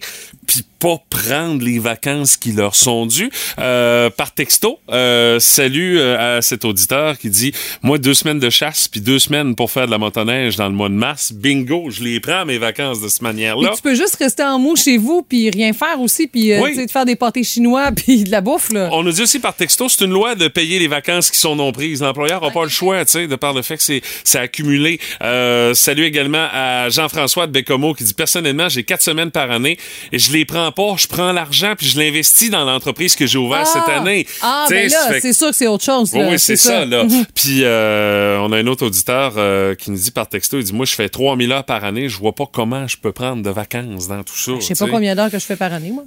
puis 0.49 0.63
pas 0.79 0.97
prendre 1.11 1.63
les 1.63 1.77
vacances 1.77 2.37
qui 2.37 2.53
leur 2.53 2.73
sont 2.73 3.05
dues. 3.05 3.29
Euh, 3.59 4.09
par 4.09 4.33
texto, 4.33 4.79
euh, 4.89 5.37
salut 5.39 5.99
euh, 5.99 6.37
à 6.37 6.41
cet 6.41 6.65
auditeur 6.65 7.19
qui 7.19 7.29
dit 7.29 7.51
moi 7.83 7.99
deux 7.99 8.15
semaines 8.15 8.39
de 8.39 8.49
chasse 8.49 8.87
puis 8.87 8.99
deux 8.99 9.19
semaines 9.19 9.55
pour 9.55 9.69
faire 9.69 9.85
de 9.85 9.91
la 9.91 9.99
motoneige 9.99 10.55
dans 10.55 10.67
le 10.67 10.73
mois 10.73 10.89
de 10.89 10.95
mars, 10.95 11.33
bingo, 11.33 11.91
je 11.91 12.03
les 12.03 12.19
prends 12.19 12.45
mes 12.45 12.57
vacances 12.57 12.99
de 12.99 13.09
cette 13.09 13.21
manière-là. 13.21 13.73
Tu 13.75 13.81
peux 13.83 13.93
juste 13.93 14.15
rester 14.15 14.41
en 14.41 14.57
mou 14.57 14.75
chez 14.75 14.97
vous 14.97 15.21
puis 15.21 15.51
rien 15.51 15.71
faire 15.73 15.99
aussi 16.01 16.25
puis 16.25 16.51
euh, 16.53 16.61
Oui. 16.61 16.75
te 16.75 16.91
faire 16.91 17.05
des 17.05 17.15
pâtés 17.15 17.43
chinois 17.43 17.91
puis 17.95 18.23
de 18.23 18.31
la 18.31 18.41
bouffe 18.41 18.71
là. 18.71 18.89
On 18.91 19.03
nous 19.03 19.11
dit 19.11 19.21
aussi 19.21 19.37
par 19.37 19.55
texto, 19.55 19.87
c'est 19.87 20.03
une 20.05 20.11
loi 20.11 20.33
de 20.33 20.47
payer 20.47 20.79
les 20.79 20.87
vacances 20.87 21.29
qui 21.29 21.37
sont 21.37 21.55
non 21.55 21.71
prises. 21.71 22.01
L'employeur 22.01 22.41
n'a 22.41 22.49
pas 22.49 22.63
le 22.63 22.69
choix, 22.69 23.05
tu 23.05 23.11
sais, 23.11 23.27
de 23.27 23.35
par 23.35 23.53
le 23.53 23.61
fait 23.61 23.77
que 23.77 23.83
c'est, 23.83 24.01
c'est 24.23 24.39
accumulé. 24.39 24.99
Euh, 25.21 25.75
salut 25.75 26.05
également 26.05 26.47
à 26.51 26.89
Jean-François 26.89 27.45
de 27.45 27.51
Bécomo 27.51 27.93
qui 27.93 28.03
dit 28.03 28.15
personnellement, 28.15 28.67
j'ai 28.69 28.83
quatre 28.83 29.03
semaines 29.03 29.29
par 29.29 29.51
année 29.51 29.77
et 30.11 30.17
je 30.17 30.31
les 30.31 30.38
prends 30.45 30.71
pas, 30.71 30.95
je 30.97 31.07
prends 31.07 31.31
l'argent 31.31 31.73
puis 31.77 31.87
je 31.87 31.99
l'investis 31.99 32.49
dans 32.49 32.65
l'entreprise 32.65 33.15
que 33.15 33.25
j'ai 33.25 33.37
ouverte 33.37 33.67
cette 33.67 33.87
année. 33.89 34.27
Ah 34.41 34.65
Tu 34.67 34.75
sais, 34.75 34.81
ben 34.83 35.13
là, 35.13 35.19
c'est 35.21 35.33
sûr 35.33 35.49
que 35.49 35.55
c'est 35.55 35.67
autre 35.67 35.83
chose 35.83 36.11
Oui, 36.13 36.19
là, 36.19 36.29
oui, 36.29 36.39
c'est 36.39 36.55
ça, 36.55 36.85
là. 36.85 37.05
Puis 37.35 37.63
euh, 37.63 38.39
on 38.39 38.51
a 38.51 38.57
un 38.57 38.67
autre 38.67 38.85
auditeur 38.85 39.33
euh, 39.37 39.75
qui 39.75 39.91
nous 39.91 39.97
dit 39.97 40.11
par 40.11 40.27
texto, 40.27 40.57
il 40.57 40.63
dit 40.63 40.73
moi 40.73 40.85
je 40.85 40.95
fais 40.95 41.09
3000 41.09 41.51
heures 41.51 41.63
par 41.63 41.83
année, 41.83 42.09
je 42.09 42.17
vois 42.17 42.33
pas 42.33 42.45
comment 42.51 42.87
je 42.87 42.97
peux 42.97 43.11
prendre 43.11 43.43
de 43.43 43.49
vacances 43.49 44.07
dans 44.07 44.23
tout 44.23 44.37
ça. 44.37 44.53
Je 44.59 44.65
sais 44.65 44.75
pas 44.75 44.87
combien 44.89 45.15
d'heures 45.15 45.31
que 45.31 45.39
je 45.39 45.45
fais 45.45 45.55
par 45.55 45.73
année 45.73 45.91
moi. 45.91 46.03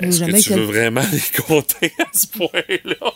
Est-ce 0.00 0.24
que 0.24 0.42
tu 0.42 0.52
veux 0.54 0.64
vraiment 0.64 1.02
les 1.12 1.42
compter 1.42 1.92
à 1.98 2.06
ce 2.12 2.26
point-là? 2.26 3.12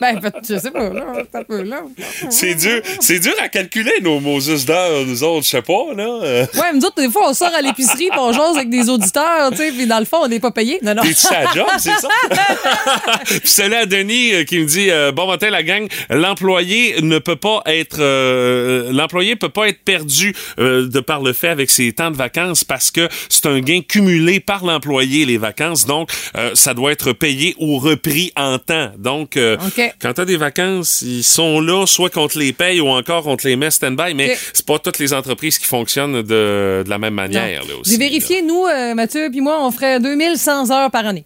Ben, 0.00 0.20
je 0.48 0.58
sais 0.58 0.70
pas, 0.70 0.90
là, 0.90 1.24
là. 1.48 1.82
C'est 2.30 2.54
dur, 2.54 2.80
c'est 3.00 3.18
dur 3.18 3.32
à 3.42 3.48
calculer 3.48 4.00
nos 4.02 4.20
Moses 4.20 4.64
d'heures, 4.64 5.04
nous 5.06 5.24
autres, 5.24 5.44
je 5.44 5.50
sais 5.50 5.62
pas, 5.62 5.94
là. 5.96 6.20
Euh, 6.22 6.46
Ouais, 6.54 6.72
nous 6.74 6.84
autres, 6.84 7.00
des 7.02 7.10
fois, 7.10 7.30
on 7.30 7.34
sort 7.34 7.52
à 7.54 7.60
l'épicerie, 7.62 8.08
puis 8.10 8.18
on 8.20 8.32
jase 8.32 8.56
avec 8.56 8.70
des 8.70 8.88
auditeurs, 8.88 9.50
tu 9.50 9.56
sais, 9.56 9.72
puis 9.72 9.86
dans 9.86 9.98
le 9.98 10.04
fond, 10.04 10.18
on 10.22 10.28
n'est 10.28 10.40
pas 10.40 10.50
payé. 10.50 10.78
Non, 10.82 10.94
non. 10.94 11.02
À 11.02 11.54
job, 11.54 11.66
c'est 11.78 11.90
ça? 11.90 12.08
Puis 13.26 13.40
c'est 13.44 13.68
là 13.68 13.86
Denis 13.86 14.34
euh, 14.34 14.44
qui 14.44 14.58
me 14.58 14.64
dit 14.64 14.90
euh, 14.90 15.12
Bon 15.12 15.26
matin, 15.26 15.50
la 15.50 15.62
gang, 15.62 15.86
l'employé 16.10 17.00
ne 17.00 17.18
peut 17.18 17.36
pas 17.36 17.62
être 17.66 17.98
euh, 18.00 18.92
l'employé 18.92 19.36
peut 19.36 19.48
pas 19.48 19.68
être 19.68 19.82
perdu 19.84 20.34
euh, 20.58 20.88
de 20.88 21.00
par 21.00 21.22
le 21.22 21.32
fait 21.32 21.48
avec 21.48 21.70
ses 21.70 21.92
temps 21.92 22.10
de 22.10 22.16
vacances 22.16 22.64
parce 22.64 22.90
que 22.90 23.08
c'est 23.28 23.46
un 23.46 23.60
gain 23.60 23.80
cumulé 23.86 24.40
par 24.40 24.64
l'employé, 24.64 25.24
les 25.24 25.38
vacances. 25.38 25.86
Donc, 25.86 26.10
euh, 26.36 26.50
ça 26.54 26.74
doit 26.74 26.92
être 26.92 27.12
payé 27.12 27.54
ou 27.58 27.78
repris 27.78 28.32
en 28.36 28.58
temps. 28.58 28.90
Donc, 28.98 29.36
euh, 29.36 29.56
OK. 29.66 29.94
quand 30.00 30.12
t'as 30.14 30.24
des 30.24 30.36
vacances, 30.36 31.02
ils 31.02 31.22
sont 31.24 31.60
là, 31.60 31.86
soit 31.86 32.10
qu'on 32.10 32.28
te 32.28 32.38
les 32.38 32.52
paye 32.52 32.80
ou 32.80 32.88
encore 32.88 33.26
on 33.26 33.36
te 33.36 33.46
les 33.46 33.56
met 33.56 33.70
stand-by, 33.70 34.14
mais 34.14 34.32
OK. 34.32 34.38
c'est 34.52 34.66
pas 34.66 34.78
toutes 34.78 34.98
les 34.98 35.12
entreprises 35.12 35.58
qui 35.58 35.66
fonctionnent 35.66 36.22
de, 36.22 36.82
de 36.84 36.90
la 36.90 36.98
même 36.98 37.14
manière. 37.14 37.62
J'ai 37.84 37.98
vérifié, 37.98 38.42
nous, 38.42 38.66
euh, 38.66 38.94
Mathieu, 38.94 39.28
puis 39.30 39.40
moi, 39.40 39.64
on 39.64 39.70
ferait 39.70 40.00
2100 40.00 40.70
heures 40.70 40.90
par 40.90 41.06
année. 41.06 41.24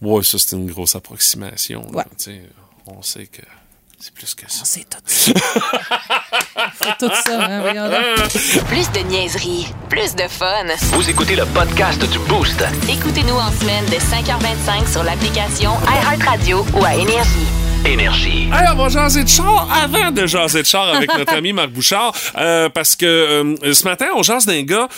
Ouais, 0.00 0.22
ça, 0.22 0.38
c'est 0.38 0.56
une 0.56 0.66
grosse 0.66 0.96
approximation. 0.96 1.86
Ouais. 1.92 2.04
On 2.86 3.02
sait 3.02 3.26
que 3.26 3.42
c'est 4.02 4.14
plus 4.14 4.34
que 4.34 4.50
ça. 4.50 4.64
C'est 4.64 4.80
tout 4.90 4.98
ça. 5.06 5.32
C'est 6.82 6.98
tout 6.98 7.12
ça, 7.24 7.40
hein. 7.40 8.14
Plus 8.68 8.90
de 8.90 8.98
niaiserie, 9.08 9.68
plus 9.88 10.16
de 10.16 10.26
fun. 10.28 10.64
Vous 10.92 11.08
écoutez 11.08 11.36
le 11.36 11.44
podcast 11.46 12.04
du 12.10 12.18
Boost. 12.20 12.64
Écoutez-nous 12.88 13.34
en 13.34 13.52
semaine 13.52 13.84
de 13.86 13.94
5h25 13.94 14.90
sur 14.90 15.04
l'application 15.04 15.70
iHeartRadio 15.86 16.66
ou 16.74 16.84
à 16.84 16.96
Énergie. 16.96 17.46
Énergie. 17.86 18.48
Hey, 18.52 18.68
on 18.72 18.76
va 18.76 18.88
jaser 18.88 19.22
de 19.22 19.28
char 19.28 19.68
avant 19.72 20.10
de 20.10 20.26
jaser 20.26 20.62
de 20.62 20.66
char 20.66 20.88
avec 20.96 21.14
notre 21.18 21.34
ami 21.34 21.52
Marc 21.52 21.70
Bouchard, 21.70 22.12
euh, 22.36 22.68
parce 22.70 22.96
que 22.96 23.06
euh, 23.06 23.72
ce 23.72 23.84
matin, 23.84 24.06
on 24.16 24.24
jase 24.24 24.46
d'un 24.46 24.62
gars 24.62 24.88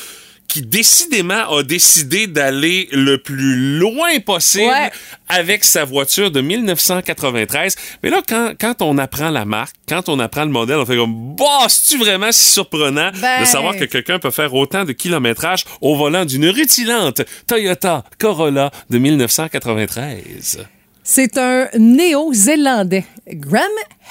qui 0.48 0.62
décidément 0.62 1.50
a 1.57 1.62
décidé 1.64 2.26
d'aller 2.28 2.88
le 2.92 3.18
plus 3.18 3.78
loin 3.78 4.20
possible 4.24 4.64
Ouais. 4.66 4.90
avec 5.28 5.64
sa 5.64 5.85
voiture 5.85 6.30
de 6.30 6.40
1993. 6.40 7.74
Mais 8.02 8.11
là, 8.11 8.22
quand, 8.28 8.52
quand 8.61 8.80
on 8.83 8.98
apprend 8.98 9.30
la 9.30 9.44
marque, 9.44 9.74
quand 9.88 10.09
on 10.09 10.20
apprend 10.20 10.44
le 10.44 10.50
modèle, 10.50 10.76
on 10.76 10.87
fait 10.87 10.96
comme, 10.96 11.35
bah, 11.37 11.66
c'est-tu 11.68 11.98
vraiment 11.98 12.30
si 12.30 12.50
surprenant 12.52 13.11
Ben. 13.20 13.40
de 13.40 13.44
savoir 13.46 13.76
que 13.76 13.85
quelqu'un 13.85 14.18
peut 14.20 14.30
faire 14.30 14.54
autant 14.54 14.85
de 14.85 14.92
kilométrage 14.92 15.64
au 15.80 15.96
volant 15.96 16.24
d'une 16.24 16.46
rutilante 16.48 17.22
Toyota 17.48 18.04
Corolla 18.18 18.70
de 18.90 18.98
1993? 18.98 20.64
C'est 21.02 21.37
un 21.37 21.68
néo-zélandais, 21.78 23.04
Graham 23.28 23.62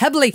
Hebley, 0.02 0.34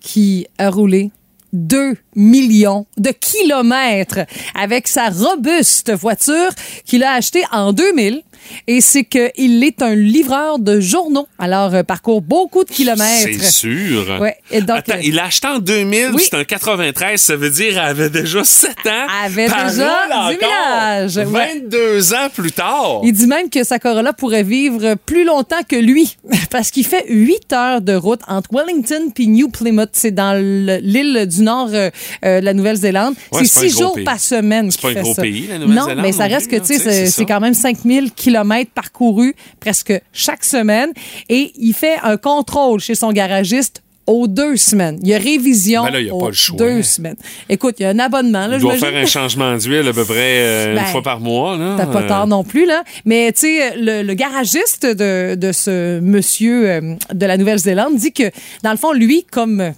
qui 0.00 0.46
a 0.58 0.70
roulé 0.70 1.10
2 1.52 1.96
millions 2.16 2.86
de 2.96 3.10
kilomètres 3.10 4.20
avec 4.54 4.88
sa 4.88 5.10
robuste 5.10 5.92
voiture 5.92 6.50
qu'il 6.84 7.02
a 7.04 7.12
achetée 7.12 7.44
en 7.52 7.72
2000. 7.72 8.22
Et 8.66 8.80
c'est 8.80 9.04
qu'il 9.04 9.64
est 9.64 9.82
un 9.82 9.94
livreur 9.94 10.58
de 10.58 10.80
journaux. 10.80 11.26
Alors, 11.38 11.74
euh, 11.74 11.82
parcourt 11.82 12.22
beaucoup 12.22 12.64
de 12.64 12.70
kilomètres. 12.70 13.28
C'est 13.40 13.42
sûr. 13.42 14.18
Ouais, 14.20 14.36
et 14.50 14.60
donc, 14.60 14.78
Attends, 14.78 14.94
euh, 14.94 15.02
il 15.02 15.14
l'a 15.14 15.24
acheté 15.24 15.48
en 15.48 15.58
2000, 15.58 16.10
Oui. 16.14 16.22
c'est 16.24 16.36
un 16.36 16.44
93, 16.44 17.20
ça 17.20 17.36
veut 17.36 17.50
dire 17.50 17.70
qu'elle 17.74 17.78
avait 17.78 18.10
déjà 18.10 18.44
7 18.44 18.70
ans. 18.86 19.06
Avait 19.24 19.46
Parole 19.46 19.70
déjà 19.70 20.30
du 20.30 20.36
village, 20.38 21.16
ouais. 21.16 21.60
22 21.62 22.14
ans 22.14 22.28
plus 22.34 22.52
tard. 22.52 23.00
Il 23.04 23.12
dit 23.12 23.26
même 23.26 23.48
que 23.50 23.64
sa 23.64 23.78
Corolla 23.78 24.12
pourrait 24.12 24.42
vivre 24.42 24.94
plus 25.06 25.24
longtemps 25.24 25.62
que 25.68 25.76
lui 25.76 26.16
parce 26.50 26.70
qu'il 26.70 26.86
fait 26.86 27.04
8 27.08 27.52
heures 27.52 27.80
de 27.80 27.94
route 27.94 28.20
entre 28.28 28.48
Wellington 28.52 29.10
puis 29.14 29.28
New 29.28 29.48
Plymouth. 29.48 29.90
C'est 29.92 30.10
dans 30.12 30.34
le- 30.40 30.78
l'île 30.82 31.26
du 31.26 31.42
nord 31.42 31.68
euh, 31.72 31.90
euh, 32.24 32.40
de 32.40 32.44
la 32.44 32.54
Nouvelle-Zélande. 32.54 33.14
Ouais, 33.32 33.44
c'est 33.44 33.46
c'est 33.46 33.60
pas 33.60 33.66
un 33.66 33.68
6 33.68 33.74
gros 33.74 33.82
jours 33.82 33.94
pays. 33.94 34.04
par 34.04 34.20
semaine 34.20 34.70
C'est 34.70 34.80
pas 34.80 34.88
un 34.88 34.94
fait 34.94 35.00
gros 35.02 35.14
ça. 35.14 35.22
pays, 35.22 35.46
la 35.48 35.58
Nouvelle-Zélande 35.58 35.96
Non, 35.96 36.02
mais 36.02 36.12
ça 36.12 36.24
reste 36.24 36.50
que, 36.50 36.56
tu 36.56 36.78
sais, 36.78 37.06
c'est 37.06 37.24
quand 37.24 37.40
même 37.40 37.54
5000 37.54 38.12
kilomètres 38.32 38.70
parcourus 38.74 39.34
presque 39.60 39.92
chaque 40.12 40.44
semaine. 40.44 40.90
Et 41.28 41.52
il 41.58 41.74
fait 41.74 41.96
un 42.02 42.16
contrôle 42.16 42.80
chez 42.80 42.94
son 42.94 43.12
garagiste 43.12 43.82
aux 44.06 44.26
deux 44.26 44.56
semaines. 44.56 44.98
Il 45.02 45.08
y 45.08 45.14
a 45.14 45.18
révision 45.18 45.84
Ben 45.84 45.92
là, 45.92 46.00
il 46.00 46.06
y 46.06 46.10
a 46.10 46.14
aux 46.14 46.18
pas 46.18 46.26
le 46.28 46.32
choix. 46.32 46.56
deux 46.58 46.82
semaines. 46.82 47.14
Écoute, 47.48 47.76
il 47.78 47.82
y 47.84 47.86
a 47.86 47.90
un 47.90 47.98
abonnement. 48.00 48.46
Là, 48.48 48.56
Il 48.56 48.60
doit 48.60 48.74
faire 48.76 48.96
un 48.96 49.06
changement 49.06 49.56
d'huile 49.56 49.86
à 49.86 49.92
peu 49.92 50.04
près 50.04 50.16
euh, 50.40 50.74
Ben, 50.74 50.80
une 50.80 50.86
fois 50.88 51.02
par 51.02 51.20
mois. 51.20 51.56
T'as 51.76 51.86
pas 51.86 52.02
tard 52.02 52.26
non 52.26 52.42
plus, 52.42 52.66
là. 52.66 52.82
Mais, 53.04 53.30
tu 53.32 53.40
sais, 53.42 53.76
le, 53.76 54.02
le 54.02 54.14
garagiste 54.14 54.86
de, 54.86 55.36
de 55.36 55.52
ce 55.52 56.00
monsieur 56.00 56.68
euh, 56.68 56.94
de 57.14 57.26
la 57.26 57.36
Nouvelle-Zélande 57.36 57.94
dit 57.96 58.12
que, 58.12 58.24
dans 58.64 58.72
le 58.72 58.76
fond, 58.76 58.92
lui, 58.92 59.24
comme, 59.30 59.72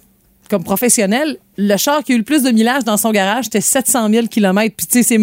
comme 0.49 0.63
professionnel, 0.63 1.37
le 1.57 1.77
char 1.77 2.03
qui 2.03 2.11
a 2.11 2.15
eu 2.15 2.19
le 2.19 2.23
plus 2.23 2.43
de 2.43 2.51
millage 2.51 2.83
dans 2.83 2.97
son 2.97 3.11
garage, 3.11 3.45
c'était 3.45 3.61
700 3.61 4.09
000 4.09 4.27
km. 4.27 4.75
Puis, 4.75 4.87
tu 4.87 4.97
sais, 4.97 5.03
c'est 5.03 5.19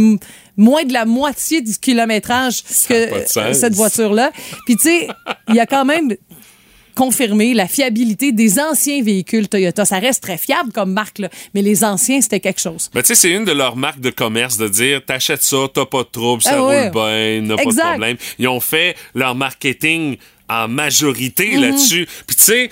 moins 0.56 0.84
de 0.84 0.92
la 0.92 1.04
moitié 1.04 1.60
du 1.60 1.76
kilométrage 1.78 2.62
que 2.88 2.94
euh, 3.38 3.52
cette 3.54 3.74
voiture-là. 3.74 4.32
Puis, 4.66 4.76
tu 4.76 4.82
sais, 4.84 5.08
il 5.48 5.54
y 5.54 5.60
a 5.60 5.66
quand 5.66 5.84
même 5.84 6.14
confirmé 6.94 7.54
la 7.54 7.66
fiabilité 7.68 8.32
des 8.32 8.58
anciens 8.60 9.02
véhicules 9.02 9.48
Toyota. 9.48 9.84
Ça 9.86 9.98
reste 9.98 10.22
très 10.22 10.36
fiable 10.36 10.72
comme 10.72 10.92
marque, 10.92 11.20
là, 11.20 11.30
mais 11.54 11.62
les 11.62 11.84
anciens, 11.84 12.20
c'était 12.20 12.40
quelque 12.40 12.60
chose. 12.60 12.90
Ben, 12.92 13.00
tu 13.00 13.08
sais, 13.08 13.14
c'est 13.14 13.30
une 13.30 13.46
de 13.46 13.52
leurs 13.52 13.76
marques 13.76 14.00
de 14.00 14.10
commerce 14.10 14.58
de 14.58 14.68
dire 14.68 15.02
t'achètes 15.04 15.42
ça, 15.42 15.56
t'as 15.72 15.86
pas 15.86 16.02
de 16.02 16.08
trouble, 16.10 16.42
ça 16.42 16.50
Ah 16.56 16.64
ouais. 16.66 16.82
roule 16.88 16.92
bien, 16.92 17.40
n'a 17.42 17.56
pas 17.56 17.70
de 17.70 17.76
problème. 17.80 18.16
Ils 18.38 18.46
ont 18.48 18.60
fait 18.60 18.94
leur 19.14 19.34
marketing 19.34 20.16
en 20.50 20.68
majorité 20.68 21.52
Mhm. 21.54 21.62
là-dessus. 21.62 22.06
Puis 22.26 22.36
tu 22.36 22.44
sais, 22.44 22.68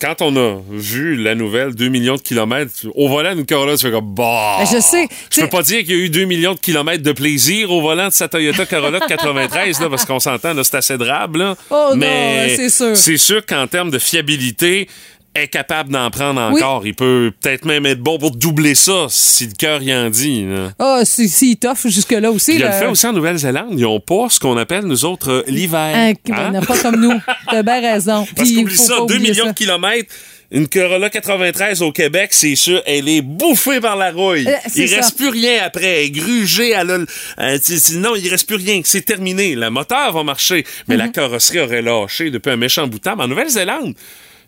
quand 0.00 0.20
on 0.20 0.36
a 0.36 0.60
vu 0.70 1.16
la 1.16 1.34
nouvelle 1.34 1.74
2 1.74 1.88
millions 1.88 2.16
de 2.16 2.20
kilomètres 2.20 2.72
au 2.94 3.08
volant 3.08 3.34
d'une 3.34 3.46
Corolla, 3.46 3.76
tu 3.76 3.86
fais 3.86 3.92
comme 3.92 4.14
bah. 4.14 4.58
Ben, 4.58 4.66
je 4.66 4.80
sais. 4.80 5.08
Je 5.30 5.40
peux 5.40 5.48
pas 5.48 5.62
dire 5.62 5.80
qu'il 5.80 5.90
y 5.90 5.94
a 5.94 6.04
eu 6.04 6.10
2 6.10 6.24
millions 6.24 6.54
de 6.54 6.60
kilomètres 6.60 7.02
de 7.02 7.12
plaisir 7.12 7.70
au 7.70 7.80
volant 7.80 8.08
de 8.08 8.12
sa 8.12 8.28
Toyota 8.28 8.66
Corolla 8.66 9.00
de 9.00 9.06
93 9.06 9.80
là, 9.80 9.88
parce 9.88 10.04
qu'on 10.04 10.20
s'entend 10.20 10.52
c'est 10.62 10.76
assez 10.76 10.98
drable 10.98 11.38
là. 11.38 11.56
Oh 11.70 11.90
non, 11.90 11.96
Mais 11.96 12.54
c'est 12.56 12.70
sûr. 12.70 12.96
C'est 12.96 13.16
sûr 13.16 13.44
qu'en 13.46 13.66
termes 13.66 13.90
de 13.90 13.98
fiabilité 13.98 14.88
est 15.36 15.48
capable 15.48 15.90
d'en 15.92 16.10
prendre 16.10 16.50
Oui. 16.52 16.62
encore. 16.62 16.86
Il 16.86 16.94
peut 16.94 17.32
peut-être 17.40 17.64
même 17.64 17.86
être 17.86 18.00
bon 18.00 18.18
pour 18.18 18.30
doubler 18.30 18.74
ça 18.74 19.06
si 19.08 19.46
le 19.46 19.52
cœur 19.52 19.82
y 19.82 19.94
en 19.94 20.10
dit. 20.10 20.46
Ah, 20.78 21.00
si, 21.04 21.28
si, 21.28 21.52
il 21.52 21.56
t'offre 21.56 21.88
jusque-là 21.88 22.30
aussi. 22.30 22.54
Il 22.54 22.62
le 22.62 22.70
fait 22.72 22.86
aussi 22.86 23.06
en 23.06 23.12
Nouvelle-Zélande. 23.12 23.72
Ils 23.72 23.82
n'ont 23.82 24.00
pas 24.00 24.28
ce 24.30 24.40
qu'on 24.40 24.56
appelle, 24.56 24.84
nous 24.84 25.04
autres, 25.04 25.30
euh, 25.30 25.42
l'hiver. 25.46 25.92
Hein, 25.94 26.12
Hein? 26.32 26.50
ben, 26.52 26.64
pas 26.64 26.78
comme 26.78 27.00
nous. 27.00 27.20
T'as 27.50 27.62
bien 27.62 27.80
raison. 27.80 28.26
Parce 28.36 28.50
qu'oublie 28.50 28.76
ça, 28.76 28.94
pas 28.98 29.06
2 29.06 29.14
oublier 29.14 29.30
millions 29.30 29.44
ça. 29.46 29.52
de 29.52 29.56
kilomètres. 29.56 30.14
Une 30.52 30.68
Corolla 30.68 31.10
93 31.10 31.82
au 31.82 31.90
Québec, 31.90 32.28
c'est 32.30 32.54
sûr, 32.54 32.80
elle 32.86 33.08
est 33.08 33.20
bouffée 33.20 33.80
par 33.80 33.96
la 33.96 34.12
rouille. 34.12 34.46
Euh, 34.46 34.52
il 34.76 34.88
ça. 34.88 34.96
reste 34.96 35.16
plus 35.16 35.28
rien 35.28 35.58
après. 35.64 35.84
Elle 35.84 36.04
est 36.06 36.10
grugée, 36.10 36.70
elle 36.70 36.88
a 36.92 36.98
euh, 37.40 37.58
non, 37.94 38.14
il 38.14 38.28
reste 38.28 38.46
plus 38.46 38.54
rien. 38.54 38.80
C'est 38.84 39.04
terminé. 39.04 39.56
Le 39.56 39.70
moteur 39.70 40.12
va 40.12 40.22
marcher. 40.22 40.64
Mais 40.86 40.96
la 40.96 41.08
carrosserie 41.08 41.58
aurait 41.60 41.82
lâché 41.82 42.30
depuis 42.30 42.50
un 42.52 42.56
méchant 42.56 42.86
bout 42.86 42.98
de 42.98 43.02
temps. 43.02 43.16
Mais 43.16 43.24
en 43.24 43.28
Nouvelle-Zélande, 43.28 43.94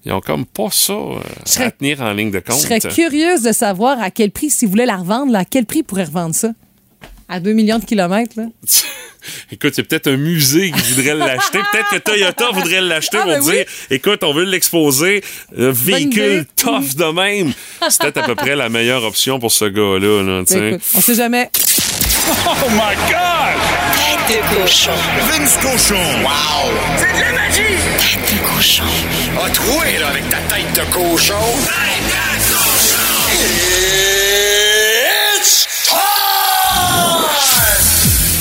ils 0.04 0.12
ont 0.12 0.20
comme 0.20 0.46
pas 0.46 0.68
ça 0.70 0.92
euh, 0.92 1.18
à 1.58 1.70
tenir 1.70 2.00
en 2.02 2.12
ligne 2.12 2.30
de 2.30 2.42
Je 2.44 2.50
compte. 2.52 2.60
serais 2.60 2.80
curieuse 2.80 3.42
de 3.42 3.52
savoir 3.52 4.00
à 4.00 4.10
quel 4.10 4.30
prix, 4.30 4.50
s'ils 4.50 4.68
voulaient 4.68 4.86
la 4.86 4.96
revendre, 4.96 5.32
là, 5.32 5.40
à 5.40 5.44
quel 5.44 5.66
prix 5.66 5.80
ils 5.80 5.84
pourraient 5.84 6.04
revendre 6.04 6.34
ça? 6.34 6.50
À 7.28 7.40
2 7.40 7.52
millions 7.52 7.78
de 7.78 7.84
kilomètres, 7.84 8.32
là. 8.36 8.44
Écoute, 9.52 9.74
il 9.76 9.78
y 9.78 9.80
a 9.80 9.84
peut-être 9.84 10.06
un 10.06 10.16
musée 10.16 10.70
qui 10.70 10.92
voudrait 10.92 11.14
l'acheter. 11.14 11.58
Peut-être 11.72 11.90
que 11.90 11.98
Toyota 11.98 12.46
voudrait 12.54 12.80
l'acheter 12.80 13.18
Ah, 13.20 13.24
pour 13.24 13.32
ben 13.32 13.42
oui. 13.42 13.52
dire 13.52 13.64
écoute, 13.90 14.22
on 14.24 14.32
veut 14.32 14.44
l'exposer. 14.44 15.22
Un 15.58 15.70
véhicule 15.70 16.46
tough 16.56 16.94
de 16.96 17.12
même. 17.12 17.52
C'est 17.90 18.00
peut-être 18.00 18.18
à 18.18 18.22
peu 18.22 18.34
près 18.36 18.56
la 18.56 18.68
meilleure 18.70 19.02
option 19.04 19.38
pour 19.38 19.52
ce 19.52 19.66
gars-là. 19.66 20.22
Là. 20.22 20.42
Écoute, 20.48 20.80
on 20.94 21.00
sait 21.02 21.14
jamais. 21.16 21.50
Oh 22.30 22.70
my 22.70 22.94
God! 23.10 23.58
Tête 24.28 24.38
de 24.38 24.62
cochon. 24.62 24.92
Vince 25.30 25.56
Cochon! 25.56 25.94
Wow! 26.22 26.70
C'est 26.96 27.12
de 27.12 27.34
la 27.34 27.37
Tête 27.58 28.20
de 28.32 28.38
cochon. 28.46 28.84
A 29.44 29.50
troué, 29.50 29.98
là, 29.98 30.08
avec 30.10 30.28
ta 30.28 30.36
tête 30.36 30.72
de 30.74 30.92
cochon! 30.92 31.34
Tête 31.64 32.04
de 32.06 32.54
cochon! 32.54 33.87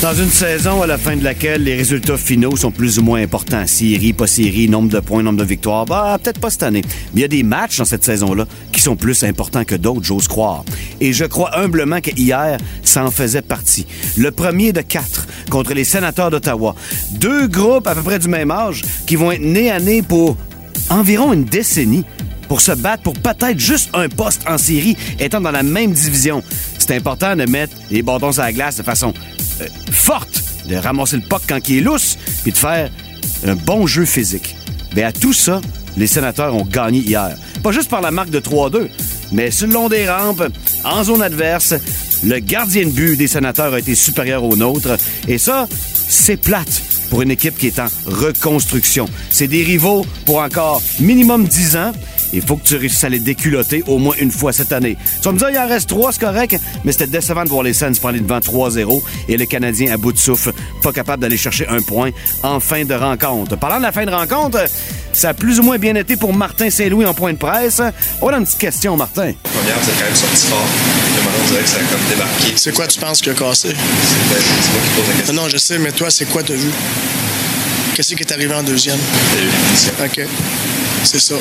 Dans 0.02 0.14
une 0.14 0.30
saison 0.30 0.84
à 0.84 0.88
la 0.88 1.00
fin 1.00 1.16
de 1.16 1.24
laquelle 1.24 1.64
les 1.64 1.76
résultats 1.76 2.18
finaux 2.18 2.56
sont 2.56 2.70
plus 2.70 3.00
ou 3.00 3.02
moins 3.02 3.20
importants, 3.20 3.66
série, 3.66 4.14
pas 4.14 4.28
série, 4.28 4.70
nombre 4.70 4.90
de 4.90 5.00
points, 5.00 5.24
nombre 5.24 5.40
de 5.40 5.44
victoires, 5.44 5.86
bah 5.86 6.20
peut-être 6.22 6.40
pas 6.40 6.52
cette 6.52 6.62
année. 6.62 6.84
Mais 7.14 7.16
il 7.16 7.22
y 7.22 7.26
a 7.26 7.28
des 7.28 7.42
matchs 7.42 7.80
dans 7.80 7.86
cette 7.86 8.06
saison-là 8.06 8.46
qui 8.72 8.80
sont 8.80 8.96
plus 8.96 9.24
importants 9.24 9.64
que 9.64 9.74
d'autres, 9.74 10.04
j'ose 10.04 10.28
croire. 10.28 10.64
Et 11.02 11.14
je 11.14 11.26
crois 11.26 11.58
humblement 11.58 12.00
que 12.00 12.12
hier, 12.12 12.60
ça 12.84 13.04
en 13.04 13.10
faisait 13.10 13.42
partie. 13.42 13.88
Le 14.18 14.30
premier 14.30 14.72
de 14.72 14.82
quatre 14.82 15.26
contre 15.50 15.74
les 15.74 15.84
sénateurs 15.84 16.30
d'Ottawa. 16.30 16.76
Deux 17.14 17.48
groupes 17.48 17.88
à 17.88 17.96
peu 17.96 18.04
près 18.04 18.20
du 18.20 18.28
même 18.28 18.52
âge 18.52 18.84
qui 19.08 19.16
vont 19.16 19.32
être 19.32 19.42
nez 19.42 19.72
à 19.72 19.80
nez 19.80 20.04
pour 20.04 20.38
environ 20.92 21.34
une 21.34 21.46
décennie 21.46 22.06
pour 22.48 22.62
se 22.62 22.72
battre 22.72 23.04
pour 23.04 23.14
peut-être 23.14 23.60
juste 23.60 23.90
un 23.94 24.10
poste 24.10 24.44
en 24.48 24.58
série 24.58 24.96
étant 25.20 25.42
dans 25.42 25.52
la 25.52 25.64
même 25.64 25.92
division. 25.92 26.44
C'est 26.88 26.96
important 26.96 27.36
de 27.36 27.44
mettre 27.46 27.76
les 27.92 28.02
bâtons 28.02 28.32
sur 28.32 28.44
la 28.44 28.54
glace 28.54 28.78
de 28.78 28.84
façon 28.84 29.14
euh, 29.60 29.68
forte, 29.92 30.42
de 30.70 30.78
ramasser 30.78 31.18
le 31.18 31.22
puck 31.22 31.42
quand 31.48 31.68
il 31.68 31.80
est 31.80 31.82
lousse, 31.82 32.18
puis 32.44 32.54
de 32.54 32.58
faire 32.58 32.90
un 33.46 33.56
bon 33.56 33.86
jeu 33.86 34.06
physique. 34.06 34.56
Mais 34.96 35.04
à 35.04 35.12
tout 35.12 35.34
ça, 35.34 35.60
les 35.98 36.08
sénateurs 36.08 36.56
ont 36.56 36.64
gagné 36.64 37.00
hier. 37.00 37.36
Pas 37.62 37.74
juste 37.74 37.90
par 37.90 38.00
la 38.00 38.12
marque 38.12 38.30
de 38.30 38.40
3-2, 38.40 38.88
mais 39.34 39.52
sur 39.52 39.68
le 39.68 39.74
long 39.74 39.90
des 39.90 40.10
rampes, 40.10 40.44
en 40.86 41.04
zone 41.04 41.22
adverse, 41.22 41.74
le 42.24 42.40
gardien 42.40 42.86
de 42.86 42.92
but 42.92 43.18
des 43.18 43.28
sénateurs 43.28 43.74
a 43.74 43.80
été 43.80 43.94
supérieur 43.94 44.46
au 44.46 44.56
nôtre. 44.56 44.98
Et 45.28 45.38
ça, 45.38 45.68
c'est 45.94 46.38
plate 46.38 46.82
pour 47.10 47.22
une 47.22 47.32
équipe 47.32 47.58
qui 47.58 47.68
est 47.68 47.80
en 47.80 47.88
reconstruction. 48.06 49.08
C'est 49.30 49.48
des 49.48 49.64
rivaux 49.64 50.06
pour 50.26 50.40
encore 50.40 50.82
minimum 51.00 51.48
10 51.48 51.76
ans. 51.76 51.92
Il 52.34 52.42
faut 52.42 52.58
que 52.58 52.68
tu 52.68 52.76
réussisses 52.76 53.04
à 53.04 53.10
les 53.10 53.20
déculotter 53.20 53.84
au 53.88 53.98
moins 53.98 54.16
une 54.20 54.32
fois 54.32 54.54
cette 54.54 54.72
année. 54.74 54.98
Tu 55.22 55.24
vas 55.24 55.32
me 55.32 55.38
dire, 55.38 55.50
il 55.50 55.58
en 55.58 55.68
reste 55.68 55.90
trois, 55.90 56.12
c'est 56.12 56.22
correct, 56.22 56.58
mais 56.84 56.92
c'était 56.92 57.08
décevant 57.08 57.44
de 57.44 57.50
voir 57.50 57.64
les 57.64 57.74
Sens 57.74 58.00
prendre 58.00 58.20
devant 58.20 58.40
3-0 58.40 59.02
et 59.30 59.38
le 59.38 59.46
Canadien 59.46 59.94
à 59.94 59.98
bout 59.98 60.12
de 60.12 60.18
souffle, 60.18 60.52
pas 60.82 60.92
capable 60.92 61.22
d'aller 61.22 61.38
chercher 61.38 61.68
un 61.68 61.82
point 61.82 62.12
en 62.44 62.60
fin 62.60 62.84
de 62.86 62.94
rencontre. 62.94 63.58
Parlant 63.58 63.78
de 63.78 63.84
la 63.84 63.92
fin 63.92 64.06
de 64.06 64.12
rencontre, 64.12 64.66
ça 65.14 65.30
a 65.30 65.34
plus 65.34 65.60
ou 65.60 65.64
moins 65.64 65.78
bien 65.78 65.96
été 65.96 66.16
pour 66.16 66.34
Martin 66.34 66.70
Saint-Louis 66.70 67.06
en 67.06 67.14
point 67.14 67.34
de 67.34 67.38
presse. 67.38 67.82
On 68.22 68.28
a 68.30 68.38
une 68.38 68.44
petite 68.44 68.60
question, 68.60 68.98
Martin. 68.98 69.34
Première, 69.44 69.80
vous 69.80 69.90
êtes 69.90 69.98
quand 69.98 70.06
même 70.06 70.16
sorti 70.16 70.48
fort. 70.48 70.66
Le 71.16 71.24
moment, 71.24 71.36
on 71.44 71.48
dirait 71.50 71.64
que 71.64 71.70
ça 71.70 71.78
a 71.78 71.80
comme 71.80 72.08
débarqué? 72.10 72.54
C'est 72.56 72.74
quoi 72.74 72.88
tu 72.88 73.00
penses 73.00 73.22
qui 73.22 73.30
a 73.30 73.34
cassé? 73.34 73.70
C'est 73.70 73.76
moi 73.76 74.82
qui 74.84 74.90
pose 74.96 75.08
la 75.08 75.14
question. 75.14 75.34
Non, 75.34 75.50
je 75.50 75.58
sais, 75.58 75.80
mais 75.80 75.92
toi, 75.92 76.10
c'est 76.12 76.26
quoi 76.26 76.44
t'as 76.44 76.54
vu? 76.54 76.70
Qu'est-ce 77.96 78.14
qui 78.14 78.22
est 78.22 78.32
arrivé 78.32 78.54
en 78.54 78.64
deuxième? 78.64 78.98
Eu. 78.98 80.06
OK. 80.06 80.28
C'est 81.04 81.20
ça. 81.20 81.36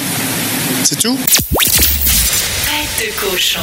C'est 0.84 1.00
tout? 1.00 1.18
Tête 1.50 3.08
de 3.08 3.20
cochon. 3.20 3.60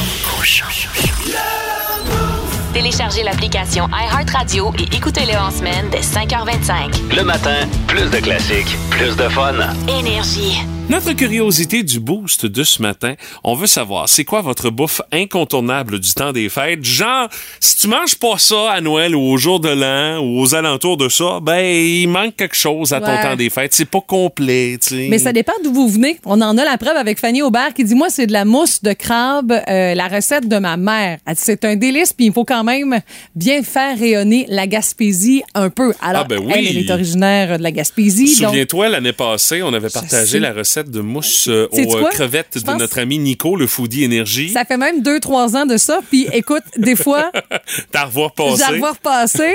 Téléchargez 2.73 3.23
l'application 3.23 3.87
iHeartRadio 3.89 4.73
et 4.79 4.95
écoutez-le 4.95 5.37
en 5.37 5.51
semaine 5.51 5.89
dès 5.91 6.01
5h25. 6.01 7.15
Le 7.15 7.23
matin, 7.23 7.67
plus 7.87 8.09
de 8.09 8.17
classiques, 8.17 8.75
plus 8.89 9.15
de 9.15 9.29
fun. 9.29 9.53
Énergie. 9.87 10.59
Notre 10.89 11.13
curiosité 11.13 11.81
du 11.81 11.99
boost 12.01 12.45
de 12.45 12.63
ce 12.63 12.81
matin, 12.81 13.13
on 13.43 13.55
veut 13.55 13.67
savoir, 13.67 14.07
c'est 14.09 14.25
quoi 14.25 14.41
votre 14.41 14.69
bouffe 14.69 15.01
incontournable 15.13 15.97
du 15.99 16.13
temps 16.13 16.33
des 16.33 16.49
fêtes? 16.49 16.83
Genre, 16.83 17.29
si 17.61 17.77
tu 17.77 17.87
manges 17.87 18.15
pas 18.15 18.37
ça 18.37 18.69
à 18.69 18.81
Noël 18.81 19.15
ou 19.15 19.21
au 19.21 19.37
jour 19.37 19.59
de 19.61 19.69
l'an 19.69 20.19
ou 20.19 20.39
aux 20.41 20.53
alentours 20.53 20.97
de 20.97 21.07
ça, 21.09 21.39
ben, 21.41 21.63
il 21.65 22.07
manque 22.07 22.35
quelque 22.35 22.55
chose 22.55 22.91
à 22.93 22.99
ton 22.99 23.07
Ouais. 23.07 23.21
temps 23.23 23.35
des 23.35 23.49
fêtes. 23.49 23.73
C'est 23.73 23.85
pas 23.89 24.01
complet, 24.05 24.77
tu 24.81 24.89
sais. 24.89 25.07
Mais 25.09 25.17
ça 25.19 25.31
dépend 25.31 25.53
d'où 25.63 25.73
vous 25.73 25.87
venez. 25.87 26.19
On 26.25 26.39
en 26.41 26.57
a 26.57 26.65
la 26.65 26.77
preuve 26.77 26.97
avec 26.97 27.17
Fanny 27.17 27.41
Aubert 27.41 27.73
qui 27.73 27.85
dit 27.85 27.95
Moi, 27.95 28.09
c'est 28.09 28.27
de 28.27 28.33
la 28.33 28.43
mousse 28.45 28.83
de 28.83 28.91
crabe, 28.93 29.51
euh, 29.51 29.95
la 29.95 30.07
recette 30.09 30.47
de 30.49 30.57
ma 30.57 30.75
mère. 30.77 31.17
C'est 31.35 31.63
un 31.65 31.75
délice, 31.77 32.11
puis 32.13 32.25
il 32.27 32.33
faut 32.33 32.45
quand 32.45 32.63
même 32.65 32.99
bien 33.35 33.63
faire 33.63 33.97
rayonner 33.97 34.45
la 34.49 34.67
Gaspésie 34.67 35.43
un 35.55 35.69
peu. 35.69 35.93
Alors, 36.01 36.23
Ah, 36.25 36.27
ben 36.27 36.39
oui. 36.39 36.51
elle, 36.53 36.67
elle 36.67 36.77
est 36.77 36.91
originaire 36.91 37.57
de 37.57 37.63
la 37.63 37.71
Gaspésie. 37.71 38.27
Souviens-toi, 38.27 38.89
l'année 38.89 39.13
passée, 39.13 39.63
on 39.63 39.73
avait 39.73 39.89
partagé 39.89 40.39
la 40.39 40.51
recette 40.51 40.72
de 40.81 41.01
mousse 41.01 41.47
euh, 41.49 41.67
aux 41.71 41.79
euh, 41.97 41.99
quoi? 42.01 42.09
crevettes 42.09 42.57
de 42.65 42.71
notre 42.73 42.97
ami 42.99 43.19
Nico, 43.19 43.55
le 43.55 43.67
foodie 43.67 44.03
énergie. 44.03 44.49
Ça 44.49 44.65
fait 44.65 44.77
même 44.77 45.01
deux, 45.03 45.19
trois 45.19 45.55
ans 45.55 45.65
de 45.67 45.77
ça. 45.77 45.99
Puis 46.09 46.27
écoute, 46.33 46.63
des 46.77 46.95
fois, 46.95 47.31
T'as 47.91 48.05
revoir 48.05 48.31
j'ai 48.37 48.43
passer. 48.63 48.77
voir 48.79 48.97
passer. 48.97 49.53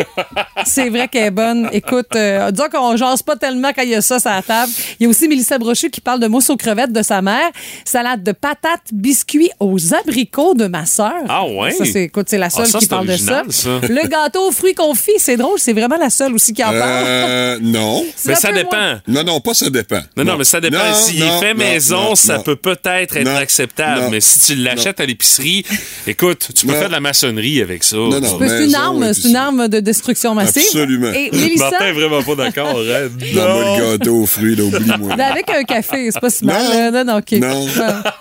C'est 0.64 0.88
vrai 0.90 1.08
qu'elle 1.08 1.24
est 1.24 1.30
bonne. 1.30 1.68
Écoute, 1.72 2.14
euh, 2.14 2.50
disons 2.50 2.68
qu'on 2.70 2.96
jase 2.96 3.22
pas 3.22 3.36
tellement 3.36 3.72
quand 3.74 3.82
il 3.82 3.90
y 3.90 3.94
a 3.94 4.02
ça 4.02 4.18
sur 4.20 4.30
la 4.30 4.42
table. 4.42 4.70
Il 5.00 5.04
y 5.04 5.06
a 5.06 5.08
aussi 5.10 5.26
Mélissa 5.28 5.58
Brochu 5.58 5.90
qui 5.90 6.00
parle 6.00 6.20
de 6.20 6.26
mousse 6.28 6.50
aux 6.50 6.56
crevettes 6.56 6.92
de 6.92 7.02
sa 7.02 7.22
mère. 7.22 7.50
Salade 7.84 8.22
de 8.22 8.32
patates, 8.32 8.82
biscuits 8.92 9.50
aux 9.60 9.94
abricots 9.94 10.54
de 10.54 10.66
ma 10.66 10.86
sœur. 10.86 11.12
Ah 11.28 11.44
ouais? 11.46 11.70
Ça, 11.72 11.84
c'est, 11.84 12.04
écoute, 12.04 12.26
c'est 12.28 12.38
la 12.38 12.50
seule 12.50 12.66
Ah, 12.68 12.70
ça, 12.72 12.78
qui 12.78 12.86
parle 12.86 13.06
de 13.06 13.16
ça. 13.16 13.42
Le 13.82 14.08
gâteau 14.08 14.48
aux 14.48 14.52
fruits 14.52 14.74
confits, 14.74 15.12
c'est 15.18 15.36
drôle. 15.36 15.58
C'est 15.58 15.72
vraiment 15.72 15.96
la 15.96 16.10
seule 16.10 16.34
aussi 16.34 16.52
qui 16.52 16.62
en 16.62 16.70
parle. 16.70 16.82
Euh, 17.06 17.58
non. 17.62 18.04
Mais 18.26 18.34
ça 18.34 18.52
dépend. 18.52 18.76
moins- 18.76 19.02
Non, 19.08 19.24
non, 19.24 19.40
pas 19.40 19.54
ça 19.54 19.70
dépend. 19.70 20.00
Non, 20.16 20.24
non, 20.24 20.36
mais 20.36 20.44
ça 20.44 20.60
dépend. 20.60 20.76
Non, 20.76 20.94
S'il 21.08 21.20
non, 21.20 21.36
est 21.36 21.40
fait 21.40 21.54
non, 21.54 21.58
maison, 21.58 22.02
non, 22.10 22.14
ça 22.14 22.36
non. 22.38 22.42
peut 22.42 22.56
peut-être 22.56 23.16
être 23.16 23.24
Non, 23.24 23.36
acceptable. 23.36 24.00
non, 24.02 24.10
mais 24.10 24.20
si 24.20 24.40
tu 24.40 24.54
l'achètes 24.54 25.00
à 25.00 25.06
l'épicerie, 25.06 25.64
écoute, 26.06 26.48
tu 26.54 26.66
peux 26.66 26.72
Non. 26.72 26.78
faire 26.78 26.88
de 26.88 26.92
la 26.92 27.00
maçonnerie 27.00 27.60
avec 27.60 27.84
ça. 27.84 27.96
Non, 27.96 28.20
non. 28.20 28.38
C'est 28.40 28.64
une 28.64 28.74
arme, 28.74 29.12
c'est 29.14 29.28
une 29.28 29.36
arme 29.36 29.68
de 29.68 29.80
destruction 29.80 30.34
massive. 30.34 30.62
Absolument. 30.66 31.12
Et 31.12 31.30
Mélissa, 31.32 31.70
Martin 31.70 31.86
est 31.86 31.92
vraiment 31.92 32.22
pas 32.22 32.34
d'accord. 32.34 32.78
hein? 32.78 33.08
Dans 33.34 33.54
moi, 33.54 33.78
le 33.78 33.96
gâteau 33.98 34.16
aux 34.22 34.26
fruits, 34.26 34.56
là, 34.56 34.64
oublie-moi. 34.64 35.12
Avec 35.18 35.50
un 35.50 35.62
café, 35.64 36.10
c'est 36.12 36.20
pas 36.20 36.30
si 36.30 36.44
mal. 36.44 36.62
Non. 36.62 36.70
là. 36.70 36.90
Non, 36.90 37.04
non, 37.04 37.18
OK. 37.18 37.32
Non. 37.32 37.66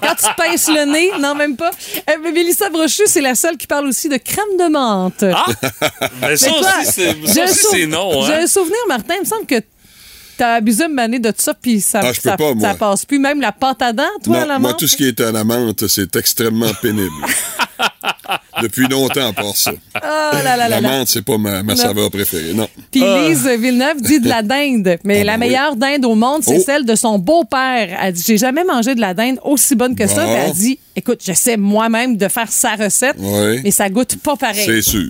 Quand 0.01 0.15
tu 0.15 0.25
pinces 0.37 0.67
le 0.69 0.85
nez, 0.91 1.11
non, 1.19 1.35
même 1.35 1.55
pas. 1.55 1.71
Euh, 2.09 2.13
mais 2.23 2.31
Mélissa 2.31 2.69
Brochu, 2.69 3.03
c'est 3.05 3.21
la 3.21 3.35
seule 3.35 3.57
qui 3.57 3.67
parle 3.67 3.87
aussi 3.87 4.09
de 4.09 4.17
crème 4.17 4.57
de 4.59 4.69
menthe. 4.71 5.23
Ah! 5.23 5.45
Ben, 6.21 6.35
ça 6.35 6.47
Mais 6.49 6.59
toi, 6.59 6.69
aussi, 6.81 6.91
c'est 6.91 7.15
j'ai 7.25 7.33
ça 7.33 7.43
aussi, 7.45 7.65
c'est 7.71 7.85
non. 7.87 8.25
J'ai 8.25 8.33
Hein? 8.33 8.39
un 8.43 8.47
souvenir, 8.47 8.77
Martin, 8.87 9.13
il 9.17 9.21
me 9.21 9.25
semble 9.25 9.45
que 9.45 9.55
t'as 10.37 10.53
abusé 10.55 10.85
une 10.85 10.97
année 10.99 11.19
de 11.19 11.33
ça, 11.37 11.53
puis 11.53 11.81
ça, 11.81 12.01
Ah, 12.03 12.13
ça, 12.13 12.37
pas, 12.37 12.53
moi. 12.53 12.69
ça 12.69 12.75
passe 12.75 13.05
plus. 13.05 13.19
Même 13.19 13.41
la 13.41 13.51
pâte 13.51 13.81
à 13.81 13.91
dents, 13.93 14.03
toi, 14.23 14.37
à 14.41 14.45
la 14.45 14.59
moi, 14.59 14.69
menthe? 14.71 14.79
tout 14.79 14.87
ce 14.87 14.95
qui 14.95 15.05
est 15.07 15.19
à 15.19 15.31
la 15.31 15.43
menthe, 15.43 15.87
c'est 15.87 16.15
extrêmement 16.15 16.71
pénible. 16.81 17.11
Depuis 18.61 18.87
longtemps, 18.87 19.31
part 19.33 19.55
ça. 19.55 19.71
Ah, 19.93 20.31
là, 20.33 20.41
là, 20.43 20.57
là, 20.57 20.67
La 20.69 20.81
là. 20.81 20.89
menthe, 20.89 21.07
c'est 21.07 21.21
pas 21.21 21.37
ma, 21.37 21.75
saveur 21.75 22.09
préférée, 22.09 22.53
non. 22.53 22.67
Puis 22.91 23.01
Lise 23.01 23.47
Villeneuve 23.47 24.01
dit 24.01 24.19
de 24.19 24.27
la 24.27 24.41
dinde. 24.41 24.97
Mais 25.03 25.21
Ah, 25.21 25.23
la 25.23 25.33
ben 25.33 25.39
meilleure 25.41 25.75
dinde 25.75 26.05
au 26.05 26.15
monde, 26.15 26.41
c'est 26.43 26.57
Oh. 26.57 26.63
celle 26.65 26.83
de 26.85 26.95
son 26.95 27.19
beau-père. 27.19 27.95
Elle 28.01 28.13
dit 28.13 28.23
J'ai 28.25 28.37
jamais 28.37 28.63
mangé 28.63 28.95
de 28.95 29.01
la 29.01 29.13
dinde 29.13 29.37
aussi 29.43 29.75
bonne 29.75 29.95
que 29.95 30.07
ça. 30.07 30.23
Puis 30.25 30.33
elle 30.33 30.53
dit 30.53 30.79
Écoute, 30.95 31.21
j'essaie 31.23 31.57
moi-même 31.57 32.17
de 32.17 32.27
faire 32.27 32.51
sa 32.51 32.75
recette, 32.75 33.15
Ouais. 33.19 33.61
mais 33.63 33.69
ça 33.71 33.87
goûte 33.89 34.15
pas 34.23 34.35
pareil. 34.35 34.65
C'est 34.65 34.81
sûr. 34.81 35.09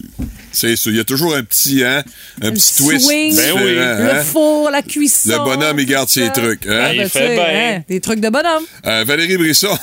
C'est 0.51 0.75
sûr. 0.75 0.91
Il 0.91 0.97
y 0.97 1.01
a 1.01 1.06
toujours 1.06 1.34
un 1.36 1.43
petit, 1.43 1.84
hein, 1.86 2.03
un 2.41 2.51
petit 2.51 2.75
twist. 2.84 3.06
swing, 3.06 3.36
Ben 3.36 3.53
oui. 3.56 3.69
différent, 3.69 3.97
Le 3.99 4.10
hein. 4.12 4.23
four, 4.23 4.69
la 4.71 4.82
cuisson. 4.82 5.30
Le 5.32 5.38
bonhomme, 5.45 5.80
il 5.80 5.86
garde 5.86 6.10
ses 6.10 6.25
ça. 6.25 6.32
trucs, 6.32 6.65
hein. 6.67 6.82
Ah, 6.88 6.93
Il 6.93 6.99
ben, 6.99 7.10
fait 7.10 7.34
bien. 7.36 7.45
hein, 7.77 7.82
Des 7.88 8.01
trucs 8.01 8.19
de 8.19 8.30
bonhomme. 8.30 8.63
Euh, 8.86 9.03
Valérie 9.06 9.38
Brisson 9.38 9.77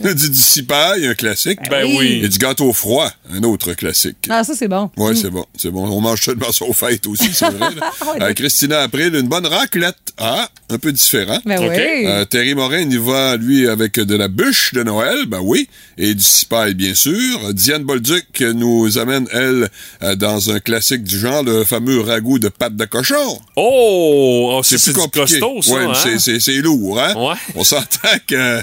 dit 0.00 0.14
du 0.30 0.36
cipaille, 0.38 1.06
un 1.06 1.14
classique. 1.14 1.58
Ben 1.70 1.86
oui. 1.96 2.11
Et 2.20 2.28
du 2.28 2.38
gâteau 2.38 2.72
froid, 2.72 3.10
un 3.32 3.42
autre 3.42 3.72
classique. 3.74 4.16
Ah, 4.28 4.44
ça, 4.44 4.54
c'est 4.54 4.68
bon. 4.68 4.90
Oui, 4.96 5.16
c'est 5.16 5.30
bon, 5.30 5.44
c'est 5.56 5.70
bon. 5.70 5.86
On 5.88 6.00
mange 6.00 6.20
seulement 6.22 6.52
ça 6.52 6.64
aux 6.64 6.72
fêtes 6.72 7.06
aussi, 7.06 7.30
c'est 7.32 7.50
vrai. 7.50 7.68
Ouais, 8.02 8.22
Euh, 8.22 8.32
Christina 8.34 8.80
April, 8.80 9.14
une 9.14 9.28
bonne 9.28 9.46
raclette. 9.46 9.96
Ah, 10.18 10.48
un 10.68 10.78
peu 10.78 10.92
différent. 10.92 11.38
Ben 11.46 11.58
oui. 11.60 12.06
Euh, 12.06 12.24
Terry 12.26 12.54
Morin, 12.54 12.80
il 12.80 12.92
y 12.92 12.96
va, 12.98 13.36
lui, 13.36 13.66
avec 13.68 13.94
de 13.94 14.14
la 14.14 14.28
bûche 14.28 14.72
de 14.74 14.82
Noël, 14.82 15.24
ben 15.26 15.40
oui, 15.42 15.68
et 15.96 16.14
du 16.14 16.22
cipaille, 16.22 16.74
bien 16.74 16.94
sûr. 16.94 17.54
Diane 17.54 17.82
Bolduc 17.84 18.40
nous 18.40 18.98
amène, 18.98 19.26
elle, 19.32 19.70
euh, 20.02 20.14
dans 20.14 20.50
un 20.50 20.60
classique 20.60 21.02
du 21.04 21.18
genre, 21.18 21.42
le 21.42 21.64
fameux 21.64 22.00
ragoût 22.00 22.38
de 22.38 22.48
pâte 22.48 22.76
de 22.76 22.84
cochon. 22.84 23.40
Oh, 23.56 24.50
oh, 24.58 24.62
ça, 24.62 24.76
C'est 24.78 24.92
plus 24.92 25.00
compliqué. 25.00 25.40
costaud, 25.40 25.62
ça. 25.62 25.72
Ouais, 25.72 25.84
hein? 25.84 26.18
c'est- 26.18 26.52
lourd, 26.62 27.00
hein? 27.00 27.14
Ouais. 27.16 27.34
On 27.56 27.64
s'entend 27.64 28.08
que 28.26 28.34
euh, 28.34 28.62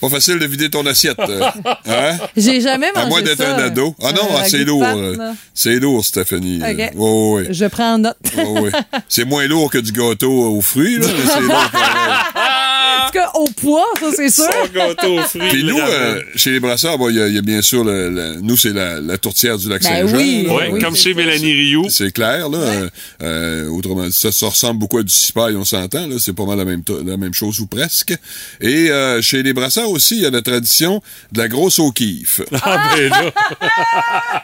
pas 0.00 0.08
facile 0.08 0.38
de 0.38 0.46
vider 0.46 0.70
ton 0.70 0.84
assiette. 0.86 1.18
euh, 1.18 1.42
hein? 1.86 2.16
J'ai 2.36 2.60
jamais 2.60 2.90
mangé 2.94 3.06
À 3.06 3.08
moins 3.08 3.22
d'être 3.22 3.38
ça. 3.38 3.54
un 3.56 3.58
ado. 3.64 3.94
Ah 4.02 4.12
non, 4.12 4.22
Euh, 4.22 4.36
ah, 4.38 4.44
c'est 4.48 4.64
lourd. 4.64 4.84
euh. 4.84 5.16
C'est 5.54 5.76
lourd, 5.80 6.04
Stéphanie. 6.04 6.60
OK. 6.62 6.66
ouais, 6.66 6.90
ouais, 6.94 7.32
ouais. 7.34 7.46
Je 7.50 7.64
prends 7.66 7.98
note. 7.98 8.16
Ouais, 8.36 8.60
ouais. 8.60 8.70
C'est 9.08 9.24
moins 9.24 9.46
lourd 9.46 9.70
que 9.70 9.78
du 9.78 9.92
gâteau 9.92 10.30
aux 10.32 10.60
fruits, 10.62 10.98
là, 10.98 11.06
mais 11.06 11.26
c'est 11.26 11.40
lourd 11.40 11.70
tout 13.10 13.18
cas, 13.18 13.30
au 13.34 13.48
poids, 13.50 13.86
ça, 14.00 14.06
c'est 14.14 14.30
sûr. 14.30 14.44
Son 14.44 14.72
gâteau 14.72 15.18
aux 15.18 15.22
fruits. 15.22 15.48
Puis 15.50 15.64
nous, 15.64 15.78
euh, 15.78 16.20
chez 16.36 16.50
les 16.52 16.60
brasseurs, 16.60 16.98
bon, 16.98 17.08
il 17.10 17.16
y, 17.16 17.20
a- 17.22 17.28
il 17.28 17.34
y 17.34 17.38
a 17.38 17.42
bien 17.42 17.62
sûr, 17.62 17.84
le, 17.84 18.10
le- 18.10 18.40
nous, 18.40 18.56
c'est 18.56 18.72
la, 18.72 19.00
la 19.00 19.18
tourtière 19.18 19.58
du 19.58 19.68
lac 19.68 19.82
Ben 19.82 20.06
Saint-Jean. 20.08 20.16
oui. 20.16 20.44
là. 20.46 20.54
Ouais, 20.54 20.70
oui, 20.72 20.80
comme 20.80 20.96
chez. 20.96 21.14
Mélanie 21.14 21.52
Rioux. 21.52 21.86
C'est 21.90 22.12
clair, 22.12 22.48
là. 22.48 22.58
Euh, 22.58 22.88
euh, 23.22 23.68
autrement 23.68 24.06
dit, 24.06 24.12
ça, 24.12 24.30
ça 24.32 24.46
ressemble 24.46 24.78
beaucoup 24.78 24.98
à 24.98 25.02
du 25.02 25.12
cipaille, 25.12 25.56
on 25.56 25.64
s'entend, 25.64 26.06
là. 26.06 26.16
C'est 26.18 26.32
pas 26.34 26.44
mal 26.46 26.56
la 26.58 26.64
même, 26.64 26.82
to- 26.84 27.02
la 27.04 27.16
même 27.16 27.34
chose 27.34 27.60
ou 27.60 27.66
presque. 27.66 28.14
Et 28.60 28.90
euh, 28.90 29.20
chez 29.22 29.42
les 29.42 29.52
brasseurs 29.52 29.90
aussi, 29.90 30.16
il 30.16 30.22
y 30.22 30.26
a 30.26 30.30
la 30.30 30.42
tradition 30.42 31.02
de 31.32 31.38
la 31.40 31.48
grosse 31.48 31.78
au 31.78 31.90
kiff. 31.90 32.40
Ah, 32.62 32.90
ben 32.96 33.08
là. 33.10 33.30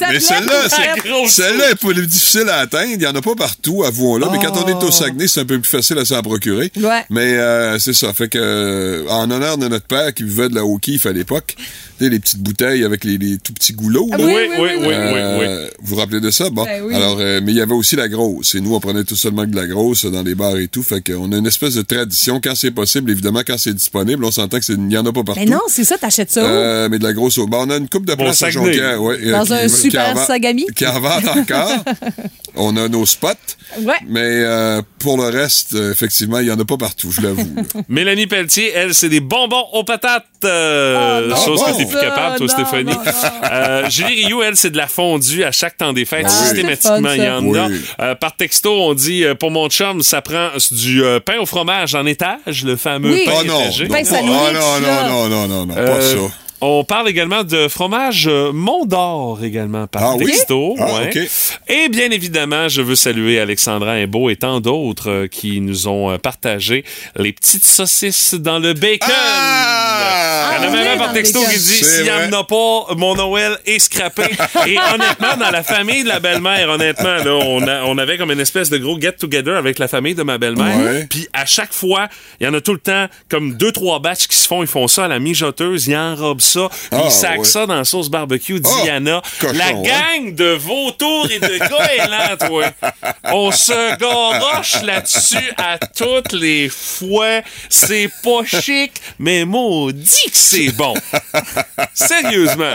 Mais 0.00 0.20
celle-là, 0.20 0.68
c'est- 0.68 1.08
grosse 1.08 1.30
celle-là 1.32 1.70
est 1.70 1.74
plus 1.74 2.06
difficile 2.06 2.48
à 2.48 2.58
atteindre. 2.58 2.90
Il 2.92 2.98
n'y 2.98 3.06
en 3.06 3.14
a 3.14 3.22
pas 3.22 3.34
partout, 3.34 3.84
avouons-le. 3.84 4.26
Mais 4.30 4.38
quand 4.38 4.56
on 4.62 4.66
est 4.68 4.84
au 4.84 4.90
Saguenay, 4.90 5.26
c'est 5.28 5.40
un 5.40 5.44
peu 5.44 5.58
plus 5.58 5.70
facile 5.70 5.98
à 5.98 6.04
s'en 6.04 6.20
procurer. 6.22 6.70
Ouais. 6.76 7.04
Mais 7.10 7.34
euh, 7.42 7.78
c'est 7.78 7.92
ça. 7.92 8.12
Fait 8.12 8.28
que, 8.28 8.38
euh, 8.38 9.08
en 9.08 9.30
honneur 9.30 9.58
de 9.58 9.68
notre 9.68 9.86
père 9.86 10.12
qui 10.14 10.24
buvait 10.24 10.48
de 10.48 10.54
la 10.54 10.64
O'Keeffe 10.64 11.06
à 11.06 11.12
l'époque, 11.12 11.56
les 12.08 12.18
petites 12.20 12.40
bouteilles 12.40 12.84
avec 12.84 13.04
les, 13.04 13.18
les 13.18 13.38
tout 13.38 13.52
petits 13.52 13.72
goulots. 13.72 14.08
là. 14.10 14.16
Oui, 14.18 14.24
Oui, 14.24 14.32
oui, 14.34 14.58
oui, 14.58 14.58
oui, 14.58 14.76
oui, 14.80 14.86
oui. 14.86 14.94
oui, 14.94 15.20
oui. 15.40 15.44
Euh, 15.46 15.68
Vous 15.80 15.94
vous 15.94 15.96
rappelez 15.96 16.20
de 16.20 16.30
ça? 16.30 16.50
Bon. 16.50 16.64
Ben 16.64 16.82
oui. 16.84 16.94
Alors, 16.94 17.16
euh, 17.20 17.40
mais 17.42 17.52
il 17.52 17.58
y 17.58 17.60
avait 17.60 17.74
aussi 17.74 17.96
la 17.96 18.08
grosse. 18.08 18.54
Et 18.54 18.60
nous, 18.60 18.74
on 18.74 18.80
prenait 18.80 19.04
tout 19.04 19.16
seulement 19.16 19.42
que 19.44 19.50
de 19.50 19.56
la 19.56 19.66
grosse 19.66 20.04
dans 20.06 20.22
les 20.22 20.34
bars 20.34 20.56
et 20.58 20.68
tout. 20.68 20.82
Fait 20.82 21.00
qu'on 21.00 21.30
a 21.32 21.36
une 21.36 21.46
espèce 21.46 21.74
de 21.74 21.82
tradition. 21.82 22.40
Quand 22.42 22.54
c'est 22.54 22.70
possible, 22.70 23.10
évidemment, 23.10 23.42
quand 23.46 23.58
c'est 23.58 23.74
disponible, 23.74 24.24
on 24.24 24.30
s'entend 24.30 24.60
qu'il 24.60 24.78
n'y 24.80 24.96
en 24.96 25.04
a 25.06 25.12
pas 25.12 25.24
partout. 25.24 25.40
Mais 25.44 25.50
non, 25.50 25.60
c'est 25.68 25.84
ça, 25.84 25.98
t'achètes 25.98 26.30
ça 26.30 26.42
où? 26.42 26.46
Euh, 26.46 26.88
mais 26.90 26.98
de 26.98 27.04
la 27.04 27.12
grosse. 27.12 27.36
Bon, 27.38 27.66
on 27.66 27.70
a 27.70 27.76
une 27.76 27.88
coupe 27.88 28.06
de 28.06 28.14
place 28.14 28.42
à. 28.42 28.50
Jonquière. 28.50 29.02
Ouais, 29.02 29.18
euh, 29.24 29.32
Dans 29.32 29.44
qui- 29.44 29.52
un 29.54 29.68
super 29.68 30.18
Sagami? 30.18 30.66
Qui 30.74 30.86
en 30.86 30.96
encore. 31.02 31.84
on 32.56 32.76
a 32.76 32.88
nos 32.88 33.06
spots. 33.06 33.28
Ouais. 33.80 33.94
Mais 34.08 34.20
euh, 34.22 34.82
pour 34.98 35.16
le 35.16 35.24
reste, 35.24 35.74
euh, 35.74 35.92
effectivement, 35.92 36.38
il 36.38 36.46
n'y 36.46 36.50
en 36.50 36.58
a 36.60 36.64
pas 36.64 36.76
partout, 36.76 37.10
je 37.10 37.20
l'avoue. 37.22 37.48
Mélanie 37.88 38.26
Pelletier, 38.26 38.72
elle, 38.74 38.94
c'est 38.94 39.08
des 39.08 39.20
bonbons 39.20 39.64
aux 39.72 39.84
patates. 39.84 40.26
Euh, 40.44 41.20
Oh, 41.24 41.28
non, 41.28 41.36
chose 41.36 41.62
que 41.64 41.76
t'es 41.76 41.86
plus 41.86 41.98
capable, 42.00 42.36
toi, 42.38 42.48
Stéphanie. 42.48 42.92
Euh, 43.50 43.88
Julie 43.90 44.24
Rioux, 44.26 44.42
elle, 44.42 44.56
c'est 44.56 44.70
de 44.70 44.76
la 44.76 44.86
fondue 44.86 45.44
à 45.44 45.52
chaque 45.52 45.76
temps 45.76 45.92
des 45.92 46.04
fêtes. 46.04 46.26
Ah. 46.26 46.30
Systématiquement, 46.30 47.12
il 47.12 47.22
y 47.22 47.28
en 47.28 47.54
a. 47.54 47.68
Oui. 47.68 47.80
Euh, 48.00 48.14
par 48.14 48.34
texto, 48.36 48.70
on 48.72 48.94
dit, 48.94 49.24
euh, 49.24 49.34
pour 49.34 49.50
mon 49.50 49.68
chum, 49.68 50.02
ça 50.02 50.22
prend 50.22 50.48
du 50.70 51.02
euh, 51.04 51.20
pain 51.20 51.38
au 51.40 51.46
fromage 51.46 51.94
en 51.94 52.06
étage, 52.06 52.64
le 52.64 52.76
fameux 52.76 53.12
Oui. 53.12 53.24
pain 53.26 53.32
Oh 53.40 53.44
non, 53.44 53.60
étagé. 53.60 53.86
Ben, 53.86 54.04
ça 54.04 54.22
non, 54.22 54.32
non, 54.32 54.80
non, 54.80 55.28
non, 55.28 55.48
non, 55.48 55.66
non, 55.66 55.74
pas 55.74 56.00
ça. 56.00 56.16
On 56.64 56.84
parle 56.84 57.08
également 57.08 57.42
de 57.42 57.66
fromage 57.66 58.28
euh, 58.30 58.52
Mont 58.52 58.84
d'Or 58.86 59.40
également 59.42 59.88
par 59.88 60.02
Ah 60.04 60.14
oui? 60.16 60.26
texto. 60.26 60.76
Ah, 60.78 60.94
ouais. 61.02 61.28
Et 61.66 61.88
bien 61.88 62.08
évidemment, 62.12 62.68
je 62.68 62.80
veux 62.82 62.94
saluer 62.94 63.40
Alexandra 63.40 63.90
Imbeau 63.94 64.30
et 64.30 64.36
tant 64.36 64.60
d'autres 64.60 65.26
qui 65.26 65.60
nous 65.60 65.88
ont 65.88 66.16
partagé 66.18 66.84
les 67.16 67.32
petites 67.32 67.64
saucisses 67.64 68.34
dans 68.34 68.60
le 68.60 68.74
bacon. 68.74 69.10
Ah! 69.12 69.81
Il 70.58 70.64
y 70.64 70.66
en 70.66 70.68
a 70.68 70.70
même 70.76 70.88
un 70.94 70.98
par 70.98 71.12
texto 71.12 71.40
qui 71.44 71.56
dit 71.58 71.84
s'il 71.84 72.02
n'y 72.04 72.10
en 72.10 72.32
a 72.32 72.44
pas, 72.44 72.94
mon 72.96 73.14
Noël 73.14 73.56
est 73.66 73.78
scrappé. 73.78 74.24
Et 74.66 74.76
honnêtement, 74.78 75.36
dans 75.38 75.50
la 75.50 75.62
famille 75.62 76.02
de 76.04 76.08
la 76.08 76.20
belle-mère, 76.20 76.68
honnêtement, 76.68 77.16
là, 77.16 77.32
on, 77.34 77.66
a- 77.66 77.82
on 77.84 77.98
avait 77.98 78.18
comme 78.18 78.30
une 78.30 78.40
espèce 78.40 78.70
de 78.70 78.78
gros 78.78 78.98
get-together 79.00 79.56
avec 79.56 79.78
la 79.78 79.88
famille 79.88 80.14
de 80.14 80.22
ma 80.22 80.38
belle-mère. 80.38 80.76
Ouais. 80.76 81.06
Puis 81.08 81.28
à 81.32 81.46
chaque 81.46 81.72
fois, 81.72 82.08
il 82.40 82.46
y 82.46 82.48
en 82.48 82.54
a 82.54 82.60
tout 82.60 82.72
le 82.72 82.78
temps 82.80 83.06
comme 83.28 83.54
deux, 83.54 83.72
trois 83.72 83.98
batchs 84.00 84.26
qui 84.26 84.36
se 84.36 84.46
font. 84.46 84.62
Ils 84.62 84.68
font 84.68 84.88
ça 84.88 85.04
à 85.06 85.08
la 85.08 85.18
mijoteuse, 85.18 85.86
ils 85.86 85.96
enrobent 85.96 86.40
ça, 86.40 86.68
puis 86.68 86.78
Ah, 86.92 87.02
ils 87.06 87.10
sacent 87.10 87.38
ouais. 87.38 87.44
ça 87.44 87.66
dans 87.66 87.76
la 87.76 87.84
sauce 87.84 88.08
barbecue 88.10 88.60
Diana. 88.60 89.22
cochon, 89.40 89.54
la 89.56 89.66
hein? 89.68 89.82
gang 89.82 90.34
de 90.34 90.52
vautours 90.52 91.28
et 91.30 91.38
de 91.38 91.58
goélands, 91.58 92.36
toi. 92.48 92.70
On 93.32 93.50
se 93.50 93.96
garoche 93.98 94.82
là-dessus 94.82 95.52
à 95.56 95.78
toutes 95.78 96.32
les 96.32 96.68
fois. 96.68 97.40
C'est 97.68 98.10
pas 98.22 98.44
chic, 98.44 98.92
mais 99.18 99.44
maudit 99.44 100.30
que 100.30 100.36
c'est 100.42 100.72
bon. 100.72 100.94
Sérieusement. 101.94 102.74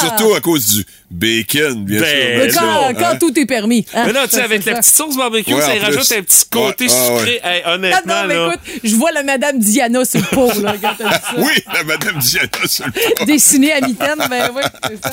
Surtout 0.00 0.34
à 0.34 0.40
cause 0.40 0.66
du 0.66 0.86
bacon, 1.10 1.84
bien 1.84 2.00
Ben, 2.00 2.50
sûr. 2.50 2.60
Quand, 2.60 2.92
non, 2.92 2.94
quand 2.98 3.18
tout 3.18 3.38
est 3.38 3.46
permis. 3.46 3.86
hein. 3.94 4.04
Mais 4.06 4.12
là, 4.12 4.26
tu 4.28 4.36
sais, 4.36 4.42
avec 4.42 4.64
la 4.64 4.74
petite 4.76 4.94
sauce 4.94 5.16
barbecue, 5.16 5.54
Ouais, 5.54 5.60
ça 5.60 5.72
rajoute 5.80 6.12
un 6.12 6.22
petit 6.22 6.44
côté 6.50 6.86
Ouais, 6.86 6.92
ah, 6.94 7.12
ouais. 7.12 7.18
sucré. 7.18 7.40
Hey, 7.44 7.62
Ah 7.64 7.74
honnêtement, 7.74 8.22
non, 8.22 8.26
mais 8.28 8.34
là. 8.34 8.46
écoute, 8.54 8.80
je 8.84 8.94
vois 8.96 9.12
la 9.12 9.22
Madame 9.22 9.58
Diana 9.58 10.04
sur 10.04 10.20
le 10.20 10.26
pot, 10.26 10.52
là, 10.62 10.74
quand 10.80 10.94
elle 11.00 11.06
dit 11.06 11.12
ça. 11.12 11.34
Oui, 11.38 11.52
la 11.72 11.84
Madame 11.84 12.18
Diana 12.18 12.48
sur 12.66 12.86
le 12.86 12.92
pas. 13.16 13.24
Dessinée 13.24 13.72
à 13.72 13.80
mitaine, 13.80 14.26
ben 14.30 14.50
oui, 14.54 14.62
c'est 14.88 15.02
ça. 15.02 15.10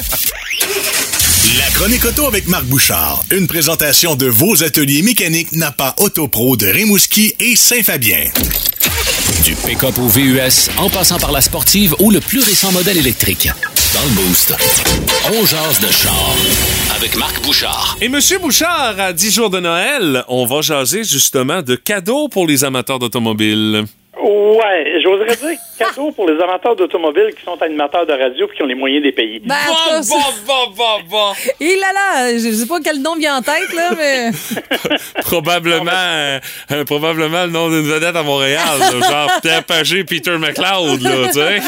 La 1.58 1.65
chronique 1.74 2.06
auto 2.06 2.26
avec 2.28 2.48
Marc 2.48 2.63
Bouchard. 2.65 3.24
Une 3.32 3.48
présentation 3.48 4.15
de 4.15 4.26
vos 4.28 4.63
ateliers 4.63 5.02
mécaniques 5.02 5.52
Napa 5.52 5.94
Autopro 5.98 6.56
de 6.56 6.67
Rimouski 6.67 7.34
et 7.39 7.56
Saint-Fabien. 7.56 8.24
Du 9.39 9.56
pick-up 9.56 9.98
au 9.98 10.08
VUS, 10.08 10.70
en 10.78 10.89
passant 10.89 11.17
par 11.17 11.32
la 11.32 11.41
sportive 11.41 11.96
ou 12.00 12.12
le 12.12 12.20
plus 12.20 12.41
récent 12.41 12.72
modèle 12.74 12.98
électrique. 12.98 13.48
Dans 13.94 14.04
le 14.04 14.10
Boost, 14.12 14.54
on 15.34 15.46
jase 15.46 15.80
de 15.80 15.91
char 15.91 16.36
avec 16.96 17.15
Marc 17.17 17.41
Bouchard. 17.41 17.98
Et 18.02 18.10
Monsieur 18.10 18.38
Bouchard, 18.38 19.00
à 19.00 19.13
10 19.13 19.32
jours 19.32 19.50
de 19.50 19.60
Noël, 19.60 20.24
on 20.28 20.46
va 20.46 20.62
jaser 20.62 21.04
justement 21.04 21.63
de 21.63 21.76
cadeaux 21.76 22.28
pour 22.28 22.46
les 22.46 22.63
amateurs 22.63 23.00
d'automobiles. 23.00 23.86
Ouais, 24.23 24.99
j'oserais 25.01 25.36
dire 25.36 25.57
cadeau 25.79 26.12
pour 26.12 26.29
les 26.29 26.39
amateurs 26.41 26.75
d'automobiles 26.75 27.34
qui 27.38 27.43
sont 27.43 27.60
animateurs 27.62 28.05
de 28.05 28.13
radio 28.13 28.47
et 28.51 28.55
qui 28.55 28.62
ont 28.62 28.67
les 28.67 28.75
moyens 28.75 29.01
des 29.03 29.12
pays. 29.12 29.39
Ben, 29.39 29.55
en 29.55 29.73
tout 29.73 29.89
cas, 29.89 30.01
ça- 30.03 30.15
Et 31.60 31.75
là 31.79 31.88
là, 31.93 32.34
je 32.34 32.51
sais 32.51 32.67
pas 32.67 32.79
quel 32.84 33.01
nom 33.01 33.15
vient 33.15 33.38
en 33.38 33.41
tête, 33.41 33.73
là, 33.73 33.89
mais. 33.97 34.29
probablement, 35.23 35.91
euh, 35.91 36.39
euh, 36.71 36.86
probablement 36.86 37.45
le 37.45 37.51
nom 37.51 37.69
d'une 37.69 37.81
vedette 37.88 38.15
à 38.15 38.23
Montréal, 38.23 38.79
là, 38.79 39.07
genre 39.10 39.29
Pierre 39.41 39.63
Pagé, 39.63 40.03
Peter 40.03 40.38
McLeod, 40.38 41.01
là, 41.01 41.27
tu 41.27 41.34
sais. 41.34 41.60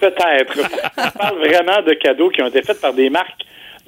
Peut-être. 0.00 0.58
On 0.96 1.18
parle 1.18 1.38
vraiment 1.38 1.82
de 1.82 1.94
cadeaux 1.94 2.30
qui 2.30 2.42
ont 2.42 2.48
été 2.48 2.62
faits 2.62 2.80
par 2.80 2.92
des 2.94 3.10
marques 3.10 3.42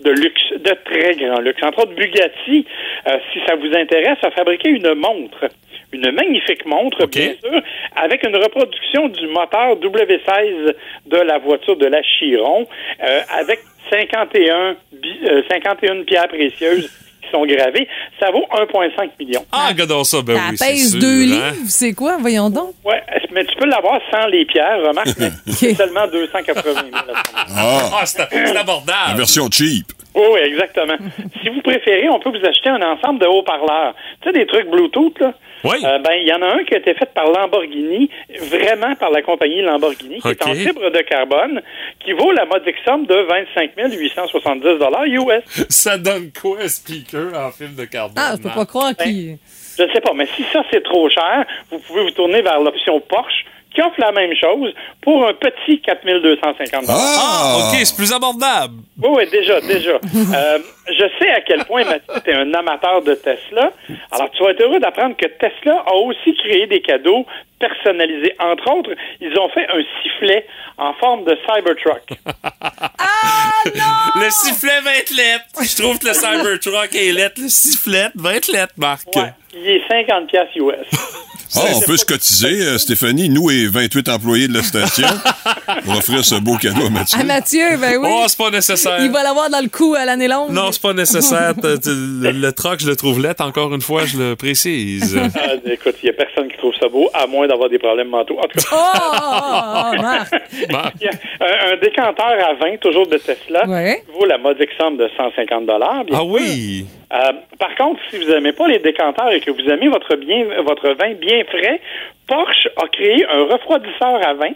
de 0.05 0.11
luxe, 0.11 0.41
de 0.53 0.77
très 0.85 1.15
grand 1.17 1.41
luxe. 1.41 1.63
Entre 1.63 1.79
autres, 1.81 1.95
Bugatti, 1.95 2.67
euh, 3.09 3.17
si 3.33 3.39
ça 3.47 3.57
vous 3.57 3.75
intéresse, 3.75 4.19
a 4.23 4.31
fabriqué 4.31 4.69
une 4.71 4.95
montre. 4.95 5.49
Une 5.93 6.11
magnifique 6.13 6.67
montre, 6.67 7.07
bien 7.07 7.33
sûr, 7.43 7.63
avec 7.95 8.23
une 8.27 8.37
reproduction 8.37 9.09
du 9.09 9.27
moteur 9.29 9.77
W16 9.77 10.75
de 11.07 11.17
la 11.17 11.39
voiture 11.39 11.77
de 11.77 11.87
la 11.87 12.03
Chiron, 12.03 12.67
euh, 13.03 13.21
avec 13.39 13.61
51, 13.91 14.77
bi- 14.93 15.21
euh, 15.25 15.43
51 15.51 16.03
pierres 16.05 16.29
précieuses 16.29 16.91
qui 17.23 17.31
sont 17.31 17.47
gravées. 17.47 17.89
Ça 18.21 18.31
vaut 18.31 18.45
1,5 18.53 19.11
million. 19.21 19.45
Ah, 19.53 19.69
regardons 19.69 20.03
ça, 20.05 20.23
ben 20.23 20.37
Ça 20.37 20.43
oui, 20.51 20.57
c'est 20.57 20.67
pèse 20.67 20.91
sûr, 20.91 21.01
deux 21.01 21.23
hein. 21.23 21.51
livres, 21.53 21.67
c'est 21.69 21.93
quoi? 21.93 22.17
Voyons 22.21 22.51
donc. 22.51 22.75
Ouais, 22.85 23.03
mais 23.33 23.45
tu 23.45 23.55
peux 23.57 23.67
l'avoir 23.67 24.01
sans 24.11 24.27
les 24.27 24.45
pierres, 24.45 24.81
remarque, 24.87 25.09
mais 25.19 25.31
c'est 25.53 25.75
seulement 25.75 26.07
280 26.09 26.63
000. 26.63 26.77
à 26.95 27.01
ce 27.01 27.07
moment. 27.07 27.47
Ah, 27.57 27.91
Ah, 28.01 28.07
c'est 28.07 28.23
c'est 28.31 28.53
la 28.55 28.61
abordable. 28.61 29.17
version 29.19 29.49
cheap. 29.51 29.87
Oui, 30.15 30.41
exactement. 30.45 30.97
si 31.43 31.49
vous 31.51 31.61
préférez, 31.63 32.09
on 32.09 32.19
peut 32.19 32.31
vous 32.31 32.45
acheter 32.47 32.71
un 32.71 32.81
ensemble 32.83 33.21
de 33.21 33.27
haut-parleurs. 33.27 33.95
Tu 34.23 34.29
sais, 34.29 34.33
des 34.39 34.47
trucs 34.47 34.69
Bluetooth, 34.71 35.19
là? 35.21 35.35
Oui. 35.67 35.85
Euh, 35.85 35.99
ben, 35.99 36.13
il 36.21 36.29
y 36.29 36.33
en 36.33 36.43
a 36.43 36.55
un 36.55 36.65
qui 36.65 36.75
a 36.75 36.79
été 36.79 36.95
fait 36.95 37.13
par 37.13 37.31
Lamborghini, 37.31 38.11
vraiment 38.51 38.95
par 38.97 39.11
la 39.11 39.23
compagnie 39.23 39.63
Lamborghini, 39.63 40.21
qui 40.21 40.29
est 40.29 40.47
en 40.47 40.55
fibre 40.55 40.91
de 40.91 41.01
carbone, 41.01 41.61
qui 42.01 42.13
vaut 42.13 42.33
la 42.33 42.45
modique 42.47 42.77
somme 42.85 43.07
de 43.07 43.15
25 43.15 43.73
870 43.77 44.69
US. 45.15 45.67
Ça 45.69 45.99
donne 45.99 46.31
quoi, 46.33 46.59
un 46.63 46.69
speaker 46.69 47.35
en 47.35 47.51
film 47.51 47.75
de 47.75 47.85
carbone? 47.85 48.17
Ah, 48.17 48.35
je 48.37 48.43
peux 48.43 48.55
pas 48.55 48.67
croire 48.67 48.95
qu'il. 48.97 49.39
Je 49.79 49.83
ne 49.83 49.93
sais 49.93 50.01
pas, 50.01 50.13
mais 50.15 50.27
si 50.35 50.43
ça, 50.53 50.63
c'est 50.71 50.83
trop 50.83 51.09
cher, 51.11 51.45
vous 51.71 51.79
pouvez 51.81 52.03
vous 52.03 52.11
tourner 52.11 52.41
vers 52.41 52.61
l'option 52.61 52.99
Porsche, 53.01 53.45
qui 53.77 53.83
offre 53.83 54.01
la 54.01 54.11
même 54.11 54.35
chose 54.35 54.73
pour 55.03 55.29
un 55.29 55.35
petit 55.35 55.81
4250 55.83 56.85
Ah, 56.89 57.59
OK, 57.59 57.79
c'est 57.85 57.95
plus 57.95 58.11
abordable. 58.11 58.75
Oui, 59.03 59.09
oui, 59.13 59.29
déjà, 59.31 59.61
déjà. 59.61 59.93
Euh, 60.37 60.59
je 60.89 61.05
sais 61.19 61.31
à 61.31 61.41
quel 61.43 61.65
point 61.65 61.85
Mathieu 61.85 62.13
est 62.27 62.35
un 62.35 62.53
amateur 62.55 63.03
de 63.03 63.15
Tesla. 63.15 63.71
Alors, 64.11 64.31
tu 64.31 64.43
vas 64.43 64.51
être 64.51 64.63
heureux 64.63 64.81
d'apprendre 64.81 65.17
que 65.17 65.27
Tesla 65.27 65.85
a 65.87 65.95
aussi 65.95 66.35
créé 66.37 66.67
des 66.67 66.81
cadeaux 66.81 67.25
personnalisés. 67.59 68.35
Entre 68.41 68.71
autres, 68.73 68.91
ils 69.21 69.39
ont 69.39 69.49
fait 69.51 69.67
un 69.69 69.83
sifflet 70.03 70.47
en 70.79 70.93
forme 70.95 71.25
de 71.25 71.39
Cybertruck. 71.47 72.03
Le 74.17 74.31
sifflet 74.31 74.81
va 74.83 74.97
être 74.97 75.11
lettre. 75.11 75.45
Je 75.63 75.83
trouve 75.83 75.99
que 75.99 76.07
le 76.07 76.15
Cybertruck 76.15 76.95
est 76.95 77.13
lettre. 77.13 77.41
Le 77.41 77.49
sifflet 77.49 78.09
va 78.15 78.35
être 78.35 78.49
lettre, 78.49 78.75
Marc. 78.77 79.07
Ouais, 79.15 79.33
il 79.55 79.69
est 79.69 79.83
50 79.89 80.27
pièces 80.29 80.55
US. 80.57 81.26
Ah, 81.55 81.61
on 81.77 81.81
peut 81.81 81.97
se 81.97 82.05
cotiser, 82.05 82.63
euh, 82.67 82.79
Stéphanie, 82.79 83.29
nous 83.29 83.51
et 83.51 83.67
28 83.67 84.09
employés 84.09 84.49
de 84.49 84.55
la 84.55 84.63
station, 84.63 85.07
pour 85.85 85.97
offrir 85.97 86.25
ce 86.25 86.35
beau 86.37 86.57
cadeau 86.57 86.87
à 86.87 86.91
Mathieu. 86.91 87.19
Ah, 87.21 87.25
Mathieu, 87.25 87.77
ben 87.81 87.97
oui. 88.01 88.09
Oh, 88.11 88.25
c'est 88.27 88.37
pas 88.39 88.51
nécessaire. 88.51 88.97
Il 89.01 89.11
va 89.11 89.23
l'avoir 89.23 89.49
dans 89.51 89.61
le 89.63 89.69
cou 89.69 89.95
à 89.95 90.05
l'année 90.05 90.29
longue. 90.29 90.51
Non, 90.51 90.73
c'est 90.73 90.83
pas 90.83 90.93
nécessaire. 90.93 91.55
Le, 91.63 92.31
le 92.33 92.53
truck, 92.53 92.81
je 92.81 92.89
le 92.89 92.97
trouve 92.97 93.21
lettre, 93.21 93.45
encore 93.45 93.73
une 93.75 93.81
fois, 93.83 94.05
je 94.07 94.19
le 94.19 94.37
précise. 94.37 95.19
Ah, 95.39 95.53
écoute, 95.67 95.95
il 96.03 96.07
n'y 96.07 96.11
a 96.11 96.15
personne 96.15 96.49
qui 96.49 96.57
trouve 96.57 96.73
ça 96.81 96.89
beau, 96.89 97.09
à 97.15 97.27
moins 97.27 97.47
d'avoir 97.47 97.69
des 97.69 97.79
problèmes 97.79 98.09
mentaux. 98.09 98.39
En 98.39 98.43
tout 98.49 98.59
cas, 98.59 98.67
Oh, 98.73 98.77
oh, 98.77 99.93
oh, 99.93 100.03
Marc. 100.03 100.31
Marc. 100.71 100.95
il 101.01 101.05
y 101.07 101.09
a 101.09 101.13
un, 101.41 101.73
un 101.73 101.77
décanteur 101.81 102.27
à 102.49 102.55
vin, 102.55 102.77
toujours 102.81 103.07
de 103.07 103.17
Tesla, 103.19 103.67
Ouais. 103.67 104.03
vaut 104.19 104.27
la 104.27 104.39
modique 104.39 104.71
somme 104.79 104.97
de 104.97 105.09
150 105.17 105.67
bien 105.67 106.17
Ah 106.19 106.25
oui. 106.25 106.87
Euh, 107.13 107.33
par 107.59 107.75
contre, 107.77 108.01
si 108.11 108.19
vous 108.19 108.31
n'aimez 108.31 108.53
pas 108.53 108.67
les 108.67 108.79
décanteurs 108.79 109.31
et 109.31 109.41
que 109.41 109.51
vous 109.51 109.69
aimez 109.71 109.89
votre, 109.89 110.17
bien, 110.17 110.45
votre 110.63 110.91
vin 110.91 111.15
bien 111.15 111.45
frais, 111.45 111.81
Porsche 112.27 112.69
a 112.77 112.89
créé 112.89 113.25
un 113.27 113.45
refroidisseur 113.45 114.27
à 114.27 114.35
vin 114.35 114.53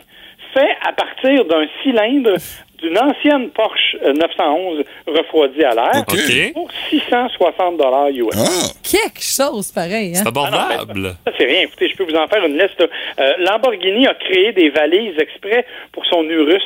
fait 0.53 0.77
à 0.85 0.93
partir 0.93 1.45
d'un 1.45 1.67
cylindre 1.83 2.35
d'une 2.79 2.99
ancienne 2.99 3.51
Porsche 3.51 3.97
euh, 4.03 4.13
911 4.15 4.85
refroidi 5.07 5.63
à 5.63 5.75
l'air 5.75 6.03
OK. 6.09 6.15
OK. 6.15 6.53
pour 6.55 6.71
660 6.89 7.77
dollars 7.77 8.09
US. 8.09 8.35
Ah, 8.35 8.73
Quelque 8.83 9.21
chose 9.23 9.71
pareil, 9.71 10.13
hein? 10.17 10.21
C'est 10.23 10.29
abordable. 10.29 11.15
Ça, 11.27 11.33
c'est 11.37 11.45
rien. 11.45 11.63
Écoutez, 11.63 11.89
je 11.91 11.97
peux 11.97 12.05
vous 12.05 12.17
en 12.17 12.27
faire 12.27 12.45
une 12.45 12.59
liste. 12.59 12.81
Euh, 12.81 13.33
Lamborghini 13.39 14.07
a 14.07 14.15
créé 14.15 14.53
des 14.53 14.71
valises 14.71 15.19
exprès 15.19 15.67
pour 15.93 16.07
son 16.07 16.25
Urus 16.25 16.65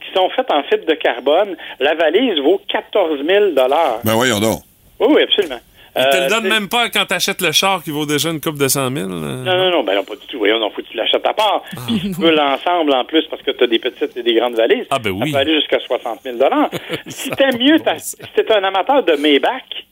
qui 0.00 0.12
sont 0.14 0.30
faites 0.30 0.50
en 0.50 0.62
fibre 0.64 0.86
de 0.86 0.94
carbone. 0.94 1.56
La 1.80 1.94
valise 1.94 2.38
vaut 2.40 2.60
14 2.68 3.20
000 3.24 3.50
ben 3.52 4.14
voyons 4.14 4.40
donc. 4.40 4.60
Oui, 5.02 5.08
oui, 5.16 5.22
absolument. 5.22 5.60
Il 5.94 6.02
te 6.08 6.16
Euh, 6.16 6.24
le 6.24 6.28
donne 6.30 6.42
c'est- 6.44 6.48
même 6.48 6.68
pas 6.70 6.88
quand 6.88 7.04
t'achètes 7.04 7.42
le 7.42 7.52
char 7.52 7.82
qui 7.82 7.90
vaut 7.90 8.06
déjà 8.06 8.30
une 8.30 8.40
coupe 8.40 8.56
de 8.56 8.66
100 8.66 8.90
000. 8.90 9.08
là. 9.10 9.14
Non, 9.14 9.56
non, 9.58 9.70
non, 9.70 9.82
ben 9.84 9.94
non, 9.96 10.04
pas 10.04 10.14
du 10.16 10.26
tout. 10.26 10.38
Voyons, 10.38 10.58
non, 10.58 10.70
faut 10.70 10.80
que 10.80 10.86
tu 10.88 10.96
l'achètes 10.96 11.26
à 11.26 11.34
part. 11.34 11.62
Puis 11.86 11.98
si 12.00 12.12
tu 12.12 12.20
veux 12.22 12.30
l'ensemble 12.34 12.94
en 12.94 13.04
plus 13.04 13.24
parce 13.28 13.42
que 13.42 13.50
tu 13.50 13.62
as 13.62 13.66
des 13.66 13.78
petites 13.78 14.16
et 14.16 14.22
des 14.22 14.32
grandes 14.32 14.54
valises, 14.54 14.86
Ah, 14.90 14.98
ben 14.98 15.10
oui. 15.10 15.30
ça 15.30 15.36
peut 15.36 15.42
aller 15.42 15.54
jusqu'à 15.56 15.80
60 15.80 16.20
000 16.22 16.38
Si 17.08 17.28
t'aimes 17.30 17.58
mieux, 17.58 17.76
si 17.98 18.16
t'es 18.34 18.50
un 18.52 18.64
amateur 18.64 19.02
de 19.02 19.16
Maybach, 19.16 19.84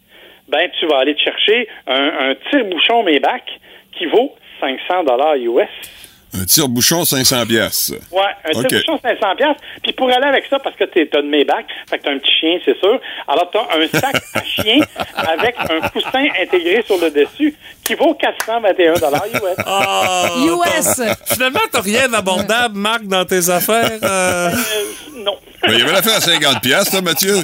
ben 0.48 0.70
tu 0.78 0.86
vas 0.86 1.00
aller 1.00 1.14
te 1.14 1.20
chercher 1.20 1.68
un, 1.86 2.30
un 2.30 2.34
tire-bouchon 2.48 3.02
Maybach 3.02 3.44
qui 3.98 4.06
vaut 4.06 4.34
500 4.60 5.04
US. 5.36 5.68
Un 6.32 6.44
tire-bouchon, 6.44 7.04
500 7.04 7.44
pièces. 7.46 7.92
Ouais, 8.12 8.20
un 8.44 8.50
tire-bouchon 8.52 9.00
500 9.02 9.36
pièces. 9.36 9.56
Puis 9.82 9.92
pour 9.94 10.08
aller 10.08 10.26
avec 10.26 10.44
ça, 10.48 10.58
parce 10.60 10.76
que 10.76 10.84
t'es- 10.84 11.06
t'as 11.10 11.22
de 11.22 11.26
mes 11.28 11.44
bacs, 11.44 11.66
fait 11.88 11.98
que 11.98 12.04
t'as 12.04 12.12
un 12.12 12.18
petit 12.18 12.32
chien, 12.40 12.58
c'est 12.64 12.78
sûr. 12.78 13.00
Alors 13.26 13.50
t'as 13.52 13.66
un 13.76 13.86
sac 14.00 14.14
à 14.34 14.42
chien 14.62 14.78
avec 15.16 15.56
un 15.58 15.88
coussin 15.88 16.24
intégré 16.40 16.84
sur 16.86 16.98
le 16.98 17.10
dessus 17.10 17.54
qui 17.84 17.94
vaut 17.94 18.14
421 18.14 18.94
US. 18.94 19.54
Ah, 19.66 20.28
US. 20.38 21.00
Finalement, 21.26 21.60
t'as 21.72 21.80
rien 21.80 22.08
d'abordable, 22.08 22.76
Marc, 22.78 23.04
dans 23.06 23.24
tes 23.24 23.48
affaires. 23.50 23.98
euh. 24.02 24.50
Euh, 24.50 24.56
non. 25.24 25.36
Il 25.68 25.78
y 25.78 25.82
avait 25.82 25.92
l'affaire 25.92 26.16
à 26.16 26.20
50 26.20 26.62
pièces, 26.62 26.92
là, 26.92 27.02
Mathieu. 27.02 27.36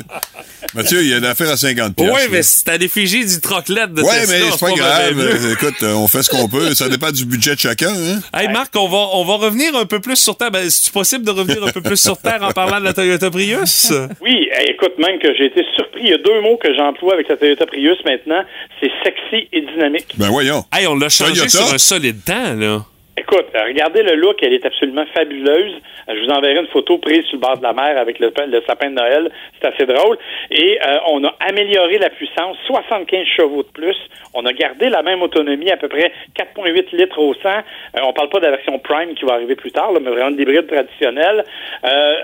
Mathieu, 0.74 1.02
il 1.02 1.08
y 1.10 1.14
a 1.14 1.20
l'affaire 1.20 1.50
à 1.50 1.56
50 1.56 1.94
pièces. 1.94 2.10
Oui, 2.12 2.20
là. 2.22 2.28
mais 2.32 2.42
c'est 2.42 2.68
à 2.68 2.76
l'effigie 2.76 3.24
du 3.24 3.40
troclette 3.40 3.92
de 3.94 4.02
Ouais, 4.02 4.20
Tesla, 4.20 4.38
mais 4.38 4.50
c'est 4.50 4.58
pas 4.60 4.68
mauvais 4.68 4.80
grave. 4.80 5.52
Écoute, 5.52 5.82
on 5.82 6.08
fait 6.08 6.22
ce 6.22 6.30
qu'on 6.30 6.48
peut. 6.48 6.74
Ça 6.74 6.88
dépend 6.88 7.10
du 7.10 7.24
budget 7.24 7.54
de 7.54 7.60
chacun. 7.60 7.92
Hein? 7.94 8.20
Hey 8.34 8.48
Marc, 8.48 8.74
on 8.76 8.88
va, 8.88 9.08
on 9.14 9.24
va 9.24 9.34
revenir 9.34 9.74
un 9.76 9.86
peu 9.86 10.00
plus 10.00 10.16
sur 10.16 10.36
terre. 10.36 10.50
Ben, 10.50 10.68
c'est 10.68 10.92
possible 10.92 11.24
de 11.24 11.30
revenir 11.30 11.62
un 11.64 11.70
peu 11.70 11.80
plus 11.80 12.00
sur 12.00 12.16
terre 12.16 12.42
en 12.42 12.52
parlant 12.52 12.78
de 12.78 12.84
la 12.84 12.92
Toyota 12.92 13.30
Prius? 13.30 13.92
Oui, 14.20 14.48
eh, 14.52 14.70
écoute, 14.70 14.98
même 14.98 15.18
que 15.18 15.34
j'ai 15.36 15.46
été 15.46 15.64
surpris. 15.74 16.02
Il 16.02 16.10
y 16.10 16.14
a 16.14 16.18
deux 16.18 16.40
mots 16.40 16.56
que 16.56 16.74
j'emploie 16.74 17.14
avec 17.14 17.28
la 17.28 17.36
Toyota 17.36 17.66
Prius 17.66 17.98
maintenant. 18.04 18.42
C'est 18.80 18.90
sexy 19.02 19.48
et 19.52 19.60
dynamique. 19.62 20.14
Ben 20.16 20.28
voyons. 20.28 20.64
Hey, 20.72 20.86
on 20.86 20.96
l'a 20.96 21.08
changé 21.08 21.32
Toyota? 21.32 21.48
sur 21.48 21.74
un 21.74 21.78
solide 21.78 22.24
temps, 22.24 22.54
là. 22.54 22.84
Écoute, 23.28 23.46
euh, 23.56 23.64
regardez 23.64 24.04
le 24.04 24.14
look, 24.14 24.40
elle 24.40 24.52
est 24.52 24.64
absolument 24.64 25.04
fabuleuse. 25.12 25.74
Euh, 26.08 26.14
Je 26.14 26.24
vous 26.24 26.30
enverrai 26.30 26.60
une 26.60 26.68
photo 26.68 26.98
prise 26.98 27.24
sur 27.24 27.34
le 27.36 27.40
bord 27.40 27.56
de 27.58 27.62
la 27.64 27.72
mer 27.72 27.98
avec 27.98 28.20
le, 28.20 28.32
sapin 28.68 28.88
de 28.90 28.94
Noël. 28.94 29.32
C'est 29.60 29.66
assez 29.66 29.84
drôle. 29.84 30.16
Et 30.52 30.78
euh, 30.80 30.98
on 31.08 31.24
a 31.24 31.34
amélioré 31.40 31.98
la 31.98 32.10
puissance, 32.10 32.56
75 32.66 33.26
chevaux 33.26 33.64
de 33.64 33.68
plus. 33.68 33.96
On 34.32 34.46
a 34.46 34.52
gardé 34.52 34.88
la 34.90 35.02
même 35.02 35.22
autonomie, 35.22 35.72
à 35.72 35.76
peu 35.76 35.88
près 35.88 36.12
4,8 36.38 36.94
litres 36.96 37.18
au 37.18 37.34
100. 37.34 37.48
Euh, 37.48 37.60
on 38.04 38.12
parle 38.12 38.28
pas 38.28 38.38
de 38.38 38.44
la 38.44 38.52
version 38.52 38.78
Prime 38.78 39.14
qui 39.16 39.24
va 39.24 39.34
arriver 39.34 39.56
plus 39.56 39.72
tard, 39.72 39.90
là, 39.90 39.98
mais 40.00 40.10
vraiment 40.10 40.30
de 40.30 40.36
l'hybride 40.36 40.68
traditionnel. 40.68 41.42
Euh, 41.84 42.14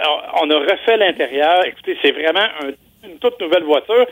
on 0.40 0.50
a 0.50 0.56
refait 0.58 0.98
l'intérieur. 0.98 1.66
Écoutez, 1.66 1.98
c'est 2.00 2.12
vraiment 2.12 2.46
un- 2.62 3.08
une 3.08 3.18
toute 3.18 3.40
nouvelle 3.40 3.64
voiture. 3.64 4.06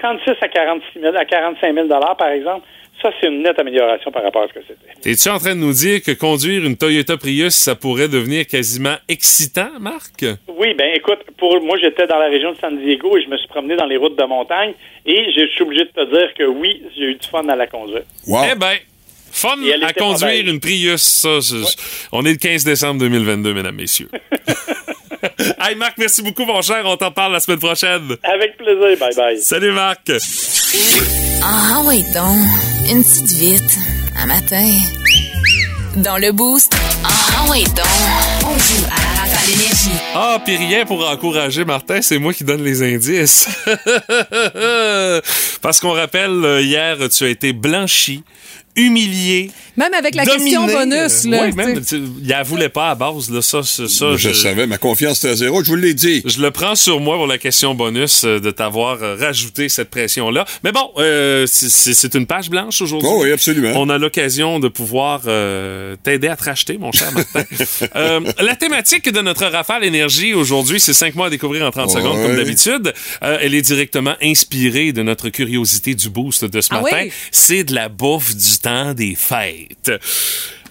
36 0.00 0.30
à 0.40 0.48
46 0.48 1.00
000, 1.00 1.14
à 1.14 1.24
45 1.26 1.74
000 1.74 1.88
par 1.88 2.28
exemple. 2.28 2.66
Ça, 3.02 3.10
c'est 3.20 3.28
une 3.28 3.42
nette 3.42 3.58
amélioration 3.58 4.10
par 4.10 4.22
rapport 4.22 4.44
à 4.44 4.48
ce 4.48 4.54
que 4.54 4.60
c'était. 4.66 5.10
Es-tu 5.10 5.28
en 5.28 5.38
train 5.38 5.54
de 5.54 5.60
nous 5.60 5.72
dire 5.72 6.02
que 6.02 6.12
conduire 6.12 6.64
une 6.64 6.76
Toyota 6.76 7.16
Prius, 7.16 7.54
ça 7.54 7.74
pourrait 7.74 8.08
devenir 8.08 8.46
quasiment 8.46 8.96
excitant, 9.08 9.68
Marc? 9.78 10.24
Oui, 10.48 10.74
ben 10.74 10.90
écoute, 10.94 11.18
pour 11.36 11.60
moi 11.62 11.76
j'étais 11.80 12.06
dans 12.06 12.18
la 12.18 12.28
région 12.28 12.52
de 12.52 12.56
San 12.58 12.78
Diego 12.78 13.16
et 13.16 13.22
je 13.22 13.28
me 13.28 13.36
suis 13.36 13.48
promené 13.48 13.76
dans 13.76 13.84
les 13.84 13.96
routes 13.98 14.18
de 14.18 14.24
montagne 14.24 14.72
et 15.04 15.26
je 15.36 15.46
suis 15.48 15.62
obligé 15.62 15.84
de 15.84 15.90
te 15.90 16.10
dire 16.10 16.32
que 16.34 16.44
oui, 16.44 16.82
j'ai 16.96 17.04
eu 17.04 17.14
du 17.14 17.28
fun 17.28 17.46
à 17.48 17.56
la 17.56 17.66
conduire. 17.66 18.02
Wow. 18.26 18.40
Eh 18.52 18.54
ben, 18.54 18.76
fun 19.30 19.56
à 19.82 19.92
conduire 19.92 20.48
une 20.48 20.60
Prius, 20.60 21.02
ça. 21.02 21.38
On 22.12 22.24
est 22.24 22.32
le 22.32 22.38
15 22.38 22.64
décembre 22.64 23.00
2022, 23.00 23.52
mesdames, 23.52 23.76
messieurs. 23.76 24.08
hey 25.60 25.74
Marc, 25.76 25.98
merci 25.98 26.22
beaucoup, 26.22 26.44
mon 26.44 26.62
cher. 26.62 26.82
On 26.86 26.96
t'en 26.96 27.10
parle 27.10 27.32
la 27.32 27.40
semaine 27.40 27.58
prochaine. 27.58 28.16
Avec 28.22 28.56
plaisir, 28.56 28.98
bye 28.98 29.14
bye. 29.14 29.38
Salut, 29.38 29.72
Marc. 29.72 30.10
Ah 31.42 31.82
oui 31.86 32.02
donc, 32.14 32.75
une 32.90 33.02
petite 33.02 33.32
vite, 33.32 33.78
un 34.16 34.26
matin. 34.26 34.70
Dans 35.96 36.18
le 36.18 36.30
boost, 36.30 36.72
ah 37.04 37.46
oui 37.50 37.64
donc, 37.64 37.86
on 38.44 38.58
joue 38.58 38.84
à 38.84 39.00
la 39.00 39.20
rafale 39.20 39.52
énergie. 39.52 39.98
Ah, 40.14 40.38
puis 40.44 40.56
rien 40.56 40.84
pour 40.84 41.08
encourager 41.08 41.64
Martin, 41.64 42.02
c'est 42.02 42.18
moi 42.18 42.32
qui 42.34 42.44
donne 42.44 42.62
les 42.62 42.82
indices. 42.82 43.48
Parce 45.62 45.80
qu'on 45.80 45.92
rappelle, 45.92 46.44
euh, 46.44 46.62
hier, 46.62 46.96
tu 47.08 47.24
as 47.24 47.28
été 47.28 47.52
blanchi, 47.52 48.22
humilié. 48.76 49.50
Même 49.76 49.92
avec 49.92 50.14
la 50.14 50.24
dominé. 50.24 50.44
question 50.52 50.66
bonus, 50.66 51.24
là. 51.26 51.42
Oui, 51.44 51.52
même, 51.54 51.82
il 52.22 52.28
la 52.28 52.42
voulait 52.42 52.70
pas 52.70 52.90
à 52.90 52.94
base, 52.94 53.30
là, 53.30 53.42
ça, 53.42 53.62
ça. 53.62 53.84
je, 54.16 54.32
savais, 54.32 54.66
ma 54.66 54.78
confiance 54.78 55.18
était 55.18 55.28
à 55.28 55.36
zéro, 55.36 55.62
je 55.62 55.68
vous 55.68 55.76
l'ai 55.76 55.92
dit. 55.92 56.22
Je 56.24 56.40
le 56.40 56.50
prends 56.50 56.74
sur 56.74 56.98
moi 57.00 57.16
pour 57.16 57.26
la 57.26 57.36
question 57.36 57.74
bonus 57.74 58.24
euh, 58.24 58.40
de 58.40 58.50
t'avoir 58.50 59.02
euh, 59.02 59.16
rajouté 59.20 59.68
cette 59.68 59.90
pression-là. 59.90 60.46
Mais 60.64 60.72
bon, 60.72 60.90
euh, 60.98 61.44
c'est- 61.46 62.14
une 62.14 62.26
page 62.26 62.48
blanche 62.48 62.80
aujourd'hui. 62.80 63.08
Oh 63.12 63.20
oui, 63.22 63.32
absolument. 63.32 63.72
On 63.76 63.90
a 63.90 63.98
l'occasion 63.98 64.60
de 64.60 64.68
pouvoir 64.68 65.22
euh, 65.26 65.94
t'aider 66.02 66.28
à 66.28 66.36
te 66.36 66.44
racheter, 66.44 66.78
mon 66.78 66.92
cher 66.92 67.12
Martin. 67.12 67.44
Euh, 67.96 68.20
la 68.40 68.56
thématique 68.56 69.10
de 69.12 69.20
notre 69.20 69.46
rafale 69.46 69.84
énergie 69.84 70.34
aujourd'hui, 70.34 70.80
c'est 70.80 70.92
5 70.92 71.14
mois 71.14 71.26
à 71.26 71.30
découvrir 71.30 71.64
en 71.66 71.70
30 71.70 71.86
Ouais. 71.88 72.00
secondes, 72.00 72.22
comme 72.22 72.36
d'habitude. 72.36 72.92
Euh, 73.22 73.38
elle 73.40 73.54
est 73.54 73.62
directement 73.62 74.14
inspirée 74.22 74.92
de 74.92 75.02
notre 75.02 75.28
curiosité 75.28 75.94
du 75.94 76.08
boost 76.08 76.44
de 76.44 76.60
ce 76.60 76.68
Ah 76.72 76.80
matin. 76.80 76.96
oui? 77.04 77.12
C'est 77.30 77.64
de 77.64 77.74
la 77.74 77.88
bouffe 77.88 78.34
du 78.34 78.58
temps 78.66 78.94
des 78.94 79.14
fêtes. 79.14 79.90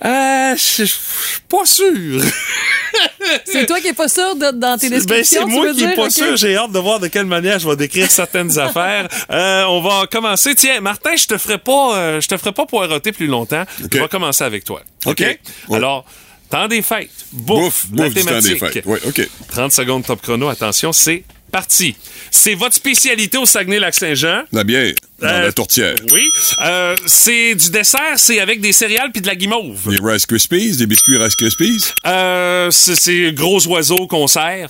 Euh, 0.03 0.55
je 0.55 0.83
suis 0.83 1.41
pas 1.47 1.65
sûr. 1.65 2.21
C'est 3.45 3.65
toi 3.65 3.79
qui 3.79 3.87
es 3.87 3.93
pas 3.93 4.07
sûr 4.09 4.35
de- 4.35 4.51
dans 4.51 4.77
tes 4.77 4.89
Ben, 4.89 4.97
descriptions, 4.97 5.41
c'est 5.41 5.47
tu 5.47 5.53
moi 5.53 5.65
qui 5.73 5.83
est 5.83 5.87
dire? 5.87 5.95
pas 5.95 6.03
Ok? 6.05 6.11
sûr. 6.11 6.35
J'ai 6.37 6.55
hâte 6.57 6.71
de 6.71 6.79
voir 6.79 6.99
de 6.99 7.07
quelle 7.07 7.25
manière 7.25 7.57
je 7.59 7.67
vais 7.67 7.75
décrire 7.75 8.09
certaines 8.11 8.57
affaires. 8.59 9.07
Euh, 9.31 9.63
on 9.65 9.81
va 9.81 10.05
commencer. 10.07 10.53
Tiens, 10.55 10.79
Martin, 10.81 11.15
je 11.15 11.25
te 11.25 11.37
ferai 11.37 11.57
pas, 11.57 11.95
euh, 11.97 12.21
je 12.21 12.27
te 12.27 12.37
ferai 12.37 12.51
pas 12.51 12.65
poireauter 12.65 13.11
plus 13.11 13.27
longtemps. 13.27 13.63
On 13.93 13.97
va 13.99 14.07
commencer 14.07 14.43
avec 14.43 14.63
toi. 14.65 14.81
OK? 15.05 15.11
OK? 15.21 15.39
Ouais. 15.69 15.77
Alors, 15.77 16.05
temps 16.49 16.67
des 16.67 16.81
fêtes. 16.81 17.09
Bouffe. 17.31 17.87
Bouffe, 17.87 17.97
la 17.97 18.05
bouffe 18.05 18.13
du 18.13 18.23
temps 18.23 18.31
des 18.39 18.41
thématique. 18.41 18.73
fêtes. 18.73 18.83
Oui, 18.85 18.99
OK. 19.07 19.29
30 19.49 19.71
secondes 19.71 20.05
top 20.05 20.21
chrono. 20.21 20.47
Attention, 20.49 20.91
c'est 20.93 21.23
parti. 21.55 21.95
C'est 22.31 22.53
votre 22.53 22.75
spécialité 22.75 23.37
au 23.37 23.45
Saguenay-Lac-Saint-Jean. 23.45 24.43
La 24.51 24.65
bière, 24.65 24.93
dans 25.21 25.27
Euh, 25.29 25.43
la 25.43 25.51
tourtière. 25.53 25.95
Oui. 26.11 26.23
Euh, 26.61 26.97
c'est 27.05 27.55
du 27.55 27.69
dessert. 27.69 28.17
C'est 28.17 28.41
avec 28.41 28.59
des 28.59 28.73
céréales 28.73 29.11
puis 29.13 29.21
de 29.21 29.27
la 29.27 29.35
guimauve. 29.37 29.89
Des 29.89 29.99
Rice 30.03 30.25
Krispies, 30.25 30.75
des 30.75 30.85
biscuits 30.85 31.17
Rice 31.17 31.35
Krispies? 31.37 31.81
Euh, 32.05 32.69
c'est 32.71 32.95
c'est 32.95 33.31
gros 33.31 33.65
oiseaux 33.67 34.05
qu'on 34.07 34.27
sert. 34.27 34.69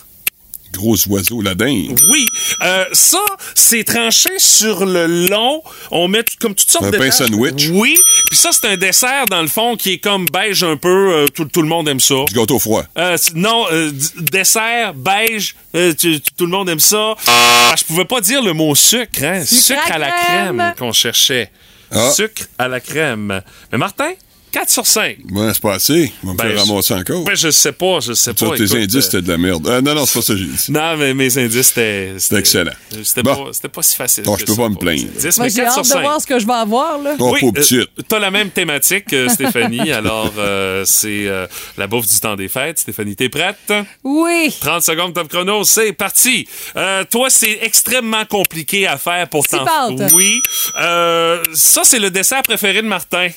Gros 0.75 0.95
oiseaux, 1.07 1.41
la 1.41 1.55
dinde. 1.55 1.99
Oui. 2.09 2.25
Euh, 2.61 2.85
ça, 2.91 3.19
c'est 3.53 3.83
tranché 3.83 4.29
sur 4.37 4.85
le 4.85 5.27
long. 5.27 5.61
On 5.91 6.07
met 6.07 6.23
comme 6.39 6.53
toutes 6.55 6.69
sortes 6.69 6.85
Un 6.85 6.91
de... 6.91 6.97
pain 6.97 7.11
sandwich. 7.11 7.69
Oui. 7.71 7.95
Puis 8.29 8.37
ça, 8.37 8.49
c'est 8.51 8.67
un 8.67 8.77
dessert, 8.77 9.25
dans 9.29 9.41
le 9.41 9.47
fond, 9.47 9.75
qui 9.77 9.93
est 9.93 9.97
comme 9.99 10.25
beige 10.25 10.63
un 10.63 10.77
peu. 10.77 11.13
Euh, 11.13 11.25
tout, 11.27 11.45
tout 11.45 11.61
le 11.61 11.67
monde 11.67 11.87
aime 11.87 11.99
ça. 11.99 12.15
Du 12.27 12.33
gâteau 12.35 12.59
froid. 12.59 12.83
Euh, 12.97 13.17
non, 13.35 13.65
euh, 13.71 13.91
dessert, 14.31 14.93
beige, 14.93 15.55
euh, 15.75 15.93
tu- 15.93 16.19
tu- 16.21 16.31
tout 16.37 16.45
le 16.45 16.51
monde 16.51 16.69
aime 16.69 16.79
ça. 16.79 17.15
Ah, 17.27 17.73
je 17.77 17.83
pouvais 17.83 18.05
pas 18.05 18.21
dire 18.21 18.41
le 18.43 18.53
mot 18.53 18.73
sucre, 18.75 19.23
hein? 19.23 19.43
Sucre 19.45 19.91
à 19.91 19.95
à 19.95 19.97
la 19.97 20.11
crème. 20.11 20.57
crème 20.57 20.73
qu'on 20.77 20.91
cherchait. 20.91 21.49
Ah. 21.91 22.11
Sucre 22.11 22.43
à 22.57 22.67
la 22.67 22.79
crème. 22.79 23.41
Mais 23.71 23.77
Martin, 23.77 24.11
4 24.55 24.69
sur 24.69 24.87
5. 24.87 25.17
Ouais, 25.33 25.49
c'est 25.53 25.61
pas 25.61 25.73
assez. 25.73 26.13
On 26.23 26.27
va 26.27 26.33
me 26.33 26.37
Ben, 26.37 26.43
faire 26.55 26.57
je- 26.65 26.69
ramasser 26.69 26.93
encore. 26.93 27.23
Ben, 27.25 27.35
je 27.35 27.51
sais 27.51 27.73
pas, 27.73 27.99
je 27.99 28.13
sais 28.13 28.33
pas. 28.33 28.55
tes 28.55 28.63
écoute, 28.63 28.77
indices, 28.77 28.95
euh, 28.95 29.01
c'était 29.01 29.21
de 29.21 29.27
la 29.29 29.37
merde. 29.37 29.67
Euh, 29.67 29.81
non, 29.81 29.93
non, 29.93 30.05
c'est 30.05 30.13
pas 30.19 30.21
ça 30.25 30.33
que 30.33 30.39
j'ai 30.39 30.45
dit. 30.45 30.71
Non, 30.71 30.95
mais 30.95 31.13
mes 31.13 31.37
indices, 31.37 31.67
c'était... 31.67 32.13
C'était 32.17 32.37
excellent. 32.39 32.71
C'était 33.03 33.21
Bon. 33.23 33.51
pas, 33.73 33.81
si 33.83 33.95
facile. 33.97 34.23
Non, 34.23 34.35
que 34.35 34.39
je 34.39 34.45
peux 34.45 34.55
pas 34.55 34.69
me 34.69 34.75
plaindre. 34.75 35.01
Moi, 35.01 35.31
mais 35.39 35.49
j'ai 35.49 35.55
4 35.57 35.67
hâte 35.67 35.73
sur 35.73 35.81
de 35.81 35.87
5. 35.87 36.01
voir 36.01 36.21
ce 36.21 36.25
que 36.27 36.39
je 36.39 36.47
vais 36.47 36.53
avoir, 36.53 36.97
là. 36.99 37.15
Oh, 37.19 37.35
pauvre 37.37 37.51
euh, 37.73 37.85
t'as 38.07 38.19
la 38.19 38.31
même 38.31 38.49
thématique, 38.49 39.11
euh, 39.11 39.27
Stéphanie. 39.27 39.91
Alors, 39.91 40.31
euh, 40.37 40.83
c'est 40.85 41.27
euh, 41.27 41.47
la 41.77 41.87
bouffe 41.87 42.07
du 42.07 42.17
temps 42.21 42.37
des 42.37 42.47
fêtes. 42.47 42.79
Stéphanie, 42.79 43.17
t'es 43.17 43.27
prête? 43.27 43.73
Oui. 44.05 44.55
30 44.61 44.83
secondes 44.83 45.13
top 45.13 45.27
chrono, 45.27 45.65
c'est 45.65 45.91
parti. 45.91 46.47
Euh, 46.77 47.03
toi, 47.11 47.29
c'est 47.29 47.59
extrêmement 47.61 48.23
compliqué 48.23 48.87
à 48.87 48.97
faire 48.97 49.27
pour 49.27 49.45
t'en... 49.47 49.65
Oui. 50.13 50.39
Euh, 50.79 51.43
ça, 51.53 51.81
c'est 51.83 51.99
le 51.99 52.09
dessert 52.09 52.41
préféré 52.43 52.81
de 52.81 52.87
Martin. 52.87 53.27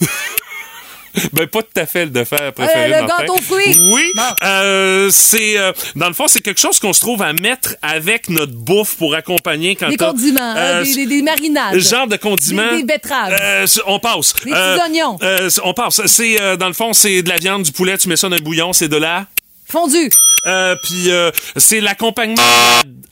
Ben, 1.32 1.46
pas 1.46 1.62
tout 1.62 1.80
à 1.80 1.86
fait 1.86 2.04
le 2.04 2.10
dessert 2.10 2.52
préféré 2.52 2.84
Euh, 2.84 2.88
de 2.88 2.92
le 3.02 3.06
Martin. 3.06 3.22
gâteau 3.22 3.36
fruits. 3.42 3.76
Oui. 3.92 4.12
Euh, 4.44 5.08
c'est, 5.12 5.58
euh, 5.58 5.72
dans 5.96 6.08
le 6.08 6.14
fond, 6.14 6.26
c'est 6.28 6.40
quelque 6.40 6.60
chose 6.60 6.78
qu'on 6.78 6.92
se 6.92 7.00
trouve 7.00 7.22
à 7.22 7.32
mettre 7.32 7.76
avec 7.82 8.28
notre 8.28 8.52
bouffe 8.52 8.96
pour 8.96 9.14
accompagner 9.14 9.76
quand 9.76 9.88
Des 9.88 9.96
condiments, 9.96 10.54
Euh, 10.56 10.84
des, 10.84 10.94
des- 10.94 11.06
des 11.06 11.22
marinades. 11.22 11.78
genre 11.78 12.06
de 12.06 12.16
condiments. 12.16 12.70
Des, 12.70 12.78
des 12.78 12.84
betteraves. 12.84 13.36
Euh, 13.40 13.66
on 13.86 13.98
passe. 13.98 14.34
Des 14.44 14.50
petits 14.50 14.80
oignons. 14.80 15.18
euh, 15.22 15.48
c- 15.50 15.60
on 15.64 15.74
passe. 15.74 16.00
C'est 16.06 16.40
euh, 16.40 16.56
dans 16.56 16.68
le 16.68 16.72
fond, 16.74 16.92
c'est 16.92 17.22
de 17.22 17.28
la 17.28 17.36
viande, 17.36 17.62
du 17.62 17.72
poulet. 17.72 17.98
Tu 17.98 18.08
mets 18.08 18.16
ça 18.16 18.28
dans 18.28 18.36
un 18.36 18.40
bouillon, 18.40 18.72
c'est 18.72 18.88
de 18.88 18.96
la. 18.96 19.26
Fondu. 19.70 20.08
Euh, 20.46 20.76
puis 20.82 21.10
euh, 21.10 21.30
c'est 21.56 21.80
l'accompagnement. 21.80 22.42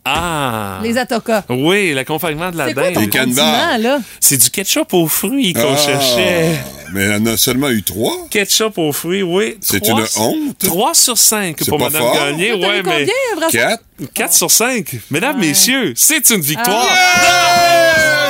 Ah. 0.04 0.78
Les 0.84 0.96
atocas. 0.98 1.42
Oui, 1.48 1.92
l'accompagnement 1.92 2.50
de 2.50 2.57
la 2.57 2.68
C'est 2.68 2.74
quoi 2.74 2.92
ton 2.92 3.00
dinde. 3.00 3.11
condiment, 3.11 3.76
là? 3.78 3.98
C'est 4.20 4.36
du 4.36 4.48
ketchup 4.50 4.94
aux 4.94 5.09
fruits 5.09 5.52
qu'on 5.52 5.74
Ah, 5.74 5.76
cherchait. 5.76 6.52
Mais 6.92 7.02
elle 7.02 7.22
en 7.22 7.26
a 7.26 7.36
seulement 7.36 7.68
eu 7.70 7.82
trois? 7.82 8.12
Ketchup 8.30 8.78
aux 8.78 8.92
fruits, 8.92 9.22
oui. 9.24 9.59
C'est 9.61 9.80
Trois- 9.82 10.00
une 10.00 10.07
honte. 10.22 10.59
3 10.59 10.94
sur 10.94 11.18
5 11.18 11.57
C'est 11.59 11.68
pour 11.68 11.78
pas 11.78 11.86
Madame 11.86 12.02
fort. 12.02 12.14
Gagné. 12.14 12.52
Ouais, 12.54 12.82
mais 12.84 13.07
combien? 13.34 13.48
Quatre. 13.50 13.82
4 14.14 14.32
sur 14.32 14.50
5. 14.50 14.94
Mesdames, 15.11 15.38
messieurs, 15.38 15.92
c'est 15.96 16.30
une 16.30 16.40
victoire. 16.40 16.86
Ah! 16.88 18.28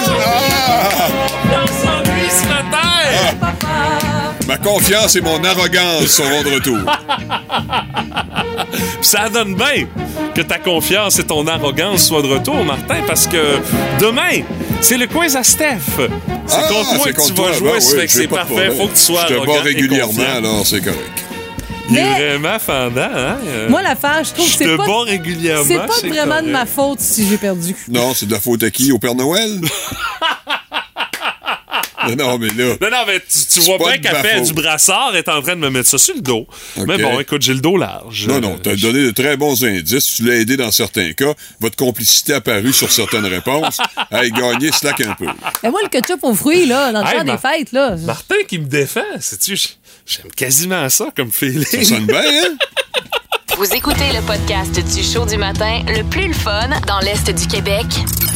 Confiance 1.42 1.84
en 1.84 2.00
lui 2.02 2.28
ce 2.30 2.48
matin. 2.48 3.95
Ma 4.46 4.56
confiance 4.58 5.16
et 5.16 5.20
mon 5.20 5.42
arrogance 5.42 6.06
seront 6.06 6.42
de 6.42 6.50
retour. 6.54 6.78
Ça 9.00 9.28
donne 9.28 9.54
bien 9.54 9.86
que 10.34 10.42
ta 10.42 10.58
confiance 10.58 11.18
et 11.18 11.24
ton 11.24 11.46
arrogance 11.46 12.04
soient 12.06 12.22
de 12.22 12.28
retour, 12.28 12.64
Martin, 12.64 13.00
parce 13.06 13.26
que 13.26 13.58
demain, 14.00 14.42
c'est 14.80 14.96
le 14.98 15.06
quiz 15.06 15.34
à 15.36 15.42
Steph. 15.42 15.78
C'est 16.46 16.56
Ah, 16.56 16.68
contre 16.68 16.94
moi 16.96 17.06
que 17.12 17.20
tu 17.26 17.28
vas 17.28 17.34
toi. 17.34 17.52
jouer, 17.52 17.70
Ben 17.72 17.98
oui, 17.98 18.04
c'est 18.08 18.28
parfait. 18.28 18.70
Faut 18.76 18.86
que 18.86 18.94
tu 18.94 19.00
sois 19.00 19.26
Je 19.28 19.34
te 19.34 19.46
bats 19.46 19.60
régulièrement, 19.62 20.22
alors 20.36 20.66
c'est 20.66 20.80
correct. 20.80 21.00
Il 21.88 21.96
est 21.98 22.02
Mais- 22.02 22.36
vraiment 22.36 22.58
fendant, 22.58 23.00
hein? 23.14 23.36
Euh, 23.46 23.68
Moi, 23.68 23.80
l'affaire, 23.82 24.22
je 24.24 24.32
trouve 24.32 24.44
que 24.46 24.50
je 24.52 24.56
c'est 24.56 24.64
te 24.64 24.76
pas. 24.76 24.86
bats 24.86 25.02
régulièrement. 25.06 25.64
C'est 25.66 25.76
pas 25.76 26.08
vraiment 26.08 26.42
de 26.42 26.50
ma 26.50 26.66
faute 26.66 26.98
si 27.00 27.28
j'ai 27.28 27.36
perdu. 27.36 27.76
Non, 27.88 28.12
c'est 28.14 28.26
de 28.26 28.32
la 28.32 28.40
faute 28.40 28.62
à 28.64 28.70
qui? 28.70 28.90
Au 28.92 28.98
Père 28.98 29.14
Noël? 29.14 29.60
non, 32.08 32.16
non, 32.16 32.38
mais 32.38 32.48
là... 32.48 32.76
Non, 32.80 32.90
non, 32.90 33.04
mais 33.06 33.20
tu, 33.20 33.38
tu 33.52 33.60
vois 33.60 33.78
pas 33.78 33.96
bien 33.96 33.98
qu'elle 33.98 34.22
fait 34.22 34.40
du 34.42 34.52
brassard, 34.52 35.10
elle 35.12 35.18
est 35.18 35.28
en 35.28 35.40
train 35.42 35.56
de 35.56 35.60
me 35.60 35.70
mettre 35.70 35.88
ça 35.88 35.98
sur 35.98 36.14
le 36.14 36.20
dos. 36.20 36.46
Mais 36.86 36.98
bon, 36.98 37.18
écoute, 37.20 37.42
j'ai 37.42 37.54
le 37.54 37.60
dos 37.60 37.76
large. 37.76 38.26
Non, 38.26 38.40
non, 38.40 38.58
t'as 38.62 38.76
donné 38.76 39.04
de 39.04 39.10
très 39.10 39.36
bons 39.36 39.64
indices. 39.64 40.14
Tu 40.16 40.24
l'as 40.24 40.36
aidé 40.36 40.56
dans 40.56 40.70
certains 40.70 41.12
cas. 41.12 41.34
Votre 41.60 41.76
complicité 41.76 42.34
apparue 42.34 42.72
sur 42.72 42.90
certaines 42.90 43.26
réponses. 43.26 43.78
Hey, 44.12 44.30
gagner, 44.30 44.70
slack 44.72 45.00
un 45.00 45.14
peu. 45.14 45.26
Et 45.62 45.68
moi, 45.68 45.80
le 45.82 45.88
ketchup 45.88 46.20
aux 46.22 46.34
fruits, 46.34 46.66
là, 46.66 46.92
dans 46.92 47.02
le 47.02 47.08
Hey, 47.08 47.18
temps 47.18 47.24
des 47.24 47.38
fêtes, 47.38 47.72
là. 47.72 47.96
Martin 47.96 48.36
qui 48.48 48.58
me 48.58 48.66
défend, 48.66 49.00
sais-tu, 49.20 49.56
j'aime 50.06 50.30
quasiment 50.36 50.88
ça 50.88 51.08
comme 51.14 51.32
feeling. 51.32 51.64
Ça 51.64 51.82
sonne 51.82 52.06
bien, 52.06 52.20
hein? 52.20 52.56
Vous 53.56 53.72
écoutez 53.72 54.12
le 54.12 54.20
podcast 54.26 54.74
du 54.94 55.02
show 55.02 55.24
du 55.24 55.38
matin 55.38 55.80
le 55.88 56.02
plus 56.02 56.28
le 56.28 56.34
fun 56.34 56.68
dans 56.86 56.98
l'Est 56.98 57.30
du 57.30 57.46
Québec 57.46 57.86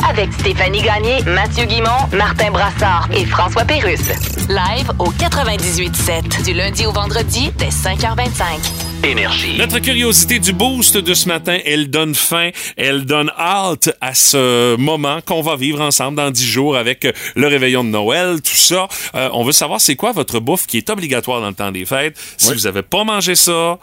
avec 0.08 0.32
Stéphanie 0.32 0.80
Gagné, 0.80 1.22
Mathieu 1.24 1.66
Guimont, 1.66 2.08
Martin 2.14 2.50
Brassard 2.50 3.06
et 3.12 3.26
François 3.26 3.66
Pérusse. 3.66 4.08
Live 4.48 4.90
au 4.98 5.10
98.7 5.12 6.42
du 6.42 6.54
lundi 6.54 6.86
au 6.86 6.92
vendredi 6.92 7.50
dès 7.58 7.68
5h25. 7.68 9.04
Énergie. 9.04 9.58
Notre 9.58 9.78
curiosité 9.78 10.38
du 10.38 10.54
boost 10.54 10.96
de 10.96 11.12
ce 11.12 11.28
matin, 11.28 11.58
elle 11.66 11.90
donne 11.90 12.14
fin, 12.14 12.50
elle 12.78 13.04
donne 13.04 13.30
hâte 13.38 13.90
à 14.00 14.14
ce 14.14 14.76
moment 14.76 15.20
qu'on 15.24 15.42
va 15.42 15.56
vivre 15.56 15.82
ensemble 15.82 16.16
dans 16.16 16.30
dix 16.30 16.46
jours 16.46 16.76
avec 16.76 17.04
euh, 17.04 17.12
le 17.34 17.46
réveillon 17.46 17.84
de 17.84 17.90
Noël, 17.90 18.40
tout 18.42 18.54
ça. 18.54 18.88
Euh, 19.14 19.28
on 19.32 19.44
veut 19.44 19.52
savoir 19.52 19.80
c'est 19.80 19.96
quoi 19.96 20.12
votre 20.12 20.40
bouffe 20.40 20.66
qui 20.66 20.78
est 20.78 20.88
obligatoire 20.88 21.40
dans 21.40 21.48
le 21.48 21.54
temps 21.54 21.72
des 21.72 21.84
fêtes. 21.84 22.18
Si 22.38 22.52
vous 22.52 22.66
avez 22.66 22.82
pas 22.82 23.04
mangé 23.04 23.34
ça, 23.34 23.78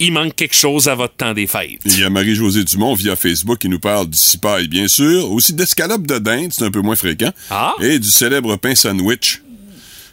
il 0.00 0.12
manque 0.12 0.34
quelque 0.34 0.56
chose 0.56 0.88
à 0.88 0.94
votre 0.94 1.14
temps 1.14 1.34
des 1.34 1.46
fêtes. 1.46 1.78
Il 1.84 2.00
y 2.00 2.04
a 2.04 2.10
Marie-Josée 2.10 2.64
Dumont 2.64 2.94
via 2.94 3.14
Facebook 3.16 3.58
qui 3.58 3.68
nous 3.68 3.78
parle 3.78 4.08
du 4.08 4.18
cipaille, 4.18 4.66
bien 4.66 4.88
sûr. 4.88 5.30
Aussi 5.30 5.52
d'escalope 5.52 6.06
de 6.06 6.18
dinde, 6.18 6.50
c'est 6.52 6.64
un 6.64 6.70
peu 6.70 6.80
moins 6.80 6.96
fréquent. 6.96 7.30
Ah. 7.50 7.74
Et 7.80 7.98
du 7.98 8.10
célèbre 8.10 8.56
pain 8.56 8.74
sandwich. 8.74 9.42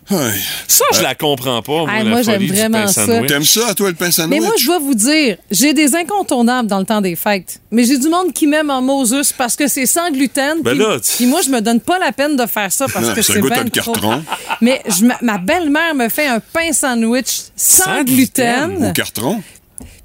Aïe. 0.10 0.40
Ça, 0.70 0.86
je 0.94 1.02
la 1.02 1.16
comprends 1.16 1.62
pas, 1.62 1.86
moi, 1.86 2.04
moi, 2.06 2.22
j'aime 2.22 2.46
vraiment 2.48 2.88
ça. 2.88 3.06
T'aimes 3.28 3.44
ça, 3.44 3.74
toi, 3.76 3.90
le 3.90 3.96
pain 3.96 4.10
sandwich? 4.10 4.40
Mais 4.40 4.46
moi, 4.46 4.56
je 4.58 4.66
dois 4.66 4.80
vous 4.80 4.94
dire, 4.96 5.36
j'ai 5.52 5.74
des 5.74 5.96
incontournables 5.98 6.70
dans 6.70 6.80
le 6.80 6.86
temps 6.86 7.02
des 7.02 7.18
fêtes. 7.18 7.60
Mais 7.72 7.84
j'ai 7.84 7.98
du 7.98 8.08
monde 8.08 8.32
qui 8.34 8.48
m'aime 8.48 8.70
en 8.70 8.82
Moses 8.82 9.34
parce 9.38 9.58
que 9.58 9.68
c'est 9.68 9.86
sans 9.86 10.10
gluten. 10.10 10.62
Ben 10.64 10.78
puis, 11.18 11.26
moi, 11.26 11.42
je 11.42 11.50
me 11.50 11.60
donne 11.60 11.82
pas 11.82 12.00
la 12.00 12.14
peine 12.14 12.38
de 12.38 12.46
faire 12.46 12.72
ça 12.72 12.86
parce 12.88 13.06
Non, 13.06 13.14
que 13.14 13.22
ça 13.22 13.34
c'est 13.34 13.40
goûte 13.42 13.50
ben 13.50 13.70
trop. 13.70 13.92
carton. 13.92 14.24
Mais 14.62 14.82
je, 14.88 15.04
ma, 15.04 15.18
ma 15.22 15.38
belle-mère 15.38 15.94
me 15.94 16.08
fait 16.08 16.28
un 16.28 16.40
pain 16.40 16.72
sandwich 16.72 17.42
sans, 17.58 17.84
Sans 17.84 18.04
gluten. 18.06 18.70
gluten? 18.70 18.90
Au 18.90 18.94
carton? 18.94 19.44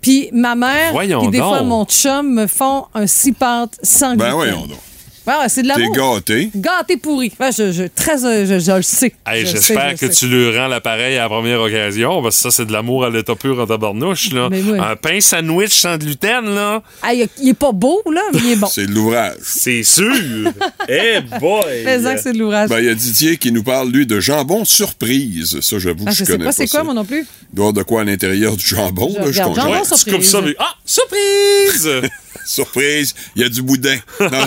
Puis 0.02 0.28
ma 0.32 0.54
mère, 0.54 0.92
Voyons 0.92 1.20
puis 1.22 1.30
des 1.30 1.38
donc. 1.38 1.48
fois 1.48 1.62
mon 1.62 1.84
chum 1.86 2.34
me 2.34 2.46
font 2.46 2.86
un 2.94 3.06
six 3.06 3.32
pâtes 3.32 3.78
sans 3.82 4.10
Ben 4.16 4.16
gluten. 4.16 4.32
voyons 4.34 4.66
donc. 4.66 4.78
Ouais, 5.26 5.34
c'est 5.48 5.62
de 5.62 5.68
T'es 5.68 5.78
l'amour. 5.80 5.94
gâté. 6.16 6.50
Gâté 6.56 6.96
pourri. 6.96 7.32
Ouais, 7.38 7.50
je, 7.56 7.70
je, 7.70 7.84
très, 7.84 8.24
euh, 8.24 8.44
je, 8.44 8.58
je 8.58 8.72
le 8.72 8.82
sais. 8.82 9.14
Hey, 9.26 9.46
Je 9.46 9.52
J'espère 9.52 9.94
que 9.94 10.08
sais. 10.10 10.14
tu 10.14 10.26
lui 10.26 10.56
rends 10.58 10.66
l'appareil 10.66 11.16
à 11.16 11.22
la 11.22 11.28
première 11.28 11.60
occasion, 11.60 12.20
parce 12.22 12.36
que 12.36 12.42
ça, 12.42 12.50
c'est 12.50 12.66
de 12.66 12.72
l'amour 12.72 13.04
à 13.04 13.10
l'état 13.10 13.36
pur 13.36 13.58
en 13.60 13.66
tabarnouche. 13.66 14.32
Là. 14.32 14.48
Oui. 14.50 14.62
Un 14.80 14.96
pain 14.96 15.20
sandwich 15.20 15.72
sans 15.72 15.96
gluten, 15.96 16.52
là, 16.54 16.82
Ah, 17.02 17.14
il, 17.14 17.28
il 17.40 17.50
est 17.50 17.54
pas 17.54 17.70
beau, 17.72 18.02
là, 18.12 18.22
mais 18.32 18.40
il 18.44 18.50
est 18.52 18.56
bon. 18.56 18.66
C'est 18.72 18.86
de 18.86 18.92
l'ouvrage. 18.92 19.34
c'est 19.44 19.82
sûr. 19.84 20.12
Eh 20.88 21.20
boy! 21.38 21.62
Mais 21.84 21.98
que 22.02 22.20
c'est 22.20 22.32
de 22.32 22.38
l'ouvrage. 22.38 22.68
Ben, 22.68 22.80
il 22.80 22.86
y 22.86 22.88
a 22.88 22.94
Didier 22.94 23.36
qui 23.36 23.52
nous 23.52 23.62
parle, 23.62 23.90
lui, 23.90 24.06
de 24.06 24.18
jambon 24.18 24.64
surprise. 24.64 25.60
Ça, 25.60 25.78
j'avoue 25.78 26.04
Ah, 26.06 26.10
que 26.10 26.16
je, 26.16 26.18
je 26.18 26.24
sais 26.24 26.32
connais 26.32 26.44
pas 26.44 26.50
pas 26.50 26.52
c'est 26.52 26.66
quoi, 26.66 26.80
ça. 26.80 26.84
moi 26.84 26.94
non 26.94 27.04
plus? 27.04 27.20
Il 27.52 27.56
doit 27.56 27.66
y 27.66 27.68
avoir 27.68 27.72
de 27.72 27.82
quoi 27.82 28.00
à 28.00 28.04
l'intérieur 28.04 28.56
du 28.56 28.66
jambon, 28.66 29.10
Je 29.14 29.18
là, 29.20 29.26
je. 29.26 29.32
Jambon 29.32 29.54
tu 29.82 29.86
surprise. 29.88 30.14
coupes 30.14 30.24
ça, 30.24 30.40
mais- 30.42 30.54
Ah, 30.58 30.74
surprise! 30.84 31.88
Surprise, 32.46 33.14
il 33.36 33.42
y 33.42 33.44
a 33.44 33.48
du 33.48 33.62
boudin. 33.62 33.98
Non, 34.20 34.28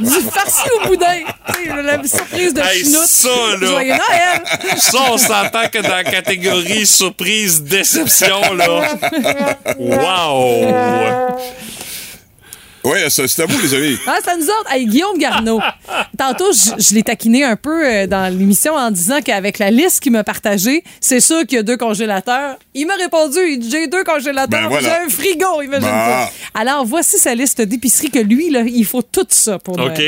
Du 0.00 0.20
farci 0.30 0.68
au 0.76 0.86
boudin. 0.88 1.24
La 1.82 2.02
surprise 2.06 2.54
de 2.54 2.60
Hey, 2.60 2.84
ça, 2.84 3.28
là. 3.60 3.66
Joyeux 3.66 3.94
Noël. 3.94 4.42
Ça, 4.76 4.98
on 5.10 5.18
s'entend 5.18 5.68
que 5.72 5.78
dans 5.78 5.88
la 5.88 6.04
catégorie 6.04 6.86
surprise, 6.86 7.62
déception, 7.62 8.54
là. 8.54 8.94
Wow! 9.78 11.38
Ça, 13.08 13.28
c'est 13.28 13.42
à 13.42 13.46
vous, 13.46 13.58
les 13.60 13.74
amis. 13.74 13.96
Ah, 14.06 14.16
c'est 14.22 14.30
à 14.30 14.36
nous 14.36 14.44
autres. 14.46 14.70
Hey, 14.72 14.86
Guillaume 14.86 15.18
Garneau. 15.18 15.60
Tantôt, 16.18 16.52
je, 16.52 16.82
je 16.82 16.94
l'ai 16.94 17.02
taquiné 17.02 17.44
un 17.44 17.56
peu 17.56 17.86
euh, 17.86 18.06
dans 18.06 18.32
l'émission 18.32 18.74
en 18.74 18.90
disant 18.90 19.20
qu'avec 19.24 19.58
la 19.58 19.70
liste 19.70 20.00
qu'il 20.00 20.12
m'a 20.12 20.24
partagée, 20.24 20.82
c'est 21.00 21.20
sûr 21.20 21.40
qu'il 21.46 21.56
y 21.56 21.58
a 21.58 21.62
deux 21.62 21.76
congélateurs. 21.76 22.56
Il 22.74 22.86
m'a 22.86 22.94
répondu, 22.96 23.38
il 23.48 23.58
dit, 23.58 23.70
j'ai 23.70 23.86
deux 23.86 24.04
congélateurs, 24.04 24.62
Ben 24.62 24.68
voilà. 24.68 24.88
j'ai 24.88 25.06
un 25.06 25.08
frigo, 25.08 25.62
imagine 25.62 25.88
Bah. 25.88 26.30
ça. 26.54 26.60
Alors, 26.60 26.84
voici 26.84 27.18
sa 27.18 27.34
liste 27.34 27.60
d'épicerie 27.60 28.10
que 28.10 28.18
lui, 28.18 28.50
là, 28.50 28.60
il 28.66 28.84
faut 28.84 29.02
tout 29.02 29.26
ça 29.28 29.58
pour. 29.58 29.78
OK. 29.78 30.02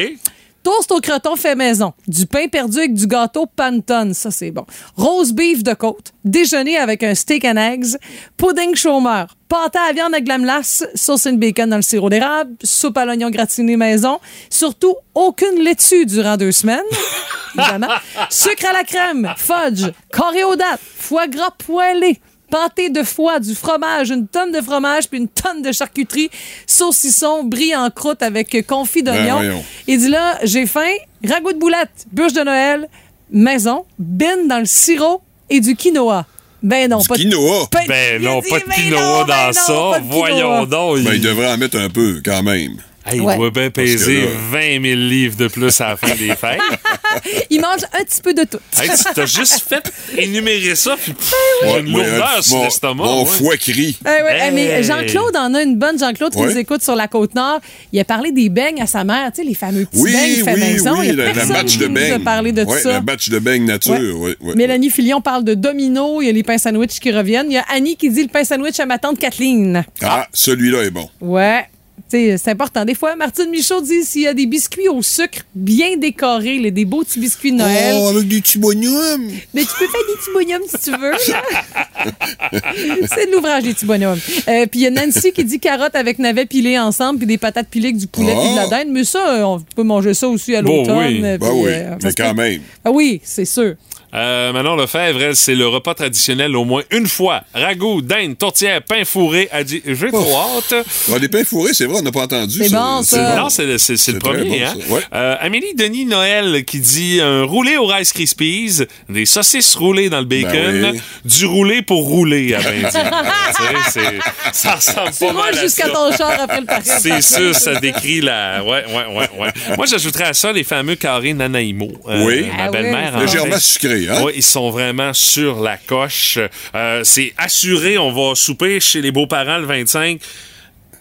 Toast 0.62 0.92
au 0.92 1.00
croton 1.00 1.36
fait 1.36 1.54
maison. 1.54 1.94
Du 2.06 2.26
pain 2.26 2.48
perdu 2.48 2.78
avec 2.78 2.94
du 2.94 3.06
gâteau 3.06 3.46
Pantone. 3.46 4.12
Ça, 4.12 4.30
c'est 4.30 4.50
bon. 4.50 4.66
Rose 4.96 5.32
beef 5.32 5.62
de 5.62 5.72
côte. 5.72 6.12
Déjeuner 6.24 6.76
avec 6.76 7.02
un 7.02 7.14
steak 7.14 7.44
and 7.44 7.56
eggs. 7.56 7.96
Pudding 8.36 8.74
chômeur. 8.74 9.34
Pâté 9.48 9.78
à 9.78 9.92
viande 9.92 10.12
avec 10.12 10.24
de 10.24 10.28
la 10.28 10.38
melasse. 10.38 10.84
Sauce 10.94 11.26
and 11.26 11.34
bacon 11.34 11.70
dans 11.70 11.76
le 11.76 11.82
sirop 11.82 12.10
d'érable. 12.10 12.56
Soupe 12.62 12.98
à 12.98 13.06
l'oignon 13.06 13.30
gratiné 13.30 13.76
maison. 13.76 14.20
Surtout, 14.50 14.96
aucune 15.14 15.62
laitue 15.62 16.04
durant 16.04 16.36
deux 16.36 16.52
semaines. 16.52 16.80
Évidemment. 17.58 17.88
Sucre 18.28 18.66
à 18.68 18.72
la 18.72 18.84
crème. 18.84 19.32
Fudge. 19.36 19.90
Carré 20.12 20.44
aux 20.44 20.56
dates. 20.56 20.80
Foie 20.80 21.26
gras 21.26 21.50
poêlé. 21.66 22.20
Pâté 22.50 22.90
de 22.90 23.02
foie, 23.02 23.38
du 23.38 23.54
fromage, 23.54 24.10
une 24.10 24.26
tonne 24.26 24.50
de 24.52 24.60
fromage, 24.60 25.08
puis 25.08 25.18
une 25.20 25.28
tonne 25.28 25.62
de 25.62 25.70
charcuterie, 25.72 26.30
saucisson, 26.66 27.44
brie 27.44 27.74
en 27.76 27.90
croûte 27.90 28.22
avec 28.22 28.54
euh, 28.54 28.62
confit 28.62 29.02
d'oignon. 29.02 29.36
voyons. 29.36 29.64
Il 29.86 29.98
dit 29.98 30.08
là, 30.08 30.38
j'ai 30.42 30.66
faim, 30.66 30.90
ragoût 31.26 31.52
de 31.52 31.58
boulette, 31.58 31.90
bûche 32.12 32.32
de 32.32 32.42
Noël, 32.42 32.88
maison, 33.30 33.84
bin 33.98 34.46
dans 34.48 34.58
le 34.58 34.64
sirop 34.66 35.22
et 35.48 35.60
du 35.60 35.76
quinoa. 35.76 36.26
Ben 36.62 36.90
non, 36.90 36.98
Du 36.98 37.08
pas 37.08 37.16
de 37.16 37.22
quinoa? 37.22 37.68
Ben, 37.72 37.84
Ben 37.88 38.22
non, 38.22 38.40
dit, 38.40 38.50
pas 38.50 38.58
de 38.60 38.64
ben 38.66 38.74
quinoa 38.74 39.00
dans 39.00 39.26
ben 39.26 39.46
non, 39.46 39.52
ça. 39.52 39.98
de 40.00 40.02
quinoa. 40.02 40.16
Voyons 40.18 40.66
donc. 40.66 40.98
Ben, 41.04 41.14
il 41.14 41.20
devrait 41.20 41.52
en 41.52 41.56
mettre 41.56 41.78
un 41.78 41.88
peu, 41.88 42.20
quand 42.24 42.42
même. 42.42 42.76
Hey, 43.10 43.18
il 43.18 43.22
Ouais. 43.22 43.36
doit 43.36 43.50
bien 43.50 43.70
peser 43.70 44.22
là- 44.22 44.26
20 44.50 44.82
000 44.82 44.82
livres 45.00 45.36
de 45.36 45.48
plus 45.48 45.80
à 45.80 45.88
la 45.90 45.96
fin 45.96 46.14
des 46.14 46.34
fêtes. 46.36 46.60
Il 47.50 47.60
mange 47.60 47.80
un 47.98 48.04
petit 48.04 48.20
peu 48.22 48.32
de 48.32 48.44
tout. 48.44 48.58
hey, 48.80 48.88
tu 48.88 49.04
t'as 49.14 49.26
juste 49.26 49.64
fait 49.68 49.92
énumérer 50.16 50.74
ça, 50.76 50.96
puis 51.02 51.12
pff, 51.12 51.34
j'ai 51.62 51.68
Ouais, 51.68 51.80
une 51.80 51.86
ouais, 51.96 52.04
lourdeur 52.04 52.34
euh, 52.38 52.42
sur 52.42 52.56
mon- 52.56 52.64
l'estomac. 52.64 53.04
Mon 53.04 53.20
ouais. 53.24 53.26
foie 53.28 53.54
ouais, 53.54 54.38
eh, 54.48 54.50
mais 54.52 54.64
Hey. 54.66 54.84
Jean-Claude 54.84 55.36
en 55.36 55.54
a 55.54 55.62
une 55.62 55.76
bonne. 55.76 55.98
Jean-Claude 55.98 56.32
qui 56.32 56.38
Ouais. 56.38 56.52
nous 56.52 56.58
écoute 56.58 56.82
sur 56.82 56.94
la 56.94 57.08
Côte-Nord, 57.08 57.60
il 57.92 57.98
a 58.00 58.04
parlé 58.04 58.30
des 58.32 58.48
beignes 58.48 58.80
à 58.80 58.86
sa 58.86 59.02
mère, 59.04 59.30
tu 59.32 59.42
sais, 59.42 59.48
les 59.48 59.54
fameux 59.54 59.84
petits 59.86 60.00
Oui, 60.02 60.12
beignes 60.12 60.44
fait 60.44 60.54
oui, 60.54 60.60
maison. 60.60 60.98
oui, 60.98 61.08
il 61.10 61.18
y 61.18 61.22
a 61.22 61.30
personne 61.32 61.64
qui 61.66 61.78
de 61.78 61.86
nous 61.86 61.96
a 61.96 62.00
beigne. 62.00 62.22
parlé 62.24 62.52
de 62.52 62.64
ouais, 62.64 62.80
ça. 62.80 62.92
La 62.92 63.00
batch 63.00 63.28
de 63.28 63.38
beigne 63.38 63.64
nature, 63.66 63.92
Ouais. 63.94 64.12
ouais, 64.12 64.36
ouais, 64.40 64.54
Mélanie 64.54 64.90
Filion 64.90 65.20
parle 65.20 65.44
de 65.44 65.54
domino, 65.54 66.20
il 66.22 66.26
y 66.26 66.28
a 66.28 66.32
les 66.32 66.42
pains 66.42 66.58
sandwich 66.58 66.98
qui 67.00 67.10
reviennent. 67.10 67.46
Il 67.50 67.54
y 67.54 67.58
a 67.58 67.64
Annie 67.72 67.96
qui 67.96 68.08
dit 68.10 68.22
le 68.22 68.28
pain 68.28 68.44
sandwich 68.44 68.78
à 68.80 68.86
ma 68.86 68.98
tante 68.98 69.18
Kathleen. 69.18 69.84
Ah, 70.02 70.26
celui-là 70.32 70.82
est 70.84 70.90
bon. 70.90 71.08
Ouais. 71.20 71.64
C'est 72.10 72.48
important. 72.48 72.84
Des 72.84 72.94
fois, 72.96 73.14
Martine 73.14 73.50
Michaud 73.50 73.80
dit 73.82 74.02
s'il 74.04 74.22
y 74.22 74.26
a 74.26 74.34
des 74.34 74.46
biscuits 74.46 74.88
au 74.88 75.00
sucre 75.00 75.42
bien 75.54 75.96
décorés, 75.96 76.58
là, 76.58 76.70
des 76.70 76.84
beaux 76.84 77.04
petits 77.04 77.20
biscuits 77.20 77.52
de 77.52 77.58
Noël, 77.58 77.94
Oh, 78.00 78.08
avec 78.08 78.26
des 78.26 78.42
bonhommes. 78.56 79.28
mais 79.54 79.62
tu 79.62 79.68
peux 79.78 79.86
faire 79.86 80.00
des 80.08 80.32
bonhommes 80.44 80.68
si 80.68 80.90
tu 80.90 80.98
veux. 80.98 81.12
C'est 83.14 83.26
de 83.26 83.32
l'ouvrage 83.32 83.62
des 83.62 83.74
bonhommes. 83.86 84.18
Euh, 84.48 84.66
puis 84.66 84.80
il 84.80 84.82
y 84.82 84.86
a 84.86 84.90
Nancy 84.90 85.32
qui 85.32 85.44
dit 85.44 85.60
carottes 85.60 85.94
avec 85.94 86.18
navets 86.18 86.46
pilés 86.46 86.78
ensemble, 86.78 87.18
puis 87.18 87.26
des 87.26 87.38
patates 87.38 87.68
pilées 87.68 87.88
avec 87.88 87.98
du 87.98 88.06
poulet 88.06 88.32
Ah. 88.36 88.40
puis 88.40 88.50
de 88.50 88.56
la 88.56 88.66
dinde. 88.68 88.88
Mais 88.90 89.04
ça, 89.04 89.28
euh, 89.38 89.42
on 89.42 89.60
peut 89.60 89.82
manger 89.82 90.14
ça 90.14 90.28
aussi 90.28 90.54
à 90.56 90.62
Bon, 90.62 90.78
l'automne. 90.78 90.98
oui. 90.98 91.20
euh, 91.24 91.38
Ben 91.38 91.50
oui, 91.52 91.64
euh, 91.68 91.94
mais 92.02 92.12
quand 92.12 92.34
même. 92.34 92.60
Ah 92.84 92.90
oui, 92.90 93.20
c'est 93.22 93.44
sûr. 93.44 93.74
Euh, 94.12 94.52
Manon 94.52 94.74
Lefebvre, 94.76 95.22
elle, 95.22 95.36
c'est 95.36 95.54
le 95.54 95.68
repas 95.68 95.94
traditionnel 95.94 96.56
au 96.56 96.64
moins 96.64 96.82
une 96.90 97.06
fois. 97.06 97.42
Ragoût, 97.54 98.02
dinde, 98.02 98.36
tourtière, 98.36 98.82
pain 98.82 99.04
fourré. 99.04 99.48
Elle 99.52 99.64
dit 99.64 99.82
J'ai 99.86 100.08
trop 100.08 100.36
hâte. 100.36 100.74
Ah, 101.12 101.18
les 101.20 101.28
pains 101.28 101.44
fourrés, 101.44 101.72
c'est 101.74 101.84
vrai, 101.86 101.98
on 102.00 102.02
n'a 102.02 102.10
pas 102.10 102.22
entendu. 102.22 102.58
C'est 102.62 102.70
bon, 102.74 103.02
ça. 103.02 103.36
Non, 103.36 103.48
c'est 103.48 103.66
le, 103.66 103.78
c'est- 103.78 103.96
c'est 103.96 104.12
le 104.12 104.18
C'est 104.22 104.28
très 104.28 104.38
premier. 104.38 104.60
bon, 104.60 104.66
hein? 104.66 104.74
Ouais. 104.88 105.00
Euh, 105.14 105.36
Amélie 105.40 105.74
Denis 105.76 106.06
Noël 106.06 106.64
qui 106.64 106.80
dit 106.80 107.20
un 107.20 107.44
roulé 107.44 107.76
au 107.76 107.86
Rice 107.86 108.12
Krispies, 108.12 108.78
des 109.08 109.26
saucisses 109.26 109.74
roulées 109.76 110.10
dans 110.10 110.18
le 110.20 110.24
bacon, 110.26 110.50
Ben 110.52 110.90
oui. 110.94 111.00
du 111.24 111.46
roulé 111.46 111.82
pour 111.82 112.02
rouler, 112.04 112.46
dit. 112.46 112.54
Tu 112.90 112.90
sais, 112.92 114.00
c'est- 114.00 114.52
ça 114.52 114.74
ressemble 114.74 115.10
pas 115.18 115.32
mal 115.32 115.56
à 115.58 115.62
jusqu'à 115.62 115.84
ça. 115.86 115.90
ton 115.90 116.16
char 116.16 116.32
après 116.40 116.60
le 116.60 116.66
party. 116.66 116.90
C'est 117.00 117.20
sûr, 117.22 117.54
ça 117.54 117.74
décrit 117.76 118.20
la. 118.20 118.62
Ouais, 118.64 118.84
ouais, 118.86 119.16
ouais, 119.16 119.28
ouais. 119.40 119.76
Moi, 119.76 119.86
j'ajouterais 119.86 120.24
à 120.24 120.32
ça 120.34 120.52
les 120.52 120.64
fameux 120.64 120.96
carrés 120.96 121.32
Nanaimo. 121.34 121.90
Euh, 122.08 122.24
Oui. 122.24 122.46
Ma 122.56 122.64
Ah 122.64 122.70
belle-mère. 122.70 123.12
oui, 123.14 123.20
en 123.20 123.24
Légèrement 123.24 123.58
sucré. 123.58 123.99
Oui, 124.00 124.08
hein? 124.08 124.22
Ouais, 124.22 124.32
ils 124.36 124.42
sont 124.42 124.70
vraiment 124.70 125.12
sur 125.12 125.60
la 125.60 125.76
coche. 125.76 126.38
Euh, 126.74 127.02
c'est 127.04 127.32
assuré, 127.36 127.98
on 127.98 128.12
va 128.12 128.34
souper 128.34 128.80
chez 128.80 129.00
les 129.00 129.12
beaux-parents 129.12 129.58
le 129.58 129.66
25 129.66 130.20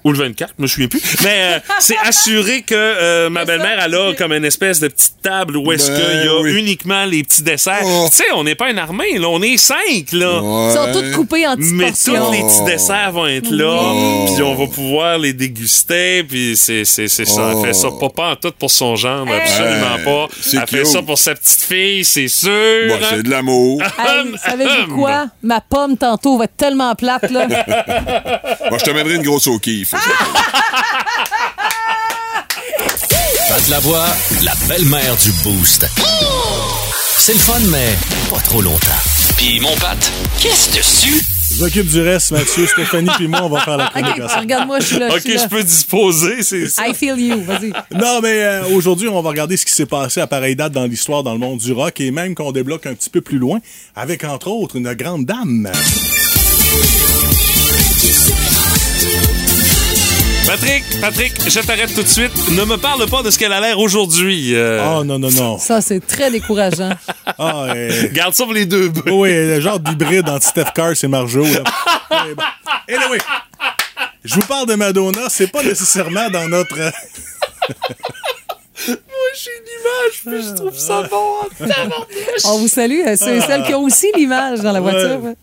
ou 0.04 0.12
le 0.12 0.18
24, 0.18 0.54
je 0.58 0.62
me 0.64 0.68
souviens 0.68 0.88
plus. 0.88 1.02
Mais 1.24 1.56
euh, 1.56 1.60
c'est 1.80 1.98
assuré 1.98 2.62
que 2.62 2.74
euh, 2.76 3.30
ma 3.30 3.46
belle-mère, 3.46 3.80
elle 3.86 3.96
a 3.96 4.14
comme 4.14 4.34
une 4.34 4.46
espèce 4.46 4.80
de 4.80 4.88
petite 4.88 5.22
table 5.22 5.58
où 5.58 5.72
est-ce 5.72 5.92
Ben 5.92 5.98
qu'il 6.00 6.26
y 6.26 6.28
a 6.28 6.40
oui. 6.42 6.54
uniquement 6.60 7.06
les 7.06 7.24
petits 7.24 7.44
desserts. 7.44 7.82
Oh. 7.84 8.08
Tu 8.10 8.18
sais, 8.18 8.32
on 8.36 8.44
n'est 8.44 8.56
pas 8.56 8.70
une 8.70 8.80
armée, 8.80 9.18
là, 9.18 9.28
on 9.30 9.42
est 9.42 9.58
cinq, 9.58 10.12
là. 10.14 10.42
Ils 10.42 10.74
sont 10.74 11.00
tous 11.00 11.16
coupés 11.16 11.46
en 11.48 11.56
petites 11.56 11.74
Mais 11.74 11.92
tous 11.92 12.12
portions. 12.12 12.32
les 12.32 12.42
petits 12.44 12.64
desserts 12.66 13.12
vont 13.12 13.28
être 13.28 13.50
là, 13.52 14.26
puis 14.34 14.44
on 14.44 14.56
va 14.56 14.68
pouvoir 14.68 15.18
les 15.18 15.34
déguster, 15.34 16.24
puis 16.24 16.56
c'est 16.56 16.86
c'est 16.86 17.08
c'est 17.08 17.26
ça. 17.26 17.54
Elle 17.56 17.66
fait 17.68 17.74
ça 17.74 17.90
pas 18.00 18.10
pas 18.10 18.30
en 18.32 18.36
tout 18.36 18.52
pour 18.58 18.72
son 18.72 18.96
genre, 18.96 19.26
absolument 19.30 19.98
Hey. 19.98 20.06
pas. 20.06 20.28
C'est 20.42 20.58
Elle 20.58 20.68
fait 20.68 20.78
cute. 20.84 20.88
ça 20.88 21.02
pour 21.02 21.18
sa 21.18 21.36
petite 21.36 21.62
fille, 21.62 22.06
c'est 22.06 22.28
sûr. 22.28 22.50
Bon, 22.88 22.98
c'est 23.10 23.24
de 23.24 23.30
l'amour. 23.30 23.82
Hey, 24.00 24.26
savez-vous 24.44 24.96
quoi? 24.96 25.28
Ma 25.44 25.62
pomme 25.62 25.98
tantôt 25.98 26.38
va 26.38 26.46
être 26.46 26.56
tellement 26.58 26.96
plate, 26.96 27.30
là. 27.32 27.48
Moi, 28.70 28.78
je 28.80 28.84
te 28.86 28.92
mettrai 28.92 29.16
une 29.16 29.24
grosse 29.24 29.48
au 29.48 29.60
kiff. 29.60 29.89
Pat 33.50 33.68
Lavoie, 33.70 34.06
la 34.44 34.54
belle-mère 34.68 35.16
du 35.18 35.32
Boost. 35.44 35.88
C'est 37.18 37.34
le 37.34 37.40
fun, 37.40 37.60
mais 37.72 37.96
pas 38.30 38.40
trop 38.42 38.62
longtemps. 38.62 38.78
Puis 39.38 39.60
mon 39.60 39.76
Pat, 39.78 39.98
qu'est-ce 40.40 40.78
dessus? 40.78 41.24
Je 41.52 41.64
m'occupe 41.64 41.88
du 41.88 42.02
reste, 42.02 42.30
Mathieu, 42.32 42.68
Stéphanie 42.68 43.10
puis 43.18 43.28
moi, 43.28 43.42
on 43.44 43.50
va 43.50 43.62
faire 43.62 43.78
la 43.78 43.88
chronique 43.88 44.18
OK, 44.18 44.22
ensemble. 44.26 44.42
regarde-moi, 44.42 44.80
je 44.80 44.86
suis 44.86 45.00
là. 45.00 45.08
Ok, 45.08 45.26
là. 45.26 45.42
je 45.44 45.48
peux 45.48 45.64
disposer, 45.64 46.44
c'est 46.44 46.68
ça. 46.68 46.88
I 46.88 46.94
feel 46.94 47.20
you, 47.20 47.42
vas-y. 47.42 47.72
Non, 47.92 48.20
mais 48.22 48.44
euh, 48.44 48.68
aujourd'hui, 48.68 49.08
on 49.08 49.20
va 49.24 49.30
regarder 49.30 49.58
ce 49.58 49.66
qui 49.66 49.74
s'est 49.74 49.88
passé 49.88 50.22
à 50.22 50.28
pareille 50.28 50.56
date 50.56 50.74
dans 50.74 50.86
l'histoire 50.86 51.24
dans 51.24 51.34
le 51.34 51.40
monde 51.40 51.58
du 51.58 51.74
rock 51.74 52.00
et 52.00 52.12
même 52.12 52.36
qu'on 52.36 52.52
débloque 52.52 52.86
un 52.86 52.94
petit 52.94 53.10
peu 53.10 53.22
plus 53.22 53.40
loin 53.40 53.58
avec, 53.96 54.24
entre 54.24 54.50
autres, 54.50 54.76
une 54.76 54.94
grande 54.94 55.26
dame. 55.26 55.72
Patrick, 60.50 60.84
Patrick, 61.00 61.34
je 61.48 61.60
t'arrête 61.60 61.94
tout 61.94 62.02
de 62.02 62.08
suite. 62.08 62.32
Ne 62.50 62.66
me 62.66 62.76
parle 62.78 63.08
pas 63.08 63.22
de 63.22 63.30
ce 63.30 63.38
qu'elle 63.38 63.54
a 63.54 63.62
l'air 63.62 63.78
aujourd'hui. 63.78 64.56
euh. 64.56 64.84
Oh 64.98 65.04
non, 65.04 65.20
non, 65.20 65.30
non. 65.30 65.60
Ça, 65.60 65.80
c'est 65.80 66.00
très 66.00 66.32
décourageant. 66.32 66.90
Ah, 67.42 67.68
euh, 67.70 68.08
Garde 68.12 68.34
ça 68.34 68.44
pour 68.44 68.54
les 68.54 68.66
deux 68.66 68.90
bouts. 68.90 69.04
oui, 69.22 69.30
le 69.30 69.62
genre 69.62 69.80
d'hybride 69.80 70.28
entre 70.28 70.46
Steph 70.46 70.72
Curry 70.76 71.00
et 71.02 71.08
Marjo. 71.08 71.44
Là. 71.44 71.64
Bon. 72.36 72.44
Anyway, 72.90 73.20
je 74.26 74.34
vous 74.36 74.42
parle 74.42 74.68
de 74.68 74.76
Madonna, 74.76 75.22
c'est 75.30 75.50
pas 75.50 75.64
nécessairement 75.64 76.30
dans 76.30 76.50
notre... 76.50 76.76
euh, 78.88 78.92
Moi, 78.92 79.30
j'ai 79.36 79.50
une 79.60 80.32
image, 80.32 80.42
puis 80.42 80.50
je 80.50 80.56
trouve 80.56 80.78
ça 80.78 81.04
bon. 81.10 81.68
On 82.46 82.58
vous 82.60 82.68
salue. 82.68 83.02
C'est 83.16 83.42
celle 83.42 83.64
qui 83.64 83.74
a 83.74 83.80
aussi 83.80 84.08
l'image 84.16 84.60
dans 84.62 84.72
la 84.72 84.80
voiture. 84.80 85.22
Ouais. 85.24 85.36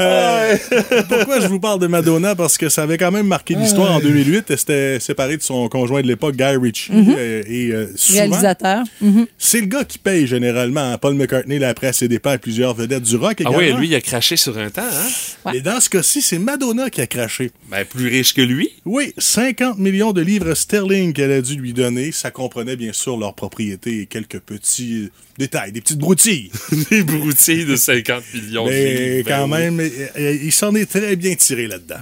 Euh, 0.00 0.56
pourquoi 1.08 1.40
je 1.40 1.46
vous 1.48 1.60
parle 1.60 1.78
de 1.80 1.86
Madonna? 1.86 2.34
Parce 2.34 2.56
que 2.58 2.68
ça 2.68 2.82
avait 2.82 2.98
quand 2.98 3.10
même 3.10 3.26
marqué 3.26 3.54
l'histoire 3.54 3.92
en 3.92 4.00
2008. 4.00 4.44
Elle 4.48 4.58
s'était 4.58 5.00
séparée 5.00 5.36
de 5.36 5.42
son 5.42 5.68
conjoint 5.68 6.00
de 6.02 6.06
l'époque, 6.06 6.36
Guy 6.36 6.56
Ritchie. 6.56 6.92
euh, 6.92 7.42
et 7.46 7.70
euh, 7.72 7.86
souvent, 7.96 8.18
Réalisateur. 8.20 8.84
Mhm. 9.00 9.26
c'est 9.38 9.60
le 9.60 9.66
gars 9.66 9.84
qui 9.84 9.98
paye 9.98 10.26
généralement. 10.26 10.96
Paul 10.98 11.14
McCartney 11.14 11.58
l'a 11.58 11.68
appris 11.68 11.86
à 11.88 11.92
ses 11.92 12.08
dépens 12.08 12.30
à 12.30 12.38
plusieurs 12.38 12.74
vedettes 12.74 13.02
du 13.02 13.16
rock 13.16 13.42
Ah 13.44 13.50
oui, 13.52 13.72
lui, 13.72 13.88
il 13.88 13.94
a 13.94 14.00
craché 14.00 14.36
sur 14.36 14.56
un 14.58 14.70
temps, 14.70 14.82
hein? 14.82 15.50
Mais 15.52 15.60
dans 15.60 15.80
ce 15.80 15.88
cas-ci, 15.88 16.22
c'est 16.22 16.38
Madonna 16.38 16.90
qui 16.90 17.00
a 17.00 17.06
craché. 17.06 17.50
Ben, 17.70 17.84
plus 17.84 18.08
riche 18.08 18.34
que 18.34 18.42
lui. 18.42 18.70
Oui, 18.84 19.12
50 19.18 19.78
millions 19.78 20.12
de 20.12 20.20
livres 20.20 20.54
sterling 20.54 21.12
qu'elle 21.12 21.32
a 21.32 21.40
dû 21.40 21.54
lui 21.56 21.72
donner. 21.72 22.12
Ça 22.12 22.30
comprenait 22.30 22.69
bien 22.76 22.92
sûr 22.92 23.16
leur 23.16 23.34
propriété 23.34 24.00
et 24.02 24.06
quelques 24.06 24.40
petits 24.40 25.10
détails, 25.38 25.72
des 25.72 25.80
petites 25.80 25.98
broutilles. 25.98 26.50
Des 26.90 27.02
broutilles 27.02 27.64
de 27.64 27.76
50 27.76 28.22
millions 28.34 28.66
de 28.66 28.70
Mais 28.70 29.22
quand 29.26 29.48
Ben 29.48 29.56
oui. 29.56 29.58
même, 29.60 29.80
euh, 29.80 30.06
euh, 30.18 30.38
il 30.42 30.52
s'en 30.52 30.74
est 30.74 30.86
très 30.86 31.16
bien 31.16 31.34
tiré 31.34 31.66
là-dedans. 31.66 32.00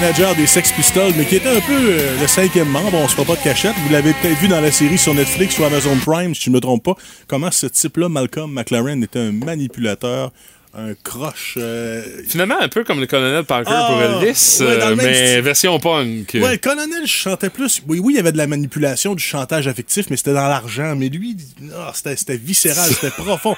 manager 0.00 0.34
des 0.34 0.46
Sex 0.46 0.72
Pistols, 0.72 1.12
mais 1.18 1.26
qui 1.26 1.36
était 1.36 1.50
un 1.50 1.60
peu 1.60 1.76
euh, 1.76 2.18
le 2.18 2.26
cinquième 2.26 2.68
membre, 2.68 2.94
on 2.94 3.06
se 3.08 3.14
fera 3.14 3.26
pas 3.26 3.36
de 3.36 3.44
cachette. 3.44 3.74
Vous 3.84 3.92
l'avez 3.92 4.14
peut-être 4.14 4.38
vu 4.38 4.48
dans 4.48 4.62
la 4.62 4.72
série 4.72 4.96
sur 4.96 5.12
Netflix 5.12 5.58
ou 5.58 5.64
Amazon 5.64 5.96
Prime, 5.96 6.34
si 6.34 6.44
je 6.44 6.50
ne 6.50 6.54
me 6.54 6.60
trompe 6.60 6.82
pas, 6.82 6.94
comment 7.26 7.50
ce 7.50 7.66
type-là, 7.66 8.08
Malcolm 8.08 8.50
McLaren, 8.50 9.02
était 9.04 9.18
un 9.18 9.32
manipulateur, 9.32 10.32
un 10.74 10.94
croche. 11.02 11.54
euh, 11.58 12.02
Finalement, 12.26 12.54
un 12.60 12.68
peu 12.68 12.82
comme 12.82 12.98
le 13.00 13.06
colonel 13.06 13.44
Parker 13.44 13.70
Ah, 13.74 13.88
pour 13.90 14.02
Elvis, 14.02 14.58
ouais, 14.60 14.78
dans 14.78 14.88
le 14.88 14.92
euh, 14.92 14.96
mais 14.96 15.40
version 15.42 15.78
punk. 15.78 16.30
Ouais, 16.34 16.52
le 16.52 16.56
colonel 16.56 17.06
chantait 17.06 17.50
plus. 17.50 17.82
Oui, 17.86 17.98
oui, 18.02 18.14
il 18.14 18.16
y 18.16 18.18
avait 18.20 18.32
de 18.32 18.38
la 18.38 18.46
manipulation, 18.46 19.14
du 19.14 19.22
chantage 19.22 19.68
affectif, 19.68 20.06
mais 20.08 20.16
c'était 20.16 20.32
dans 20.32 20.48
l'argent. 20.48 20.94
Mais 20.96 21.10
lui, 21.10 21.36
ah, 21.76 21.92
c'était 21.94 22.16
c'était 22.16 22.36
viscéral, 22.38 22.88
c'était 22.90 23.10
profond. 23.22 23.54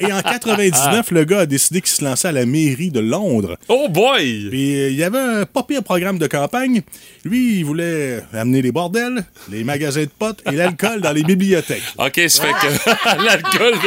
Et 0.00 0.12
en 0.12 0.20
99, 0.22 1.12
le 1.12 1.24
gars 1.24 1.40
a 1.40 1.46
décidé 1.46 1.80
qu'il 1.80 1.90
se 1.90 2.04
lançait 2.04 2.28
à 2.28 2.32
la 2.32 2.46
mairie 2.46 2.90
de 2.90 3.00
Londres. 3.00 3.56
Oh 3.68 3.88
boy! 3.88 4.48
Puis 4.50 4.74
euh, 4.76 4.88
il 4.90 4.96
y 4.96 5.04
avait 5.04 5.18
un 5.18 5.44
pas 5.46 5.62
pire 5.62 5.84
programme 5.84 6.18
de 6.18 6.26
campagne. 6.26 6.82
Lui, 7.24 7.58
il 7.58 7.64
voulait 7.64 8.22
amener 8.32 8.60
les 8.60 8.72
bordels, 8.72 9.24
les 9.50 9.62
magasins 9.62 10.02
de 10.02 10.10
potes 10.18 10.42
et 10.50 10.56
l'alcool 10.56 11.00
dans 11.00 11.12
les 11.12 11.22
bibliothèques. 11.22 11.82
OK, 11.98 12.20
ça 12.28 12.42
fait 12.42 12.52
que 12.52 13.24
l'alcool... 13.24 13.74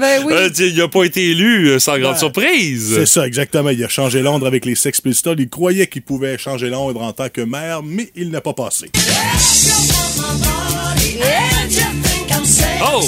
Ben 0.00 0.19
oui. 0.24 0.32
Euh, 0.32 0.48
il 0.58 0.76
n'a 0.76 0.88
pas 0.88 1.04
été 1.04 1.30
élu 1.30 1.68
euh, 1.68 1.78
sans 1.78 1.98
grande 1.98 2.14
Ben, 2.14 2.18
surprise. 2.18 2.94
C'est 2.94 3.06
ça, 3.06 3.26
exactement. 3.26 3.70
Il 3.70 3.82
a 3.84 3.88
changé 3.88 4.22
Londres 4.22 4.46
avec 4.46 4.64
les 4.64 4.74
Sex 4.74 5.00
Pistols. 5.00 5.40
Il 5.40 5.48
croyait 5.48 5.86
qu'il 5.86 6.02
pouvait 6.02 6.38
changer 6.38 6.68
Londres 6.68 7.02
en 7.02 7.12
tant 7.12 7.28
que 7.28 7.40
maire, 7.40 7.82
mais 7.82 8.10
il 8.14 8.30
n'a 8.30 8.40
pas 8.40 8.54
passé. 8.54 8.90
Oh! 12.82 13.00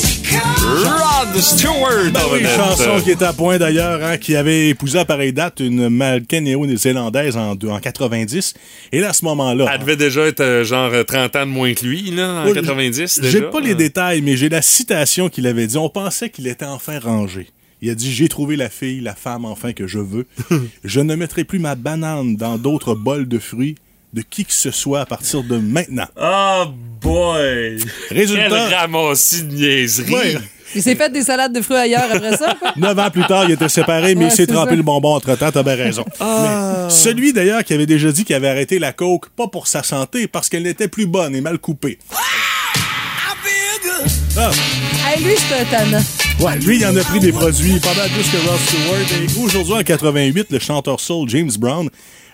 Rod 0.61 1.41
Stewart! 1.41 2.11
Ben 2.13 2.21
oui, 2.33 2.41
une 2.41 2.47
chanson 2.47 3.01
qui 3.03 3.11
est 3.11 3.23
à 3.23 3.33
point 3.33 3.59
d'ailleurs, 3.59 4.03
hein, 4.03 4.17
qui 4.17 4.37
avait 4.37 4.69
épousé 4.69 4.99
à 5.01 5.05
pareille 5.05 5.33
date 5.33 5.61
une 5.61 5.89
mannequin 5.89 6.41
néo-zélandaise 6.41 7.37
en, 7.37 7.53
en 7.53 7.81
90. 7.81 8.55
Et 8.93 9.01
là, 9.01 9.11
à 9.11 9.13
ce 9.13 9.25
moment-là. 9.25 9.71
Elle 9.73 9.81
devait 9.81 9.97
déjà 9.97 10.23
être 10.27 10.41
euh, 10.41 10.65
genre 10.65 10.91
euh, 10.93 11.03
30 11.03 11.37
ans 11.37 11.47
de 11.47 11.51
moins 11.51 11.75
que 11.75 11.85
lui, 11.85 12.11
là, 12.11 12.43
en 12.43 12.47
Ouais, 12.47 12.53
90 12.53 13.21
déjà. 13.21 13.31
J'ai 13.31 13.43
pas 13.43 13.61
les 13.61 13.75
détails, 13.75 14.23
mais 14.23 14.37
j'ai 14.37 14.49
la 14.49 14.63
citation 14.63 15.29
qu'il 15.29 15.47
avait 15.47 15.67
dit. 15.67 15.77
On 15.77 15.89
pensait 15.89 16.31
qu'il 16.31 16.47
était 16.47 16.65
enfin 16.65 16.99
rangé. 17.01 17.49
Il 17.81 17.91
a 17.91 17.95
dit 17.95 18.13
J'ai 18.13 18.29
trouvé 18.29 18.57
la 18.57 18.69
fille, 18.69 19.01
la 19.01 19.15
femme 19.15 19.45
enfin 19.45 19.73
que 19.73 19.87
je 19.87 19.99
veux. 19.99 20.27
je 20.85 21.01
ne 21.01 21.17
mettrai 21.17 21.45
plus 21.45 21.59
ma 21.59 21.75
banane 21.75 22.37
dans 22.37 22.59
d'autres 22.59 22.95
bols 22.95 23.27
de 23.27 23.39
fruits 23.39 23.75
de 24.13 24.23
qui 24.23 24.45
que 24.45 24.53
ce 24.53 24.71
soit 24.71 25.01
à 25.01 25.07
partir 25.07 25.43
de 25.43 25.57
maintenant. 25.59 26.07
Oh 26.21 26.65
boy! 27.01 27.79
Résultat- 28.11 28.49
Quel 28.49 28.75
ramassis 28.75 29.43
de 29.45 29.55
niaiserie! 29.55 30.13
Ouais. 30.15 30.39
Il 30.75 30.83
s'est 30.83 30.95
fait 30.95 31.11
des 31.13 31.23
salades 31.23 31.53
de 31.55 31.61
fruits 31.61 31.77
ailleurs 31.77 32.09
après 32.11 32.35
ça. 32.37 32.55
quoi? 32.59 32.73
Neuf 32.77 32.99
ans 32.99 33.11
plus 33.11 33.27
tard, 33.27 33.45
il 33.45 33.51
était 33.51 33.69
séparé, 33.69 34.15
mais 34.15 34.25
Ouais, 34.25 34.29
il 34.29 34.31
s'est 34.31 34.47
c'est 34.47 34.53
trempé 34.53 34.71
ça. 34.71 34.77
le 34.77 34.83
bonbon 34.83 35.15
entre-temps, 35.17 35.51
t'as 35.53 35.63
bien 35.63 35.75
raison. 35.75 36.05
Ah. 36.19 36.85
Mais 36.87 36.91
celui 36.91 37.35
d'ailleurs 37.35 37.63
qui 37.63 37.75
avait 37.75 37.85
déjà 37.85 38.11
dit 38.11 38.25
qu'il 38.25 38.35
avait 38.35 38.49
arrêté 38.49 38.79
la 38.79 38.93
coke, 38.93 39.29
pas 39.37 39.49
pour 39.49 39.67
sa 39.67 39.83
santé, 39.83 40.27
parce 40.29 40.49
qu'elle 40.49 40.63
n'était 40.63 40.89
plus 40.89 41.05
bonne 41.05 41.35
et 41.37 41.43
mal 41.43 41.59
coupée. 41.59 41.99
Ah, 44.39 44.51
Hey, 45.07 45.23
lui, 45.23 45.35
c'est 45.37 45.61
un 45.61 45.65
tannant. 45.67 46.03
Ouais, 46.43 46.59
lui, 46.59 46.77
il 46.79 46.87
en 46.87 46.97
a 46.97 47.03
pris 47.03 47.21
des 47.21 47.33
produits 47.33 47.79
pas 47.81 47.95
mal 47.95 48.11
plus 48.11 48.29
que 48.31 48.49
Ross 48.49 48.61
Stewart. 48.61 49.21
Et 49.23 49.45
aujourd'hui, 49.45 49.75
en 49.75 49.83
88, 49.83 50.47
le 50.51 50.59
chanteur 50.59 51.01
soul 51.01 51.29
James 51.29 51.51
Brown 51.59 51.89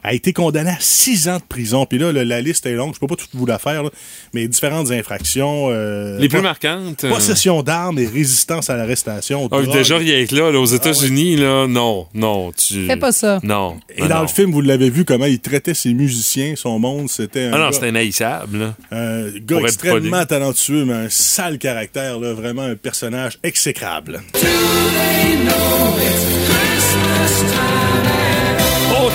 a 0.05 0.15
été 0.15 0.33
condamné 0.33 0.71
à 0.71 0.77
six 0.79 1.29
ans 1.29 1.39
de 1.39 1.43
prison. 1.43 1.85
Puis 1.85 1.99
là, 1.99 2.13
le- 2.13 2.23
la 2.23 2.41
liste 2.41 2.65
est 2.67 2.73
longue, 2.75 2.95
je 2.95 3.01
peux 3.01 3.09
pas 3.09 3.17
tout 3.17 3.27
vous 3.35 3.47
la 3.47 3.59
faire, 3.59 3.83
là, 3.83 3.91
mais 4.33 4.47
différentes 4.47 4.93
infractions. 4.93 5.71
euh, 5.73 6.19
Les 6.21 6.29
plus 6.29 6.41
marquantes. 6.41 7.03
euh, 7.03 7.11
Possession 7.11 7.65
d'armes 7.65 7.99
et 7.99 8.07
résistance 8.07 8.71
à 8.71 8.77
l'arrestation. 8.77 9.49
Ah, 9.51 9.61
déjà, 9.73 9.99
rien 9.99 10.25
que 10.25 10.37
là, 10.37 10.53
là, 10.53 10.61
aux 10.61 10.65
États-Unis, 10.67 11.35
là, 11.37 11.67
non, 11.67 12.07
non, 12.15 12.53
tu. 12.53 12.87
Fais 12.87 12.97
pas 12.97 13.11
ça. 13.11 13.41
Non. 13.43 13.77
Et 13.97 14.03
non, 14.03 14.09
dans 14.09 14.15
non. 14.17 14.23
le 14.23 14.29
film, 14.29 14.53
vous 14.53 14.61
l'avez 14.61 14.89
vu, 14.89 15.05
comment 15.05 15.27
il 15.27 15.41
traitait 15.41 15.75
ses 15.75 15.93
musiciens, 15.93 16.55
son 16.57 16.79
monde, 16.79 17.11
c'était 17.11 17.47
un 17.47 17.55
Ah 17.55 17.59
non, 17.59 17.73
c'était 17.73 17.89
inhaïssable, 17.89 18.57
là. 18.59 18.75
un 18.93 19.31
gars 19.41 19.59
extrêmement 19.65 20.25
talentueux, 20.25 20.85
mais 20.85 20.95
un 20.95 21.09
sale 21.11 21.59
caractère, 21.59 22.21
là, 22.21 22.35
vraiment 22.35 22.63
un 22.63 22.77
personnage 22.77 23.37
exécrable. 23.43 23.98
Oh, 24.01 24.29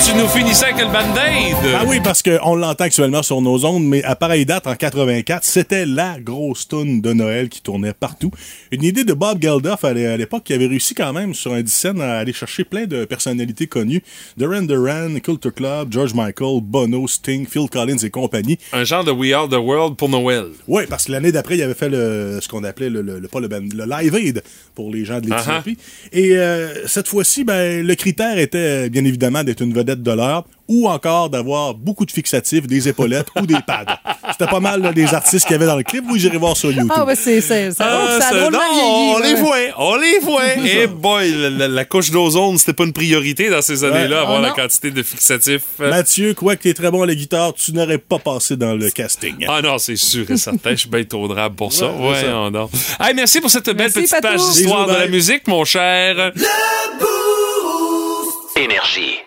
tu 0.06 0.14
nous 0.18 0.28
finissais 0.28 0.66
avec 0.66 0.80
le 0.80 0.86
band-aid? 0.92 1.56
Ah 1.76 1.84
oui, 1.88 2.00
parce 2.04 2.22
qu'on 2.22 2.56
l'entend 2.56 2.84
actuellement 2.84 3.24
sur 3.24 3.42
nos 3.42 3.64
ondes, 3.66 3.86
mais 3.86 4.04
à 4.04 4.16
pareille 4.16 4.46
date, 4.46 4.68
en 4.68 4.76
84, 4.76 5.44
c'était 5.46 5.86
la 5.86 6.18
grosse 6.20 6.68
tune 6.68 7.00
de 7.02 7.14
Noël 7.14 7.48
qui 7.48 7.62
tournait 7.62 7.94
partout. 7.94 8.30
Une 8.72 8.84
idée 8.84 9.06
de 9.06 9.14
Bob 9.14 9.42
Geldof 9.42 9.84
à 9.86 9.94
l'é- 9.94 10.08
à 10.08 10.18
l'époque 10.18 10.44
qui 10.44 10.54
avait 10.54 10.68
réussi 10.68 10.94
quand 10.94 11.14
même 11.14 11.34
sur 11.34 11.54
un 11.54 11.62
10 11.62 11.72
scènes 11.72 12.02
à 12.02 12.18
aller 12.18 12.34
chercher 12.34 12.64
plein 12.66 12.86
de 12.86 13.06
personnalités 13.06 13.68
connues. 13.68 14.02
Duran 14.38 14.64
Duran, 14.64 15.20
Culture 15.24 15.54
Club, 15.54 15.92
George 15.92 16.14
Michael, 16.14 16.60
Bono, 16.62 17.08
Sting, 17.08 17.48
Phil 17.48 17.70
Collins 17.70 17.98
et 18.04 18.10
compagnie. 18.10 18.58
Un 18.74 18.84
genre 18.84 19.04
de 19.06 19.12
We 19.12 19.32
Are 19.34 19.48
the 19.48 19.54
World 19.54 19.96
pour 19.96 20.10
Noël. 20.10 20.48
Oui, 20.68 20.84
parce 20.90 21.06
que 21.06 21.12
l'année 21.14 21.32
d'après, 21.32 21.56
il 21.56 21.62
avait 21.64 21.74
fait 21.74 21.90
le, 21.90 22.40
ce 22.42 22.48
qu'on 22.50 22.64
appelait 22.66 22.90
le, 22.90 23.02
le- 23.02 23.20
le- 23.20 23.28
pas 23.30 23.40
le, 23.40 23.48
Live 23.48 24.16
Aid 24.16 24.44
pour 24.76 24.92
les 24.92 25.06
gens 25.06 25.20
de 25.22 25.30
l'Éthiopie. 25.30 25.78
Et 26.12 26.36
euh, 26.38 26.88
cette 26.88 27.08
fois-ci, 27.08 27.44
ben, 27.46 27.86
le 27.86 27.96
critère 27.96 28.38
était 28.38 28.90
bien 28.90 29.06
évidemment 29.06 29.44
d'être 29.44 29.62
une 29.62 29.74
vedette 29.74 29.93
de 30.02 30.12
l'heure 30.12 30.44
ou 30.70 30.88
encore 30.90 31.30
d'avoir 31.30 31.74
beaucoup 31.74 32.06
de 32.06 32.12
fixatifs, 32.12 32.66
des 32.68 32.88
épaulettes 32.88 33.28
ou 33.40 33.46
des 33.46 33.58
pads. 33.68 33.86
C'était 34.32 34.48
pas 34.50 34.62
mal 34.62 34.82
là, 34.82 34.94
des 34.94 35.14
artistes 35.14 35.46
qu'il 35.46 35.52
y 35.52 35.56
avait 35.56 35.66
dans 35.66 35.76
le 35.76 35.84
clip. 35.84 36.06
Vous 36.08 36.26
irez 36.26 36.38
voir 36.38 36.56
sur 36.56 36.72
YouTube. 36.72 36.90
Ah, 36.96 37.04
ouais, 37.04 37.16
c'est 37.16 37.42
ça, 37.42 37.56
Ah, 37.80 38.18
drôlement 38.34 38.58
non, 38.58 38.74
vieilli, 38.74 38.88
on 38.88 39.16
ouais. 39.20 39.28
les 39.28 39.34
voit, 39.36 39.58
on 39.78 39.96
les 39.98 40.20
voit. 40.20 40.56
Et 40.66 40.82
ça. 40.84 40.88
boy, 40.88 41.32
la, 41.32 41.50
la- 41.50 41.68
la 41.68 41.86
couche 41.86 42.12
d'ozone, 42.12 42.58
c'était 42.58 42.72
pas 42.74 42.86
une 42.86 42.94
priorité 42.94 43.50
dans 43.50 43.62
ces 43.62 43.84
années-là, 43.84 44.16
Ouais. 44.16 44.22
avoir 44.24 44.40
Oh, 44.40 44.42
la 44.42 44.52
quantité 44.52 44.90
de 44.90 45.04
fixatifs. 45.04 45.62
euh. 45.82 45.90
Mathieu, 45.90 46.34
quoi 46.34 46.56
que 46.56 46.62
tu 46.64 46.70
es 46.70 46.74
très 46.74 46.90
bon 46.90 47.04
à 47.04 47.06
la 47.08 47.16
guitare, 47.16 47.54
tu 47.54 47.74
n'aurais 47.74 47.98
pas 47.98 48.20
passé 48.20 48.56
dans 48.56 48.74
le 48.74 48.90
casting. 48.90 49.46
Ah 49.50 49.62
non, 49.62 49.78
c'est 49.78 49.98
sûr 49.98 50.30
et 50.32 50.38
certain. 50.38 50.72
Je 50.72 50.76
suis 50.78 50.90
bien 50.90 51.04
trop 51.04 51.28
drabe 51.28 51.56
pour 51.56 51.74
ça. 51.74 51.88
Ouais, 51.92 52.22
ça. 52.22 52.30
non, 52.30 52.50
non. 52.50 52.70
Hey, 53.02 53.14
merci 53.14 53.42
pour 53.42 53.50
cette 53.50 53.66
belle 53.66 53.92
Merci, 53.94 54.00
petite 54.00 54.12
Patou. 54.22 54.28
page 54.38 54.56
d'histoire 54.56 54.88
de 54.88 54.94
la 54.94 55.08
musique, 55.08 55.46
mon 55.48 55.66
cher. 55.66 56.32
Énergie. 58.56 59.18